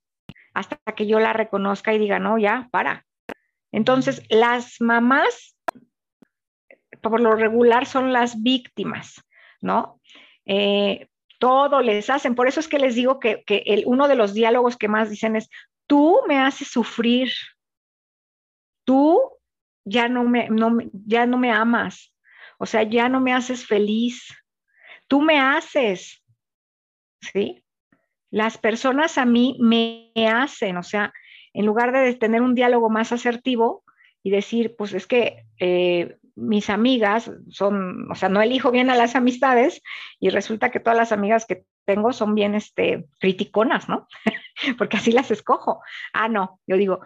hasta 0.54 0.78
que 0.96 1.08
yo 1.08 1.20
la 1.20 1.34
reconozca 1.34 1.94
y 1.94 2.00
diga, 2.00 2.20
no, 2.20 2.38
ya, 2.38 2.70
para. 2.72 3.06
Entonces, 3.72 4.24
las 4.30 4.80
mamás, 4.80 5.56
por 7.02 7.20
lo 7.20 7.36
regular, 7.36 7.86
son 7.86 8.14
las 8.14 8.42
víctimas, 8.42 9.24
¿no? 9.62 10.00
Eh, 10.46 11.08
todo 11.40 11.82
les 11.82 12.10
hacen. 12.10 12.36
Por 12.36 12.48
eso 12.48 12.60
es 12.60 12.68
que 12.68 12.80
les 12.80 12.96
digo 12.96 13.20
que, 13.20 13.44
el, 13.48 13.84
uno 13.86 14.08
de 14.08 14.16
los 14.16 14.34
diálogos 14.34 14.78
que 14.78 14.88
más 14.88 15.10
dicen 15.10 15.36
es, 15.36 15.50
tú 15.88 16.20
me 16.28 16.38
haces 16.38 16.68
sufrir, 16.68 17.32
tú 18.84 19.39
ya 19.90 20.08
no 20.08 20.24
me, 20.24 20.50
ya 21.06 21.26
no 21.26 21.38
me 21.38 21.52
amas, 21.52 22.14
o 22.58 22.66
sea, 22.66 22.84
ya 22.84 23.10
no 23.10 23.20
me 23.20 23.34
haces 23.34 23.66
feliz, 23.66 24.28
tú 25.08 25.22
me 25.22 25.40
haces, 25.40 26.24
¿sí? 27.22 27.64
Las 28.32 28.58
personas 28.58 29.18
a 29.18 29.26
mí 29.26 29.58
me 29.60 30.12
hacen, 30.28 30.78
o 30.78 30.84
sea, 30.84 31.12
en 31.54 31.66
lugar 31.66 31.92
de 31.92 32.14
tener 32.16 32.42
un 32.42 32.56
diálogo 32.56 32.90
más 32.90 33.12
asertivo 33.12 33.84
y 34.22 34.30
decir, 34.30 34.76
pues 34.78 34.94
es 34.94 35.08
que 35.08 35.46
eh, 35.60 36.18
mis 36.36 36.70
amigas 36.70 37.32
son, 37.50 38.10
o 38.12 38.16
sea, 38.16 38.30
no 38.30 38.42
elijo 38.42 38.72
bien 38.72 38.90
a 38.90 38.96
las 38.96 39.16
amistades 39.16 39.82
y 40.20 40.30
resulta 40.30 40.70
que 40.70 40.80
todas 40.80 40.98
las 40.98 41.12
amigas 41.12 41.46
que 41.46 41.64
tengo 41.86 42.14
son 42.14 42.36
bien, 42.36 42.56
este, 42.56 43.08
criticonas, 43.20 43.90
¿no? 43.90 44.08
Porque 44.78 44.98
así 44.98 45.12
las 45.12 45.32
escojo. 45.32 45.82
Ah, 46.14 46.28
no, 46.28 46.60
yo 46.68 46.78
digo, 46.78 47.00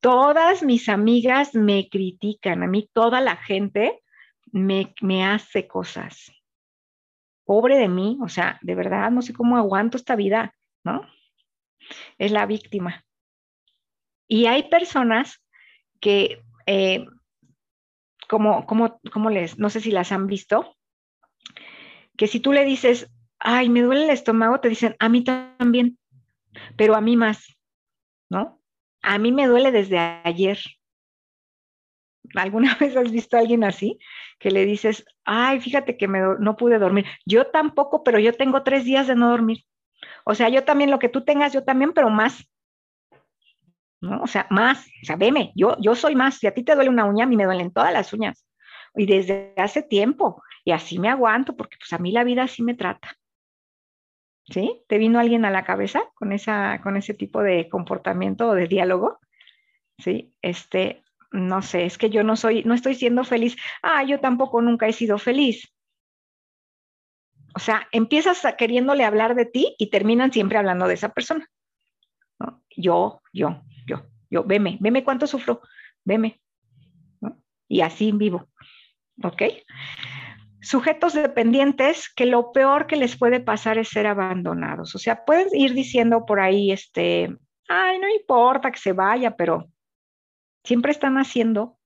todas 0.00 0.62
mis 0.62 0.88
amigas 0.88 1.54
me 1.54 1.88
critican, 1.88 2.62
a 2.62 2.66
mí 2.66 2.88
toda 2.92 3.20
la 3.20 3.36
gente 3.36 4.00
me, 4.52 4.94
me 5.00 5.24
hace 5.24 5.66
cosas. 5.66 6.32
Pobre 7.44 7.78
de 7.78 7.88
mí, 7.88 8.18
o 8.22 8.28
sea, 8.28 8.58
de 8.62 8.74
verdad 8.74 9.10
no 9.10 9.22
sé 9.22 9.32
cómo 9.32 9.56
aguanto 9.56 9.96
esta 9.96 10.16
vida, 10.16 10.54
¿no? 10.84 11.02
Es 12.18 12.32
la 12.32 12.46
víctima. 12.46 13.04
Y 14.26 14.46
hay 14.46 14.68
personas 14.68 15.42
que, 16.00 16.42
eh, 16.66 17.06
como, 18.28 18.66
como, 18.66 19.00
como 19.10 19.30
les, 19.30 19.58
no 19.58 19.70
sé 19.70 19.80
si 19.80 19.90
las 19.90 20.12
han 20.12 20.26
visto, 20.26 20.76
que 22.16 22.26
si 22.26 22.40
tú 22.40 22.52
le 22.52 22.64
dices, 22.64 23.10
ay, 23.38 23.70
me 23.70 23.80
duele 23.80 24.04
el 24.04 24.10
estómago, 24.10 24.60
te 24.60 24.68
dicen, 24.68 24.96
a 24.98 25.08
mí 25.08 25.24
también, 25.24 25.98
pero 26.76 26.94
a 26.94 27.00
mí 27.00 27.16
más, 27.16 27.56
¿no? 28.28 28.57
A 29.08 29.16
mí 29.16 29.32
me 29.32 29.46
duele 29.46 29.72
desde 29.72 29.98
ayer. 29.98 30.58
¿Alguna 32.34 32.74
vez 32.80 32.94
has 32.94 33.10
visto 33.10 33.38
a 33.38 33.40
alguien 33.40 33.64
así? 33.64 33.98
Que 34.38 34.50
le 34.50 34.66
dices, 34.66 35.06
ay, 35.24 35.62
fíjate 35.62 35.96
que 35.96 36.06
no 36.06 36.56
pude 36.56 36.78
dormir. 36.78 37.06
Yo 37.24 37.46
tampoco, 37.46 38.04
pero 38.04 38.18
yo 38.18 38.34
tengo 38.34 38.62
tres 38.62 38.84
días 38.84 39.06
de 39.06 39.16
no 39.16 39.30
dormir. 39.30 39.64
O 40.26 40.34
sea, 40.34 40.50
yo 40.50 40.62
también 40.64 40.90
lo 40.90 40.98
que 40.98 41.08
tú 41.08 41.24
tengas, 41.24 41.54
yo 41.54 41.64
también, 41.64 41.94
pero 41.94 42.10
más. 42.10 42.50
¿No? 44.02 44.20
O 44.20 44.26
sea, 44.26 44.46
más. 44.50 44.86
O 45.02 45.06
sea, 45.06 45.16
veme, 45.16 45.52
yo, 45.56 45.78
yo 45.80 45.94
soy 45.94 46.14
más. 46.14 46.36
Si 46.36 46.46
a 46.46 46.52
ti 46.52 46.62
te 46.62 46.74
duele 46.74 46.90
una 46.90 47.06
uña, 47.06 47.24
a 47.24 47.28
mí 47.28 47.36
me 47.36 47.46
duelen 47.46 47.72
todas 47.72 47.94
las 47.94 48.12
uñas. 48.12 48.44
Y 48.94 49.06
desde 49.06 49.54
hace 49.56 49.82
tiempo. 49.82 50.42
Y 50.66 50.72
así 50.72 50.98
me 50.98 51.08
aguanto, 51.08 51.56
porque 51.56 51.78
pues 51.78 51.94
a 51.94 51.98
mí 51.98 52.12
la 52.12 52.24
vida 52.24 52.42
así 52.42 52.62
me 52.62 52.74
trata. 52.74 53.16
¿Sí? 54.50 54.82
¿Te 54.88 54.98
vino 54.98 55.18
alguien 55.18 55.44
a 55.44 55.50
la 55.50 55.64
cabeza 55.64 56.02
con, 56.14 56.32
esa, 56.32 56.80
con 56.82 56.96
ese 56.96 57.14
tipo 57.14 57.42
de 57.42 57.68
comportamiento 57.68 58.48
o 58.48 58.54
de 58.54 58.66
diálogo? 58.66 59.18
Sí, 59.98 60.34
este, 60.42 61.02
no 61.32 61.62
sé, 61.62 61.84
es 61.84 61.98
que 61.98 62.10
yo 62.10 62.22
no 62.22 62.36
soy, 62.36 62.62
no 62.64 62.74
estoy 62.74 62.94
siendo 62.94 63.24
feliz. 63.24 63.56
Ah, 63.82 64.04
yo 64.04 64.20
tampoco 64.20 64.62
nunca 64.62 64.86
he 64.86 64.92
sido 64.92 65.18
feliz. 65.18 65.72
O 67.54 67.58
sea, 67.58 67.88
empiezas 67.92 68.46
queriéndole 68.56 69.04
hablar 69.04 69.34
de 69.34 69.46
ti 69.46 69.74
y 69.78 69.90
terminan 69.90 70.32
siempre 70.32 70.58
hablando 70.58 70.86
de 70.86 70.94
esa 70.94 71.08
persona. 71.10 71.48
Yo, 72.76 73.20
yo, 73.32 73.62
yo, 73.86 74.02
yo, 74.30 74.44
veme, 74.44 74.78
veme 74.80 75.02
cuánto 75.02 75.26
sufro, 75.26 75.62
veme. 76.04 76.40
Y 77.66 77.80
así 77.80 78.12
vivo. 78.12 78.48
¿Ok? 79.22 79.42
Sujetos 80.60 81.14
dependientes 81.14 82.12
que 82.12 82.26
lo 82.26 82.52
peor 82.52 82.86
que 82.86 82.96
les 82.96 83.16
puede 83.16 83.40
pasar 83.40 83.78
es 83.78 83.88
ser 83.88 84.06
abandonados. 84.06 84.94
O 84.94 84.98
sea, 84.98 85.24
pueden 85.24 85.48
ir 85.52 85.74
diciendo 85.74 86.26
por 86.26 86.40
ahí, 86.40 86.72
este, 86.72 87.36
ay, 87.68 87.98
no 87.98 88.08
importa 88.08 88.70
que 88.70 88.78
se 88.78 88.92
vaya, 88.92 89.36
pero 89.36 89.68
siempre 90.64 90.92
están 90.92 91.18
haciendo 91.18 91.78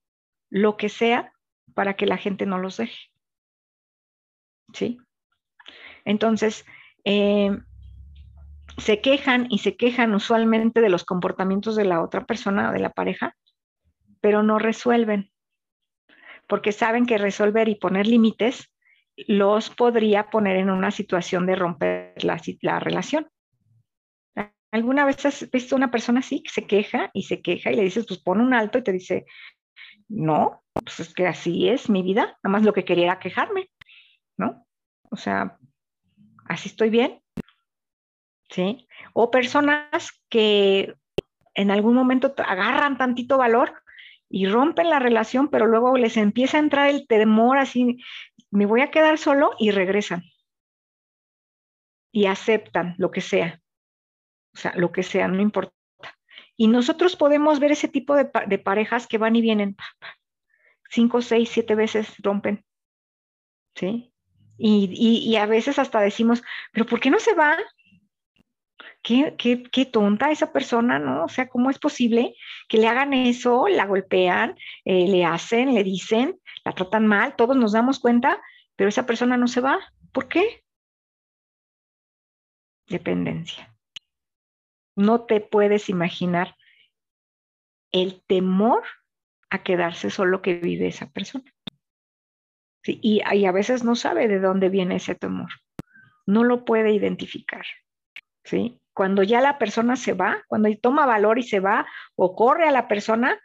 lo 0.51 0.77
que 0.77 0.89
sea 0.89 1.33
para 1.75 1.95
que 1.95 2.07
la 2.07 2.17
gente 2.17 2.47
no 2.47 2.59
los 2.59 2.77
deje. 2.77 3.11
¿Sí? 4.73 4.99
Entonces, 6.05 6.65
eh, 7.05 7.51
se 8.79 9.01
quejan 9.01 9.47
y 9.51 9.59
se 9.59 9.77
quejan 9.77 10.15
usualmente 10.15 10.81
de 10.81 10.89
los 10.89 11.05
comportamientos 11.05 11.77
de 11.77 11.85
la 11.85 12.03
otra 12.03 12.25
persona, 12.25 12.73
de 12.73 12.79
la 12.79 12.91
pareja, 12.91 13.37
pero 14.21 14.43
no 14.43 14.59
resuelven 14.59 15.31
porque 16.47 16.73
saben 16.73 17.07
que 17.07 17.19
resolver 17.19 17.69
y 17.69 17.77
poner 17.77 18.07
límites 18.07 18.73
los 19.17 19.71
podría 19.71 20.31
poner 20.31 20.57
en 20.57 20.71
una 20.71 20.91
situación 20.91 21.47
de 21.47 21.57
romper 21.57 22.15
la, 22.23 22.81
relación. 22.81 23.29
¿Alguna 24.71 25.05
vez 25.05 25.25
has 25.27 25.51
visto 25.51 25.77
una 25.77 25.91
persona 25.91 26.21
así 26.21 26.43
que 26.43 26.51
se 26.51 26.67
queja 26.67 27.11
y 27.13 27.25
se 27.25 27.43
queja 27.43 27.71
y 27.71 27.77
le 27.77 27.83
dices, 27.83 28.07
pues 28.07 28.21
pon 28.21 28.41
un 28.41 28.55
alto 28.55 28.79
y 28.79 28.83
te 28.83 28.93
dice, 28.93 29.27
no, 30.09 30.63
pues 30.73 31.01
es 31.01 31.13
que 31.13 31.27
así 31.27 31.69
es 31.69 31.91
mi 31.91 32.03
vida, 32.03 32.39
nada 32.43 32.53
más 32.53 32.63
lo 32.63 32.73
que 32.73 32.85
quería 32.85 33.05
era 33.05 33.19
quejarme, 33.19 33.71
¿no? 34.39 34.67
O 35.11 35.17
sea, 35.17 35.59
así 36.47 36.71
estoy 36.71 36.89
bien, 36.89 37.23
¿sí? 38.49 38.89
O 39.13 39.31
personas 39.31 40.25
que 40.31 40.95
en 41.55 41.71
algún 41.71 41.95
momento 41.95 42.35
agarran 42.39 42.97
tantito 42.97 43.37
valor 43.37 43.82
y 44.35 44.47
rompen 44.47 44.89
la 44.89 44.99
relación, 44.99 45.49
pero 45.49 45.67
luego 45.67 45.99
les 45.99 46.17
empieza 46.17 46.57
a 46.57 46.61
entrar 46.61 46.89
el 46.89 47.07
temor 47.07 47.59
así, 47.59 47.99
me 48.51 48.65
voy 48.65 48.81
a 48.81 48.91
quedar 48.91 49.19
solo 49.19 49.51
y 49.59 49.73
regresan. 49.73 50.23
Y 52.11 52.25
aceptan 52.25 52.95
lo 52.97 53.11
que 53.11 53.21
sea. 53.21 53.61
O 54.55 54.59
sea, 54.59 54.73
lo 54.75 54.91
que 54.91 55.03
sea, 55.03 55.29
no 55.29 55.43
importa. 55.43 55.75
Y 56.57 56.69
nosotros 56.69 57.15
podemos 57.15 57.61
ver 57.61 57.73
ese 57.73 57.89
tipo 57.89 58.17
de, 58.17 58.25
parejas 58.59 59.07
que 59.07 59.19
van 59.19 59.37
y 59.37 59.43
vienen, 59.43 59.77
cinco, 60.89 61.21
seis, 61.21 61.51
siete 61.51 61.75
veces 61.75 62.15
rompen. 62.23 62.65
¿Sí? 63.75 64.15
Y, 64.57 65.29
y, 65.31 65.37
a 65.37 65.45
veces 65.45 65.79
hasta 65.79 66.01
decimos, 66.01 66.43
pero 66.73 66.87
¿por 66.87 67.01
qué 67.01 67.11
no 67.11 67.19
se 67.19 67.35
va? 67.35 67.59
Qué, 69.03 69.89
tonta 69.93 70.31
esa 70.31 70.53
persona, 70.53 70.99
¿no? 70.99 71.25
O 71.25 71.29
sea, 71.29 71.49
¿cómo 71.49 71.71
es 71.71 71.79
posible 71.79 72.35
que 72.69 72.79
le 72.79 72.89
hagan 72.89 73.13
eso, 73.13 73.69
la 73.69 73.87
golpean, 73.87 74.57
eh, 74.85 75.09
le 75.09 75.25
hacen, 75.25 75.75
le 75.75 75.85
dicen, 75.85 76.41
la 76.65 76.73
tratan 76.73 77.07
mal, 77.07 77.37
todos 77.37 77.57
nos 77.57 77.73
damos 77.73 77.99
cuenta, 77.99 78.41
pero 78.77 78.89
esa 78.89 79.07
persona 79.07 79.37
no 79.37 79.49
se 79.49 79.61
va? 79.61 79.79
¿Por 80.13 80.29
qué? 80.29 80.65
Dependencia. 82.89 83.75
No 84.97 85.25
te 85.25 85.41
puedes 85.41 85.89
imaginar 85.89 86.55
el 87.93 88.23
temor 88.27 88.85
a 89.51 89.63
quedarse 89.63 90.11
solo 90.11 90.43
que 90.43 90.55
vive 90.55 90.89
esa 90.89 91.11
persona. 91.11 91.53
Sí, 92.85 92.99
y, 93.03 93.23
y, 93.33 93.47
a 93.47 93.53
veces 93.53 93.85
no 93.85 93.95
sabe 93.95 94.27
de 94.27 94.41
dónde 94.41 94.69
viene 94.69 94.97
ese 94.97 95.15
temor. 95.15 95.51
No 96.27 96.43
lo 96.43 96.65
puede 96.65 96.93
identificar. 96.93 97.65
¿sí? 98.45 98.81
Cuando 98.95 99.23
ya 99.23 99.41
la 99.41 99.59
persona 99.59 99.97
se 99.97 100.13
va, 100.13 100.43
cuando 100.49 100.69
toma 100.81 101.07
valor 101.07 101.39
y 101.39 101.43
se 101.43 101.61
va 101.61 101.87
o 102.15 102.35
corre 102.35 102.69
a 102.69 102.73
la 102.73 102.89
persona, 102.89 103.41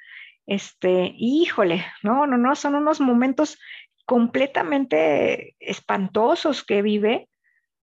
este, 0.46 1.14
híjole, 1.18 1.86
no, 2.04 2.26
no, 2.26 2.38
no, 2.38 2.56
son 2.56 2.76
unos 2.76 3.00
momentos 3.00 3.58
completamente 4.06 5.56
espantosos 5.60 6.64
que 6.64 6.82
vive 6.82 7.30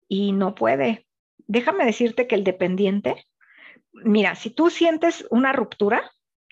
y 0.08 0.32
no 0.32 0.56
puede. 0.56 1.06
Déjame 1.46 1.86
decirte 1.86 2.28
que 2.28 2.36
el 2.36 2.44
dependiente, 2.44 3.26
mira, 3.94 4.36
si 4.36 4.50
tú 4.50 4.70
sientes 4.70 5.26
una 5.30 5.54
ruptura, 5.54 6.12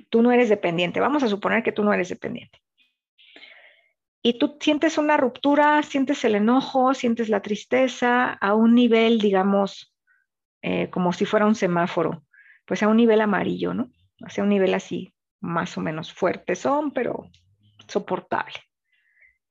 tú 0.09 0.21
no 0.21 0.31
eres 0.31 0.49
dependiente, 0.49 0.99
vamos 0.99 1.23
a 1.23 1.27
suponer 1.27 1.63
que 1.63 1.71
tú 1.71 1.83
no 1.83 1.93
eres 1.93 2.09
dependiente. 2.09 2.61
Y 4.21 4.39
tú 4.39 4.57
sientes 4.59 4.97
una 4.97 5.17
ruptura, 5.17 5.81
sientes 5.83 6.23
el 6.25 6.35
enojo, 6.35 6.93
sientes 6.93 7.29
la 7.29 7.41
tristeza 7.41 8.33
a 8.33 8.53
un 8.55 8.73
nivel, 8.73 9.19
digamos, 9.19 9.94
eh, 10.67 10.89
como 10.89 11.13
si 11.13 11.25
fuera 11.25 11.45
un 11.45 11.53
semáforo, 11.53 12.23
pues 12.65 12.81
a 12.81 12.87
un 12.87 12.97
nivel 12.97 13.21
amarillo, 13.21 13.75
¿no? 13.75 13.91
A 14.19 14.41
un 14.41 14.49
nivel 14.49 14.73
así, 14.73 15.13
más 15.39 15.77
o 15.77 15.81
menos 15.81 16.11
fuerte 16.11 16.55
son, 16.55 16.89
pero 16.89 17.29
soportable. 17.87 18.55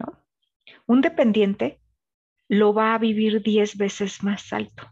¿no? 0.01 0.21
Un 0.87 1.03
dependiente 1.03 1.81
lo 2.49 2.75
va 2.75 2.97
a 2.97 2.99
vivir 2.99 3.45
10 3.45 3.77
veces 3.77 4.25
más 4.25 4.53
alto. 4.53 4.91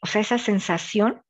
O 0.00 0.06
sea, 0.06 0.22
esa 0.22 0.38
sensación 0.38 1.22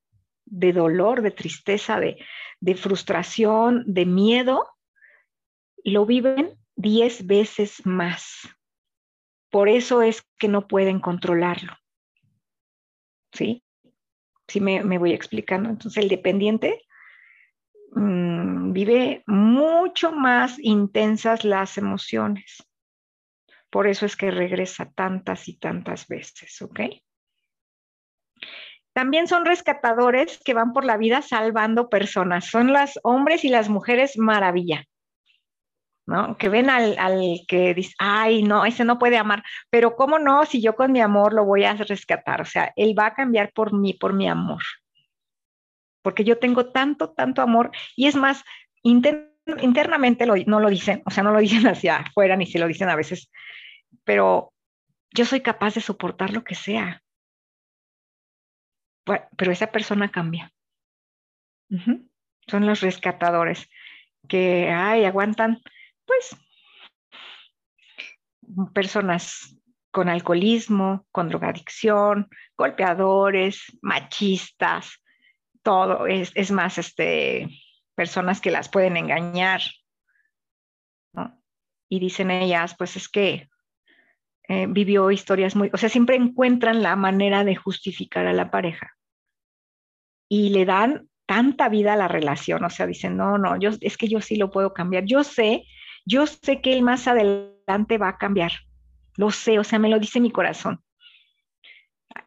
de 0.45 0.73
dolor, 0.73 1.21
de 1.21 1.33
tristeza, 1.33 1.99
de, 1.99 2.25
de 2.61 2.77
frustración, 2.77 3.83
de 3.93 4.07
miedo, 4.07 4.69
lo 5.83 6.07
viven 6.07 6.57
10 6.77 7.27
veces 7.27 7.85
más. 7.85 8.49
Por 9.51 9.69
eso 9.69 10.01
es 10.01 10.23
que 10.39 10.47
no 10.47 10.69
pueden 10.69 11.01
controlarlo. 11.01 11.82
¿Sí? 13.33 13.63
Sí 14.49 14.61
me, 14.61 14.99
voy 14.99 15.13
explicando. 15.13 15.71
Entonces 15.71 16.03
el 16.03 16.09
dependiente 16.09 16.83
mm, 17.93 18.73
vive 18.73 19.23
mucho 19.27 20.13
más 20.13 20.59
intensas 20.59 21.45
las 21.45 21.79
emociones. 21.79 22.67
Por 23.71 23.87
eso 23.87 24.05
es 24.05 24.17
que 24.17 24.31
regresa 24.31 24.91
tantas 24.93 25.49
y 25.49 25.57
tantas 25.57 26.07
veces, 26.07 26.61
¿ok? 26.61 26.81
También 28.93 29.27
son 29.27 29.47
rescatadores 29.47 30.39
que 30.45 30.53
van 30.53 30.75
por 30.75 30.85
la 30.85 30.99
vida 30.99 31.23
salvando 31.23 31.89
personas. 31.89 32.47
Son 32.47 32.75
las 32.75 33.01
hombres 33.03 33.45
y 33.45 33.49
las 33.49 33.71
mujeres 33.71 34.19
maravilla. 34.19 34.85
¿No? 36.13 36.37
Que 36.37 36.49
ven 36.49 36.69
al, 36.71 36.97
que 37.49 37.75
dice, 37.75 37.95
ay, 37.99 38.43
no, 38.43 38.65
ese 38.67 38.85
no 38.85 38.99
puede 38.99 39.17
amar, 39.17 39.43
pero 39.71 39.97
¿cómo 39.97 40.19
no? 40.19 40.45
Si 40.45 40.61
yo 40.61 40.77
con 40.77 40.93
mi 40.93 41.01
amor 41.01 41.33
lo 41.33 41.45
voy 41.45 41.65
a 41.65 41.75
rescatar, 41.75 42.43
o 42.43 42.45
sea, 42.45 42.73
él 42.77 42.95
va 42.97 43.07
a 43.07 43.15
cambiar 43.15 43.53
por 43.53 43.73
mí, 43.73 43.95
por 43.95 44.13
mi 44.13 44.29
amor, 44.29 44.63
porque 46.03 46.25
yo 46.25 46.39
tengo 46.39 46.71
tanto, 46.71 47.11
tanto 47.11 47.41
amor, 47.41 47.71
y 47.97 48.07
es 48.07 48.15
más, 48.15 48.45
internamente 48.83 50.27
no 50.27 50.61
lo 50.61 50.69
dicen, 50.69 51.03
o 51.07 51.11
sea, 51.11 51.23
no 51.23 51.33
lo 51.33 51.41
dicen 51.41 51.67
hacia 51.67 51.97
afuera, 51.97 52.37
ni 52.37 52.47
se 52.47 52.59
lo 52.59 52.69
dicen 52.69 52.91
a 52.91 52.97
veces, 52.97 53.31
pero 54.05 54.53
yo 55.15 55.25
soy 55.25 55.41
capaz 55.41 55.75
de 55.75 55.81
soportar 55.81 56.33
lo 56.33 56.45
que 56.45 56.55
sea. 56.55 57.03
Pero 59.05 59.51
esa 59.51 59.73
persona 59.73 60.11
cambia. 60.11 60.53
Son 62.47 62.67
los 62.67 62.81
rescatadores 62.81 63.69
que, 64.29 64.71
ay, 64.71 65.05
aguantan 65.05 65.61
pues, 66.07 66.37
personas 68.73 69.57
con 69.91 70.09
alcoholismo, 70.09 71.07
con 71.13 71.29
drogadicción, 71.29 72.29
golpeadores, 72.57 73.63
machistas, 73.83 75.03
todo, 75.63 76.07
es, 76.07 76.51
más, 76.51 76.79
este, 76.79 77.49
personas 77.95 78.41
que 78.41 78.51
las 78.51 78.69
pueden 78.69 78.97
engañar, 78.97 79.63
Y 81.89 82.01
dicen 82.01 82.31
ellas, 82.31 82.75
pues 82.79 82.97
es 82.97 83.07
que 83.07 83.51
eh, 84.49 84.67
vivió 84.67 85.11
historias 85.11 85.55
muy, 85.55 85.69
o 85.75 85.77
sea, 85.77 85.91
siempre 85.91 86.17
encuentran 86.17 86.83
la 86.83 86.97
manera 86.97 87.45
de 87.45 87.55
justificar 87.55 88.27
a 88.27 88.33
la 88.33 88.51
pareja. 88.51 88.97
Y 90.27 90.49
le 90.51 90.65
dan 90.65 91.11
tanta 91.27 91.69
vida 91.69 91.93
a 91.93 91.97
la 91.97 92.09
relación, 92.09 92.65
o 92.65 92.71
sea, 92.71 92.87
dicen, 92.87 93.19
no, 93.19 93.37
no, 93.37 93.59
yo, 93.59 93.71
es 93.83 93.99
que 93.99 94.09
yo 94.09 94.23
sí 94.23 94.37
lo 94.37 94.51
puedo 94.51 94.73
cambiar, 94.73 95.05
yo 95.05 95.23
sé 95.23 95.65
yo 96.05 96.27
sé 96.27 96.61
que 96.61 96.73
él 96.73 96.83
más 96.83 97.07
adelante 97.07 97.99
va 97.99 98.09
a 98.09 98.19
cambiar. 98.19 98.53
Lo 99.17 99.31
sé, 99.31 99.59
o 99.59 99.65
sea, 99.65 99.79
me 99.79 99.89
lo 99.89 99.99
dice 99.99 100.21
mi 100.21 100.31
corazón. 100.31 100.83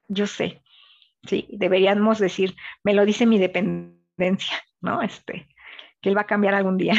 Yo 0.07 0.27
sé. 0.27 0.61
Sí, 1.27 1.47
deberíamos 1.51 2.19
decir, 2.19 2.55
me 2.83 2.93
lo 2.93 3.05
dice 3.05 3.25
mi 3.25 3.39
dependencia, 3.39 4.61
¿no? 4.81 5.01
Este, 5.01 5.47
que 6.01 6.09
él 6.09 6.17
va 6.17 6.21
a 6.21 6.27
cambiar 6.27 6.53
algún 6.53 6.77
día. 6.77 6.93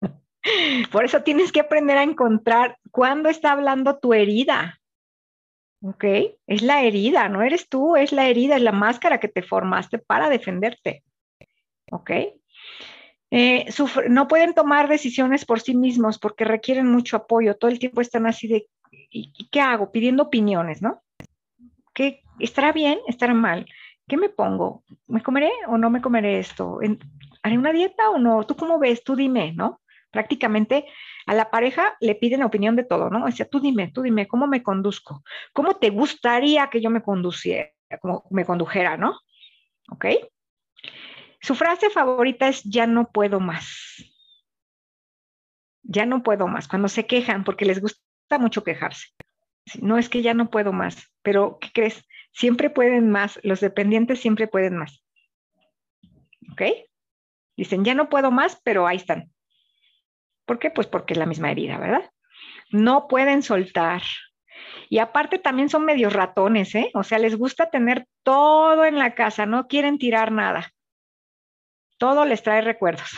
Por 0.92 1.04
eso 1.04 1.22
tienes 1.22 1.50
que 1.50 1.60
aprender 1.60 1.98
a 1.98 2.04
encontrar 2.04 2.78
cuándo 2.90 3.28
está 3.28 3.52
hablando 3.52 3.98
tu 3.98 4.14
herida. 4.14 4.78
¿Ok? 5.82 6.04
Es 6.46 6.62
la 6.62 6.82
herida, 6.82 7.28
no 7.28 7.42
eres 7.42 7.68
tú, 7.68 7.96
es 7.96 8.12
la 8.12 8.28
herida, 8.28 8.56
es 8.56 8.62
la 8.62 8.72
máscara 8.72 9.20
que 9.20 9.28
te 9.28 9.42
formaste 9.42 9.98
para 9.98 10.30
defenderte. 10.30 11.02
¿Ok? 11.90 12.10
Eh, 13.36 13.66
no 14.10 14.28
pueden 14.28 14.54
tomar 14.54 14.86
decisiones 14.86 15.44
por 15.44 15.60
sí 15.60 15.74
mismos 15.74 16.20
porque 16.20 16.44
requieren 16.44 16.86
mucho 16.86 17.16
apoyo. 17.16 17.56
Todo 17.56 17.68
el 17.68 17.80
tiempo 17.80 18.00
están 18.00 18.28
así 18.28 18.46
de, 18.46 18.68
¿y, 19.10 19.48
qué 19.50 19.60
hago? 19.60 19.90
Pidiendo 19.90 20.22
opiniones, 20.22 20.82
¿no? 20.82 21.02
¿Qué, 21.92 22.22
¿Estará 22.38 22.70
bien? 22.70 23.00
¿Estará 23.08 23.34
mal? 23.34 23.66
¿Qué 24.06 24.16
me 24.16 24.28
pongo? 24.28 24.84
¿Me 25.08 25.20
comeré 25.20 25.50
o 25.66 25.76
no 25.76 25.90
me 25.90 26.00
comeré 26.00 26.38
esto? 26.38 26.78
¿Haré 27.42 27.58
una 27.58 27.72
dieta 27.72 28.08
o 28.10 28.18
no? 28.18 28.46
¿Tú 28.46 28.54
cómo 28.54 28.78
ves? 28.78 29.02
Tú 29.02 29.16
dime, 29.16 29.52
¿no? 29.52 29.80
Prácticamente 30.12 30.86
a 31.26 31.34
la 31.34 31.50
pareja 31.50 31.96
le 31.98 32.14
piden 32.14 32.44
opinión 32.44 32.76
de 32.76 32.84
todo, 32.84 33.10
¿no? 33.10 33.24
O 33.24 33.30
sea, 33.32 33.46
tú 33.46 33.58
dime, 33.58 33.90
tú 33.90 34.02
dime, 34.02 34.28
¿cómo 34.28 34.46
me 34.46 34.62
conduzco? 34.62 35.24
¿Cómo 35.52 35.74
te 35.74 35.90
gustaría 35.90 36.70
que 36.70 36.80
yo 36.80 36.88
me 36.88 37.02
conduciera, 37.02 37.68
como 38.00 38.22
me 38.30 38.44
condujera, 38.44 38.96
¿no? 38.96 39.18
¿Ok? 39.90 40.06
Su 41.44 41.54
frase 41.54 41.90
favorita 41.90 42.48
es 42.48 42.62
ya 42.62 42.86
no 42.86 43.12
puedo 43.12 43.38
más. 43.38 44.02
Ya 45.82 46.06
no 46.06 46.22
puedo 46.22 46.48
más. 46.48 46.68
Cuando 46.68 46.88
se 46.88 47.06
quejan, 47.06 47.44
porque 47.44 47.66
les 47.66 47.82
gusta 47.82 48.38
mucho 48.38 48.64
quejarse. 48.64 49.08
No 49.82 49.98
es 49.98 50.08
que 50.08 50.22
ya 50.22 50.32
no 50.32 50.48
puedo 50.50 50.72
más, 50.72 51.12
pero 51.20 51.58
¿qué 51.60 51.68
crees? 51.70 52.08
Siempre 52.32 52.70
pueden 52.70 53.10
más. 53.10 53.38
Los 53.42 53.60
dependientes 53.60 54.20
siempre 54.20 54.48
pueden 54.48 54.78
más. 54.78 55.04
¿Ok? 56.50 56.62
Dicen, 57.58 57.84
ya 57.84 57.92
no 57.92 58.08
puedo 58.08 58.30
más, 58.30 58.58
pero 58.64 58.86
ahí 58.86 58.96
están. 58.96 59.30
¿Por 60.46 60.58
qué? 60.58 60.70
Pues 60.70 60.86
porque 60.86 61.12
es 61.12 61.18
la 61.18 61.26
misma 61.26 61.50
herida, 61.50 61.76
¿verdad? 61.76 62.10
No 62.70 63.06
pueden 63.06 63.42
soltar. 63.42 64.00
Y 64.88 64.96
aparte 64.96 65.38
también 65.38 65.68
son 65.68 65.84
medios 65.84 66.14
ratones, 66.14 66.74
¿eh? 66.74 66.90
O 66.94 67.02
sea, 67.02 67.18
les 67.18 67.36
gusta 67.36 67.68
tener 67.68 68.06
todo 68.22 68.86
en 68.86 68.98
la 68.98 69.14
casa, 69.14 69.44
no 69.44 69.68
quieren 69.68 69.98
tirar 69.98 70.32
nada 70.32 70.73
todo 72.04 72.26
les 72.26 72.42
trae 72.42 72.60
recuerdos. 72.60 73.08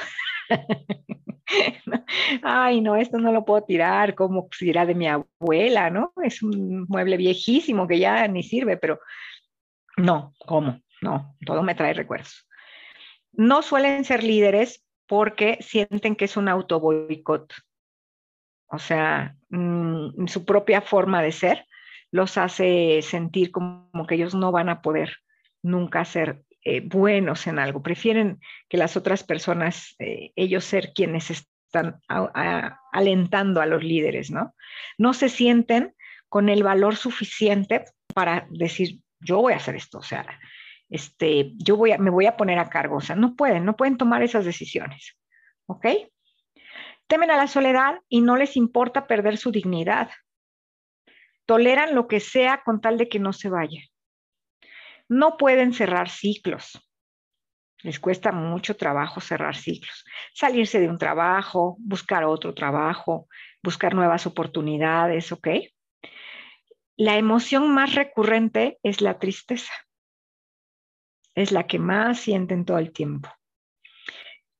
Ay, 2.45 2.81
no, 2.81 2.95
esto 2.95 3.19
no 3.19 3.33
lo 3.33 3.45
puedo 3.45 3.65
tirar, 3.65 4.15
como 4.15 4.47
si 4.57 4.71
era 4.71 4.87
de 4.87 4.95
mi 4.95 5.09
abuela, 5.09 5.91
¿no? 5.91 6.13
Es 6.23 6.41
un 6.41 6.87
mueble 6.89 7.17
viejísimo 7.17 7.89
que 7.89 7.99
ya 7.99 8.29
ni 8.29 8.45
sirve, 8.45 8.77
pero 8.77 9.01
no, 9.97 10.35
¿cómo? 10.39 10.83
No, 11.03 11.35
todo 11.45 11.65
me 11.65 11.75
trae 11.75 11.95
recuerdos. 11.95 12.49
No 13.33 13.63
suelen 13.63 14.05
ser 14.05 14.23
líderes 14.23 14.85
porque 15.09 15.59
sienten 15.63 16.15
que 16.15 16.27
es 16.27 16.37
un 16.37 16.49
auto 16.49 16.79
boicot. 16.79 17.55
O 18.69 18.79
sea, 18.79 19.35
mm, 19.49 20.29
su 20.29 20.45
propia 20.45 20.81
forma 20.81 21.23
de 21.23 21.33
ser 21.33 21.67
los 22.13 22.39
hace 22.39 23.03
sentir 23.03 23.51
como 23.51 24.07
que 24.07 24.15
ellos 24.15 24.37
no 24.37 24.53
van 24.53 24.69
a 24.69 24.81
poder 24.81 25.17
nunca 25.61 26.05
ser 26.05 26.46
eh, 26.69 26.81
buenos 26.81 27.47
en 27.47 27.61
algo. 27.61 27.81
Prefieren 27.81 28.41
que 28.69 28.77
las 28.77 28.97
otras 28.97 29.23
personas, 29.23 29.95
eh, 30.01 30.33
ellos 30.35 30.65
ser 30.65 30.93
quienes 30.93 31.31
están 31.31 32.01
alentando 32.93 33.61
a 33.61 33.67
los 33.67 33.85
líderes, 33.85 34.33
¿no? 34.33 34.53
No 34.99 35.15
se 35.15 35.29
sienten 35.29 35.95
con 36.29 36.49
el 36.49 36.65
valor 36.65 36.97
suficiente 36.97 37.85
para 38.13 38.49
decir, 38.51 38.99
yo 39.21 39.41
voy 39.43 39.53
a 39.53 39.59
hacer 39.59 39.77
esto, 39.77 39.99
o 39.99 40.03
sea, 40.03 40.27
este, 40.89 41.53
yo 41.55 41.77
voy 41.77 41.93
a, 41.93 41.99
me 41.99 42.11
voy 42.11 42.27
a 42.27 42.37
poner 42.37 42.59
a 42.59 42.69
cargo, 42.69 42.97
o 42.97 43.01
sea, 43.01 43.15
no 43.15 43.37
pueden, 43.37 43.65
no 43.65 43.77
pueden 43.77 43.97
tomar 43.97 44.25
esas 44.25 44.45
decisiones, 44.45 45.17
¿ok? 45.67 45.87
Temen 47.07 47.31
a 47.31 47.37
la 47.37 47.47
soledad 47.47 48.01
y 48.09 48.23
no 48.23 48.37
les 48.37 48.57
importa 48.57 49.07
perder 49.07 49.37
su 49.37 49.53
dignidad. 49.53 50.11
Toleran 51.45 51.95
lo 51.95 52.09
que 52.09 52.19
sea 52.19 52.63
con 52.65 52.81
tal 52.81 52.99
de 52.99 53.09
que 53.09 53.21
no 53.21 53.33
se 53.33 53.51
vaya. 53.51 53.83
No 55.09 55.37
pueden 55.37 55.73
cerrar 55.73 56.09
ciclos. 56.09 56.81
Les 57.83 58.01
cuesta 58.01 58.33
mucho 58.33 58.77
trabajo 58.77 59.21
cerrar 59.21 59.55
ciclos. 59.55 60.05
Salirse 60.35 60.81
de 60.81 60.89
un 60.89 60.99
trabajo, 60.99 61.77
buscar 61.79 62.25
otro 62.25 62.55
trabajo, 62.55 63.29
buscar 63.63 63.95
nuevas 63.95 64.27
oportunidades, 64.27 65.31
¿ok? 65.31 65.49
La 66.97 67.19
emoción 67.19 67.73
más 67.73 67.95
recurrente 67.95 68.79
es 68.83 69.01
la 69.01 69.19
tristeza. 69.19 69.73
Es 71.35 71.53
la 71.53 71.67
que 71.67 71.79
más 71.79 72.19
sienten 72.19 72.65
todo 72.65 72.79
el 72.79 72.93
tiempo. 72.93 73.29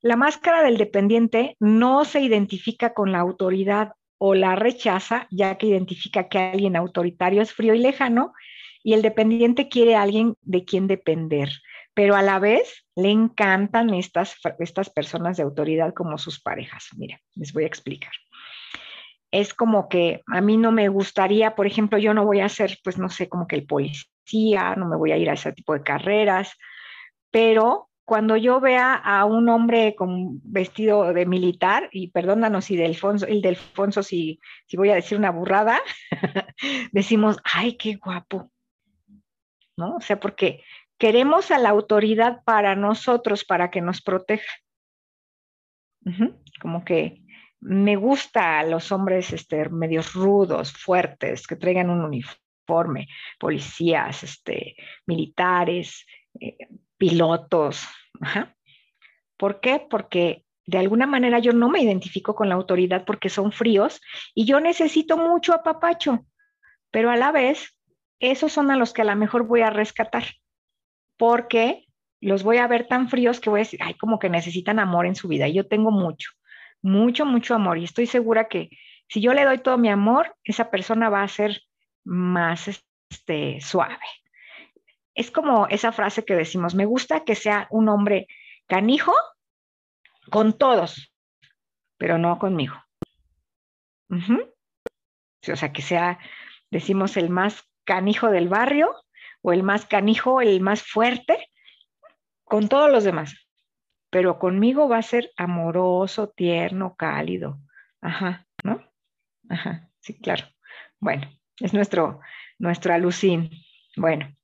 La 0.03 0.17
máscara 0.17 0.63
del 0.63 0.77
dependiente 0.77 1.57
no 1.59 2.05
se 2.05 2.21
identifica 2.21 2.93
con 2.93 3.11
la 3.11 3.19
autoridad 3.19 3.95
o 4.19 4.35
la 4.35 4.55
rechaza, 4.55 5.27
ya 5.31 5.57
que 5.57 5.67
identifica 5.67 6.29
que 6.29 6.39
alguien 6.39 6.77
autoritario 6.77 7.43
es 7.43 7.53
frío 7.53 7.75
y 7.75 7.79
lejano, 7.79 8.33
y 8.87 8.95
el 8.95 9.03
dependiente 9.03 9.69
quiere 9.69 9.97
a 9.97 10.03
alguien 10.03 10.37
de 10.43 10.65
quien 10.65 10.87
depender, 10.87 11.51
pero 11.93 12.15
a 12.15 12.23
la 12.23 12.39
vez 12.39 12.87
le 12.95 13.11
encantan 13.11 13.93
estas, 13.93 14.37
estas 14.61 14.91
personas 14.91 15.37
de 15.37 15.43
autoridad 15.43 15.93
como 15.93 16.19
sus 16.19 16.41
parejas. 16.41 16.91
Mira, 16.97 17.21
les 17.35 17.53
voy 17.53 17.65
a 17.65 17.67
explicar. 17.67 18.13
Es 19.33 19.55
como 19.55 19.89
que 19.89 20.23
a 20.29 20.41
mí 20.41 20.57
no 20.57 20.71
me 20.71 20.87
gustaría, 20.89 21.57
por 21.57 21.67
ejemplo, 21.67 21.99
yo 21.99 22.15
no 22.15 22.25
voy 22.25 22.39
a 22.39 22.49
ser, 22.49 22.79
pues 22.85 22.97
no 22.97 23.09
sé, 23.09 23.29
como 23.29 23.49
que 23.49 23.57
el 23.57 23.67
policía, 23.67 24.77
no 24.77 24.87
me 24.87 24.97
voy 24.97 25.11
a 25.11 25.17
ir 25.17 25.31
a 25.31 25.35
ese 25.35 25.53
tipo 25.53 25.73
de 25.75 25.83
carreras, 25.83 26.53
pero 27.33 27.91
cuando 28.05 28.37
yo 28.37 28.61
vea 28.61 28.95
a 28.95 29.25
un 29.25 29.49
hombre 29.49 29.97
con 29.97 30.41
vestido 30.45 31.13
de 31.13 31.27
militar, 31.27 31.89
y 31.91 32.13
perdónanos 32.13 32.67
si 32.67 32.77
de 32.77 32.87
Alfonso, 32.87 33.27
el 33.27 33.43
de 33.43 33.59
si, 34.05 34.39
si 34.69 34.77
voy 34.77 34.91
a 34.91 34.95
decir 34.95 35.19
una 35.19 35.33
burrada, 35.33 35.81
decimos, 36.93 37.39
ay, 37.43 37.77
qué 37.77 37.97
guapo, 37.97 38.53
¿no? 39.77 39.97
O 39.97 40.01
sea, 40.01 40.19
porque 40.19 40.63
queremos 40.99 41.51
a 41.51 41.59
la 41.59 41.71
autoridad 41.71 42.43
para 42.45 42.75
nosotros, 42.75 43.45
para 43.45 43.71
que 43.71 43.81
nos 43.81 44.03
proteja. 44.03 44.53
Como 46.61 46.85
que 46.85 47.23
me 47.61 47.97
gusta 47.97 48.61
a 48.61 48.65
los 48.65 48.93
hombres 48.93 49.33
este, 49.33 49.69
medios 49.71 50.15
rudos, 50.15 50.73
fuertes, 50.73 51.47
que 51.47 51.57
traigan 51.57 51.91
un 51.91 52.03
uniforme, 52.03 53.09
policías, 53.39 54.23
este, 54.23 54.77
militares, 55.07 56.07
eh, 56.41 56.57
pilotos. 56.97 57.87
¿Por 59.37 59.61
qué? 59.61 59.85
Porque 59.91 60.45
de 60.67 60.79
alguna 60.79 61.07
manera 61.07 61.39
yo 61.39 61.53
no 61.53 61.69
me 61.69 61.83
identifico 61.83 62.35
con 62.35 62.49
la 62.49 62.55
autoridad 62.55 63.05
porque 63.05 63.29
son 63.29 63.53
fríos 63.53 64.01
y 64.35 64.45
yo 64.45 64.61
necesito 64.61 65.17
mucho 65.17 65.55
a 65.55 65.63
Papacho, 65.63 66.27
pero 66.91 67.11
a 67.11 67.17
la 67.17 67.33
vez 67.33 67.76
esos 68.21 68.53
son 68.53 68.71
a 68.71 68.77
los 68.77 68.93
que 68.93 69.03
a 69.03 69.05
lo 69.05 69.17
mejor 69.17 69.47
voy 69.47 69.63
a 69.63 69.71
rescatar 69.71 70.25
porque 71.17 71.87
los 72.21 72.43
voy 72.43 72.59
a 72.59 72.67
ver 72.67 72.89
tan 72.89 73.09
fríos 73.09 73.41
que 73.41 73.51
voy 73.51 73.61
a 73.61 73.65
decir, 73.65 73.81
ay, 73.83 73.95
como 73.95 74.19
que 74.19 74.29
necesitan 74.29 74.79
amor 74.79 75.07
en 75.07 75.15
su 75.15 75.29
vida. 75.29 75.49
Y 75.49 75.55
yo 75.55 75.67
tengo 75.67 75.91
mucho, 75.91 76.31
mucho, 76.83 77.25
mucho 77.27 77.55
amor 77.55 77.79
y 77.79 77.85
estoy 77.85 78.07
segura 78.07 78.49
que 78.49 78.71
si 79.09 79.21
yo 79.21 79.35
le 79.35 79.45
doy 79.45 79.59
todo 79.59 79.79
mi 79.79 79.89
amor, 79.89 80.35
esa 80.45 80.71
persona 80.71 81.09
va 81.09 81.23
a 81.23 81.29
ser 81.29 81.61
más 82.05 82.69
este, 83.11 83.61
suave 83.61 83.99
es 85.17 85.31
como 85.31 85.67
esa 85.69 85.93
frase 85.93 86.25
que 86.25 86.37
decimos, 86.37 86.75
me 86.75 86.85
gusta 86.85 87.25
que 87.25 87.35
sea 87.35 87.67
un 87.71 87.89
hombre 87.89 88.29
canijo 88.69 89.15
con 90.31 90.57
todos, 90.57 91.11
pero 91.97 92.19
no 92.19 92.39
conmigo. 92.39 92.77
O 94.11 95.57
sea, 95.57 95.73
que 95.73 95.81
sea, 95.81 96.19
decimos, 96.71 97.17
el 97.17 97.31
más 97.31 97.65
canijo 97.87 98.31
del 98.31 98.49
barrio 98.49 98.95
o 99.41 99.53
el 99.53 99.63
más 99.63 99.87
canijo, 99.87 100.43
el 100.43 100.61
más 100.61 100.83
fuerte, 100.83 101.49
con 102.45 102.69
todos 102.69 102.91
los 102.91 103.05
demás. 103.05 103.49
Pero 104.11 104.39
conmigo 104.39 104.89
va 104.89 104.99
a 104.99 105.03
ser 105.03 105.31
amoroso, 105.37 106.29
tierno, 106.29 106.97
cálido. 106.97 107.59
Ajá, 108.03 108.47
¿no? 108.63 108.85
Ajá, 109.49 109.89
sí, 110.01 110.19
claro. 110.19 110.45
Bueno, 111.01 111.31
es 111.61 111.73
nuestro, 111.73 112.21
nuestro 112.59 112.93
alucín. 112.93 113.51
Bueno, 113.97 114.37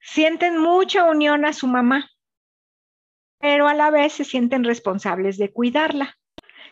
sienten 0.00 0.58
mucha 0.58 1.04
unión 1.04 1.44
a 1.44 1.52
su 1.52 1.66
mamá, 1.66 2.10
pero 3.38 3.68
a 3.68 3.74
la 3.74 3.90
vez 3.90 4.12
se 4.12 4.24
sienten 4.24 4.64
responsables 4.64 5.38
de 5.38 5.52
cuidarla. 5.52 6.16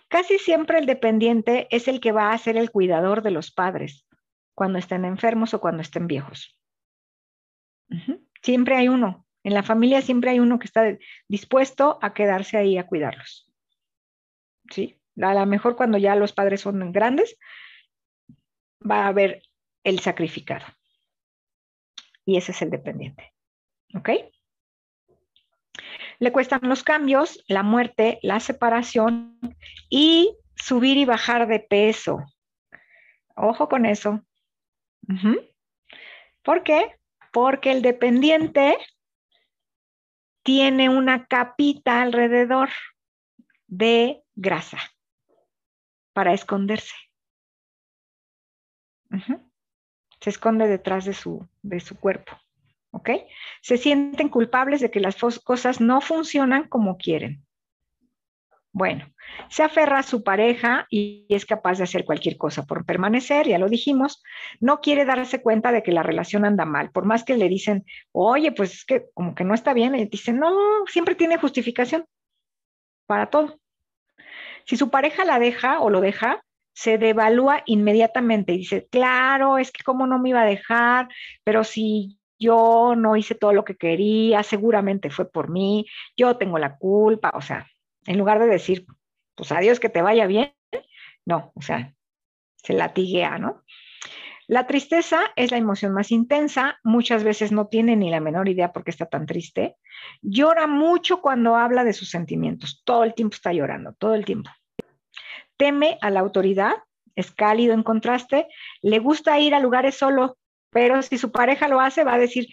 Casi 0.09 0.39
siempre 0.39 0.78
el 0.78 0.86
dependiente 0.86 1.68
es 1.70 1.89
el 1.89 2.01
que 2.01 2.12
va 2.12 2.32
a 2.32 2.39
ser 2.39 2.56
el 2.56 2.70
cuidador 2.70 3.22
de 3.22 3.31
los 3.31 3.52
padres 3.52 4.06
cuando 4.55 4.78
estén 4.78 5.05
enfermos 5.05 5.55
o 5.55 5.60
cuando 5.60 5.82
estén 5.82 6.06
viejos. 6.06 6.56
Siempre 8.43 8.77
hay 8.77 8.89
uno. 8.89 9.27
En 9.43 9.55
la 9.55 9.62
familia 9.62 10.02
siempre 10.02 10.31
hay 10.31 10.40
uno 10.40 10.59
que 10.59 10.66
está 10.66 10.97
dispuesto 11.28 11.98
a 12.02 12.12
quedarse 12.14 12.56
ahí 12.56 12.78
a 12.78 12.86
cuidarlos. 12.86 13.51
¿Sí? 14.70 15.01
A 15.20 15.35
lo 15.35 15.47
mejor 15.47 15.77
cuando 15.77 15.98
ya 15.98 16.14
los 16.14 16.32
padres 16.32 16.60
son 16.60 16.93
grandes, 16.93 17.36
va 18.89 19.05
a 19.05 19.09
haber 19.09 19.43
el 19.82 20.01
sacrificado 20.01 20.66
y 22.24 22.36
ese 22.36 22.52
es 22.52 22.62
el 22.62 22.70
dependiente. 22.70 23.32
¿Ok? 23.94 24.10
Le 26.18 26.32
cuestan 26.32 26.60
los 26.62 26.85
cambios, 26.85 27.43
la 27.48 27.62
muerte, 27.62 28.18
la 28.22 28.40
separación 28.40 29.39
y 29.89 30.36
subir 30.55 30.97
y 30.97 31.05
bajar 31.05 31.48
de 31.48 31.60
peso. 31.60 32.24
Ojo 33.35 33.68
con 33.68 33.86
eso. 33.86 34.24
¿Por 36.43 36.62
qué? 36.62 36.97
Porque 37.32 37.72
el 37.72 37.82
dependiente 37.82 38.77
tiene 40.43 40.89
una 40.89 41.27
capita 41.27 42.02
alrededor 42.02 42.70
de 43.66 44.22
grasa 44.35 44.78
para 46.12 46.32
esconderse 46.32 46.94
se 50.20 50.31
esconde 50.31 50.68
detrás 50.68 51.05
de 51.05 51.14
su, 51.14 51.48
de 51.62 51.81
su 51.81 51.98
cuerpo. 51.98 52.32
¿Ok? 52.93 53.10
Se 53.62 53.77
sienten 53.77 54.28
culpables 54.28 54.81
de 54.81 54.90
que 54.90 55.01
las 55.01 55.16
cosas 55.44 55.81
no 55.81 56.01
funcionan 56.01 56.68
como 56.68 56.98
quieren. 56.98 57.47
Bueno, 58.73 59.13
se 59.49 59.65
aferra 59.65 59.99
a 59.99 60.03
su 60.05 60.23
pareja 60.23 60.87
y 60.91 61.27
es 61.29 61.45
capaz 61.45 61.79
de 61.79 61.85
hacer 61.85 62.05
cualquier 62.05 62.37
cosa 62.37 62.67
por 62.67 62.85
permanecer, 62.85 63.49
ya 63.49 63.59
lo 63.59 63.69
dijimos. 63.69 64.23
No 64.61 64.81
quiere 64.81 65.05
darse 65.05 65.43
cuenta 65.43 65.73
de 65.73 65.83
que 65.83 65.91
la 65.91 66.05
relación 66.05 66.45
anda 66.45 66.65
mal, 66.65 66.91
por 66.93 67.05
más 67.05 67.25
que 67.25 67.37
le 67.37 67.49
dicen, 67.49 67.85
oye, 68.13 68.53
pues 68.53 68.75
es 68.75 68.85
que 68.85 69.07
como 69.13 69.35
que 69.35 69.45
no 69.45 69.55
está 69.55 69.75
bien, 69.75 69.97
y 69.97 70.05
dicen, 70.07 70.39
no, 70.39 70.57
siempre 70.87 71.17
tiene 71.17 71.37
justificación 71.37 72.07
para 73.07 73.27
todo. 73.27 73.59
Si 74.67 74.77
su 74.77 74.89
pareja 74.91 75.25
la 75.25 75.41
deja 75.41 75.81
o 75.81 75.91
lo 75.91 76.01
deja, 76.01 76.45
se 76.73 76.97
devalúa 76.97 77.63
inmediatamente 77.67 78.53
y 78.53 78.59
dice, 78.59 78.87
claro, 78.91 79.59
es 79.59 79.73
que 79.73 79.83
cómo 79.83 80.07
no 80.07 80.21
me 80.21 80.29
iba 80.31 80.43
a 80.43 80.47
dejar, 80.47 81.09
pero 81.43 81.65
si 81.65 82.19
yo 82.39 82.95
no 82.97 83.17
hice 83.17 83.35
todo 83.35 83.53
lo 83.53 83.65
que 83.65 83.77
quería, 83.77 84.43
seguramente 84.45 85.11
fue 85.11 85.31
por 85.31 85.51
mí, 85.51 85.87
yo 86.17 86.37
tengo 86.37 86.59
la 86.59 86.77
culpa, 86.77 87.33
o 87.35 87.43
sea, 87.43 87.67
en 88.06 88.18
lugar 88.18 88.39
de 88.39 88.47
decir, 88.47 88.86
pues 89.35 89.52
adiós, 89.52 89.81
que 89.81 89.89
te 89.89 90.02
vaya 90.02 90.27
bien, 90.27 90.55
no, 91.24 91.52
o 91.55 91.62
sea, 91.62 91.94
se 92.56 92.72
latiguea, 92.72 93.39
¿no? 93.39 93.62
La 94.47 94.66
tristeza 94.66 95.20
es 95.36 95.52
la 95.52 95.59
emoción 95.59 95.93
más 95.93 96.10
intensa, 96.10 96.78
muchas 96.82 97.22
veces 97.22 97.52
no 97.52 97.68
tiene 97.68 97.94
ni 97.94 98.10
la 98.10 98.20
menor 98.20 98.48
idea 98.48 98.72
por 98.72 98.82
qué 98.82 98.90
está 98.90 99.06
tan 99.06 99.24
triste. 99.27 99.77
Llora 100.22 100.66
mucho 100.66 101.20
cuando 101.20 101.55
habla 101.55 101.85
de 101.85 101.93
sus 101.93 102.10
sentimientos, 102.10 102.82
todo 102.85 103.05
el 103.05 103.14
tiempo 103.14 103.35
está 103.35 103.52
llorando, 103.52 103.94
todo 103.94 104.14
el 104.14 104.24
tiempo 104.24 104.51
teme 105.60 105.98
a 106.01 106.09
la 106.09 106.20
autoridad, 106.20 106.72
es 107.14 107.32
cálido 107.32 107.74
en 107.74 107.82
contraste, 107.82 108.48
le 108.81 108.98
gusta 108.98 109.39
ir 109.39 109.55
a 109.55 109.60
lugares 109.60 109.94
solo, 109.94 110.39
pero 110.70 111.02
si 111.02 111.18
su 111.18 111.32
pareja 111.32 111.68
lo 111.68 111.81
hace, 111.81 112.02
va 112.02 112.14
a 112.14 112.18
decir, 112.18 112.47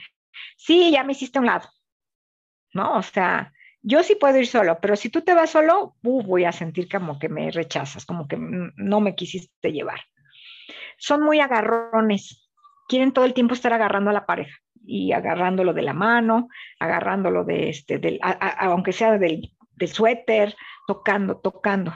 sí, 0.57 0.91
ya 0.91 1.05
me 1.05 1.13
hiciste 1.13 1.37
a 1.37 1.41
un 1.41 1.45
lado, 1.45 1.69
¿no? 2.73 2.97
O 2.97 3.01
sea, 3.01 3.53
Yo 3.89 4.03
sí 4.03 4.15
puedo 4.15 4.37
ir 4.37 4.47
solo, 4.47 4.79
pero 4.81 4.97
si 4.97 5.07
tú 5.07 5.21
te 5.21 5.33
vas 5.33 5.51
solo, 5.51 5.95
uh, 6.03 6.21
voy 6.21 6.43
a 6.43 6.51
sentir 6.51 6.89
como 6.89 7.17
que 7.17 7.29
me 7.29 7.49
rechazas, 7.51 8.05
como 8.05 8.27
que 8.27 8.35
no 8.37 8.99
me 8.99 9.15
quisiste 9.15 9.71
llevar. 9.71 10.01
Son 10.97 11.23
muy 11.23 11.39
agarrones, 11.39 12.49
quieren 12.89 13.13
todo 13.13 13.23
el 13.23 13.33
tiempo 13.33 13.53
estar 13.53 13.71
agarrando 13.71 14.09
a 14.09 14.13
la 14.13 14.25
pareja 14.25 14.57
y 14.85 15.13
agarrándolo 15.13 15.73
de 15.73 15.83
la 15.83 15.93
mano, 15.93 16.49
agarrándolo 16.79 17.45
de 17.45 17.69
este, 17.69 17.97
del, 17.97 18.19
aunque 18.59 18.91
sea 18.91 19.17
del, 19.17 19.55
del 19.77 19.87
suéter, 19.87 20.53
tocando, 20.85 21.37
tocando. 21.37 21.93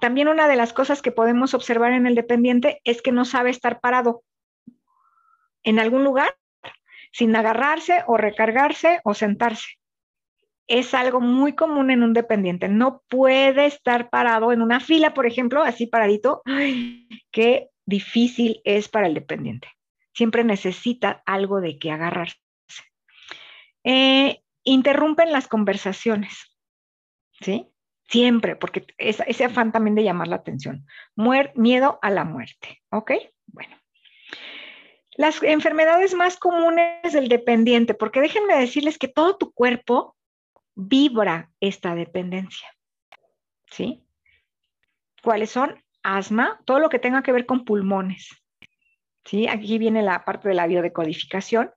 También 0.00 0.28
una 0.28 0.46
de 0.46 0.54
las 0.54 0.72
cosas 0.72 1.02
que 1.02 1.10
podemos 1.10 1.52
observar 1.52 1.94
en 1.94 2.06
el 2.06 2.14
dependiente 2.14 2.80
es 2.84 3.02
que 3.02 3.10
no 3.10 3.24
sabe 3.24 3.50
estar 3.50 3.80
parado 3.80 4.22
en 5.64 5.80
algún 5.80 6.04
lugar 6.04 6.32
sin 7.14 7.36
agarrarse 7.36 8.02
o 8.08 8.16
recargarse 8.16 9.00
o 9.04 9.14
sentarse. 9.14 9.78
Es 10.66 10.94
algo 10.94 11.20
muy 11.20 11.54
común 11.54 11.92
en 11.92 12.02
un 12.02 12.12
dependiente. 12.12 12.68
No 12.68 13.02
puede 13.08 13.66
estar 13.66 14.10
parado 14.10 14.50
en 14.50 14.60
una 14.60 14.80
fila, 14.80 15.14
por 15.14 15.24
ejemplo, 15.24 15.62
así 15.62 15.86
paradito. 15.86 16.42
qué 17.30 17.68
difícil 17.86 18.60
es 18.64 18.88
para 18.88 19.06
el 19.06 19.14
dependiente. 19.14 19.68
Siempre 20.12 20.42
necesita 20.42 21.22
algo 21.24 21.60
de 21.60 21.78
que 21.78 21.92
agarrarse. 21.92 22.36
Eh, 23.84 24.42
interrumpen 24.64 25.30
las 25.30 25.46
conversaciones. 25.46 26.58
¿Sí? 27.40 27.68
Siempre, 28.08 28.56
porque 28.56 28.86
ese 28.98 29.44
afán 29.44 29.70
también 29.70 29.94
de 29.94 30.02
llamar 30.02 30.26
la 30.26 30.36
atención. 30.36 30.84
miedo 31.54 31.98
a 32.02 32.10
la 32.10 32.24
muerte. 32.24 32.82
¿Ok? 32.90 33.12
Bueno. 33.46 33.83
Las 35.16 35.42
enfermedades 35.42 36.14
más 36.14 36.36
comunes 36.36 37.12
del 37.12 37.28
dependiente, 37.28 37.94
porque 37.94 38.20
déjenme 38.20 38.56
decirles 38.56 38.98
que 38.98 39.08
todo 39.08 39.36
tu 39.36 39.52
cuerpo 39.52 40.16
vibra 40.74 41.50
esta 41.60 41.94
dependencia. 41.94 42.68
¿Sí? 43.70 44.04
¿Cuáles 45.22 45.50
son? 45.50 45.82
Asma, 46.02 46.60
todo 46.64 46.80
lo 46.80 46.88
que 46.88 46.98
tenga 46.98 47.22
que 47.22 47.32
ver 47.32 47.46
con 47.46 47.64
pulmones. 47.64 48.28
¿Sí? 49.24 49.48
Aquí 49.48 49.78
viene 49.78 50.02
la 50.02 50.24
parte 50.24 50.48
de 50.48 50.54
la 50.54 50.66
biodecodificación. 50.66 51.70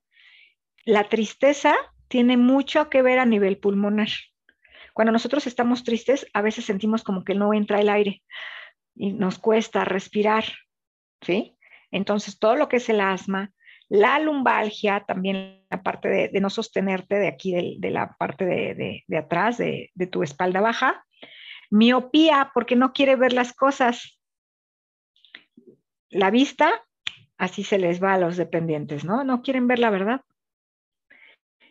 La 0.84 1.08
tristeza 1.08 1.74
tiene 2.08 2.36
mucho 2.36 2.90
que 2.90 3.02
ver 3.02 3.18
a 3.18 3.26
nivel 3.26 3.58
pulmonar. 3.58 4.08
Cuando 4.92 5.12
nosotros 5.12 5.46
estamos 5.46 5.84
tristes, 5.84 6.26
a 6.32 6.42
veces 6.42 6.64
sentimos 6.64 7.04
como 7.04 7.24
que 7.24 7.34
no 7.34 7.54
entra 7.54 7.80
el 7.80 7.88
aire 7.88 8.22
y 8.96 9.12
nos 9.12 9.38
cuesta 9.38 9.84
respirar, 9.84 10.44
¿sí? 11.22 11.57
Entonces, 11.90 12.38
todo 12.38 12.56
lo 12.56 12.68
que 12.68 12.76
es 12.76 12.88
el 12.88 13.00
asma, 13.00 13.52
la 13.88 14.18
lumbalgia, 14.18 15.04
también 15.06 15.64
la 15.70 15.82
parte 15.82 16.08
de, 16.08 16.40
no 16.40 16.50
sostenerte 16.50 17.16
de 17.16 17.28
aquí, 17.28 17.78
de, 17.78 17.90
la 17.90 18.16
parte 18.18 18.44
de, 18.44 19.16
atrás, 19.16 19.58
de, 19.58 19.90
tu 20.10 20.22
espalda 20.22 20.60
baja. 20.60 21.04
Miopía, 21.70 22.50
porque 22.54 22.76
no 22.76 22.92
quiere 22.92 23.16
ver 23.16 23.32
las 23.32 23.52
cosas. 23.52 24.18
La 26.10 26.30
vista, 26.30 26.82
así 27.36 27.62
se 27.62 27.78
les 27.78 28.02
va 28.02 28.14
a 28.14 28.18
los 28.18 28.36
dependientes, 28.36 29.04
¿no? 29.04 29.24
No 29.24 29.42
quieren 29.42 29.66
ver 29.66 29.78
la 29.78 29.90
verdad. 29.90 30.22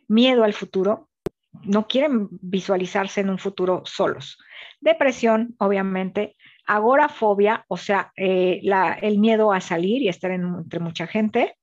Miedo 0.07 0.43
al 0.43 0.53
futuro, 0.53 1.09
no 1.63 1.87
quieren 1.87 2.27
visualizarse 2.31 3.21
en 3.21 3.29
un 3.29 3.39
futuro 3.39 3.83
solos. 3.85 4.37
Depresión, 4.79 5.55
obviamente, 5.59 6.35
agorafobia, 6.67 7.65
o 7.69 7.77
sea, 7.77 8.11
eh, 8.15 8.61
el 9.01 9.17
miedo 9.17 9.53
a 9.53 9.61
salir 9.61 10.01
y 10.01 10.09
estar 10.09 10.31
entre 10.31 10.79
mucha 10.79 11.07
gente, 11.07 11.57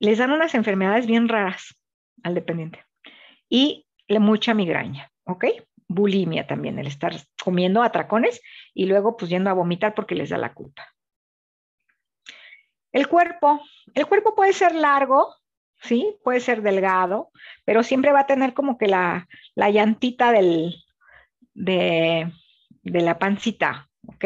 les 0.00 0.18
dan 0.18 0.32
unas 0.32 0.54
enfermedades 0.54 1.06
bien 1.06 1.28
raras 1.28 1.78
al 2.22 2.34
dependiente. 2.34 2.84
Y 3.48 3.86
mucha 4.08 4.54
migraña, 4.54 5.10
¿ok? 5.24 5.44
Bulimia 5.86 6.46
también, 6.46 6.78
el 6.78 6.86
estar 6.86 7.14
comiendo 7.42 7.82
atracones 7.82 8.40
y 8.72 8.86
luego 8.86 9.16
pues 9.16 9.30
yendo 9.30 9.50
a 9.50 9.54
vomitar 9.54 9.94
porque 9.94 10.14
les 10.14 10.30
da 10.30 10.38
la 10.38 10.54
culpa. 10.54 10.88
El 12.92 13.08
cuerpo, 13.08 13.60
el 13.94 14.06
cuerpo 14.06 14.34
puede 14.34 14.52
ser 14.52 14.74
largo, 14.74 15.34
¿sí? 15.82 16.16
Puede 16.22 16.40
ser 16.40 16.62
delgado, 16.62 17.30
pero 17.64 17.82
siempre 17.82 18.12
va 18.12 18.20
a 18.20 18.26
tener 18.26 18.54
como 18.54 18.78
que 18.78 18.86
la, 18.86 19.28
la 19.54 19.70
llantita 19.70 20.32
del, 20.32 20.76
de, 21.54 22.32
de 22.84 23.00
la 23.00 23.18
pancita, 23.18 23.88
¿ok? 24.06 24.24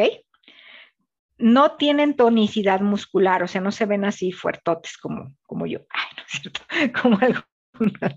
No 1.39 1.77
tienen 1.77 2.17
tonicidad 2.17 2.81
muscular, 2.81 3.43
o 3.43 3.49
sea, 3.49 3.61
no 3.61 3.71
se 3.71 3.87
ven 3.87 4.05
así 4.05 4.33
fuertotes 4.33 4.99
como, 4.99 5.35
como 5.47 5.67
yo. 5.67 5.81
Ay, 5.91 6.17
no 6.17 6.23
es 6.23 6.41
cierto, 6.41 6.61
como 7.01 7.19
algunas. 7.19 8.17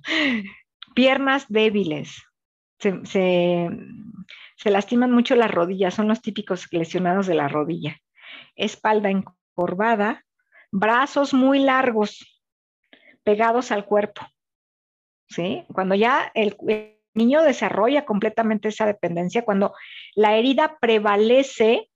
Piernas 0.95 1.45
débiles. 1.47 2.23
Se, 2.80 3.05
se, 3.05 3.69
se 4.55 4.72
lastiman 4.72 5.11
mucho 5.11 5.35
las 5.35 5.51
rodillas, 5.51 5.93
son 5.93 6.07
los 6.07 6.22
típicos 6.22 6.68
lesionados 6.72 7.27
de 7.27 7.35
la 7.35 7.47
rodilla. 7.47 7.97
Espalda 8.55 9.11
encorvada, 9.11 10.26
brazos 10.72 11.34
muy 11.34 11.59
largos, 11.59 12.43
pegados 13.23 13.72
al 13.72 13.85
cuerpo. 13.85 14.22
¿Sí? 15.27 15.63
Cuando 15.73 15.95
ya 15.95 16.31
el, 16.34 16.57
niño 17.13 17.43
desarrolla 17.43 18.05
completamente 18.05 18.69
esa 18.69 18.85
dependencia 18.85 19.43
cuando 19.43 19.73
la 20.15 20.38
herida 20.38 20.77
prevalece 20.79 21.89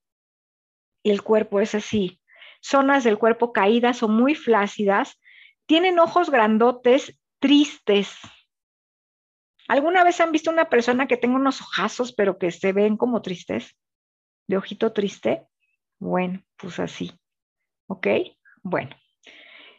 el 1.04 1.22
cuerpo 1.22 1.60
es 1.62 1.76
así. 1.76 2.20
Zonas 2.62 3.04
del 3.04 3.20
cuerpo 3.20 3.54
caídas 3.54 4.02
o 4.02 4.08
muy 4.08 4.34
flácidas, 4.34 5.20
tienen 5.68 6.00
ojos 6.00 6.32
grandotes, 6.32 7.20
tristes. 7.40 8.18
¿Alguna 9.68 10.04
vez 10.04 10.20
han 10.20 10.32
visto 10.32 10.50
una 10.50 10.70
persona 10.70 11.08
que 11.08 11.18
tenga 11.18 11.36
unos 11.36 11.62
ojazos 11.62 12.14
pero 12.14 12.38
que 12.38 12.52
se 12.52 12.74
ven 12.74 12.98
como 12.98 13.22
tristes? 13.22 13.78
¿De 14.48 14.58
ojito 14.58 14.94
triste? 14.94 15.46
Bueno, 16.00 16.44
pues 16.58 16.80
así. 16.80 17.12
¿Ok? 17.88 18.08
Bueno. 18.64 18.96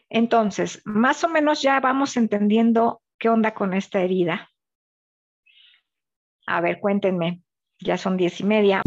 Entonces, 0.09 0.81
más 0.85 1.23
o 1.25 1.29
menos 1.29 1.61
ya 1.61 1.79
vamos 1.81 2.15
entendiendo 2.15 3.01
qué 3.19 3.27
onda 3.27 3.53
con 3.53 3.73
esta 3.73 4.01
herida. 4.01 4.49
A 6.47 6.61
ver, 6.61 6.79
cuéntenme, 6.79 7.41
ya 7.79 7.97
son 7.97 8.17
diez 8.17 8.39
y 8.39 8.45
media. 8.45 8.81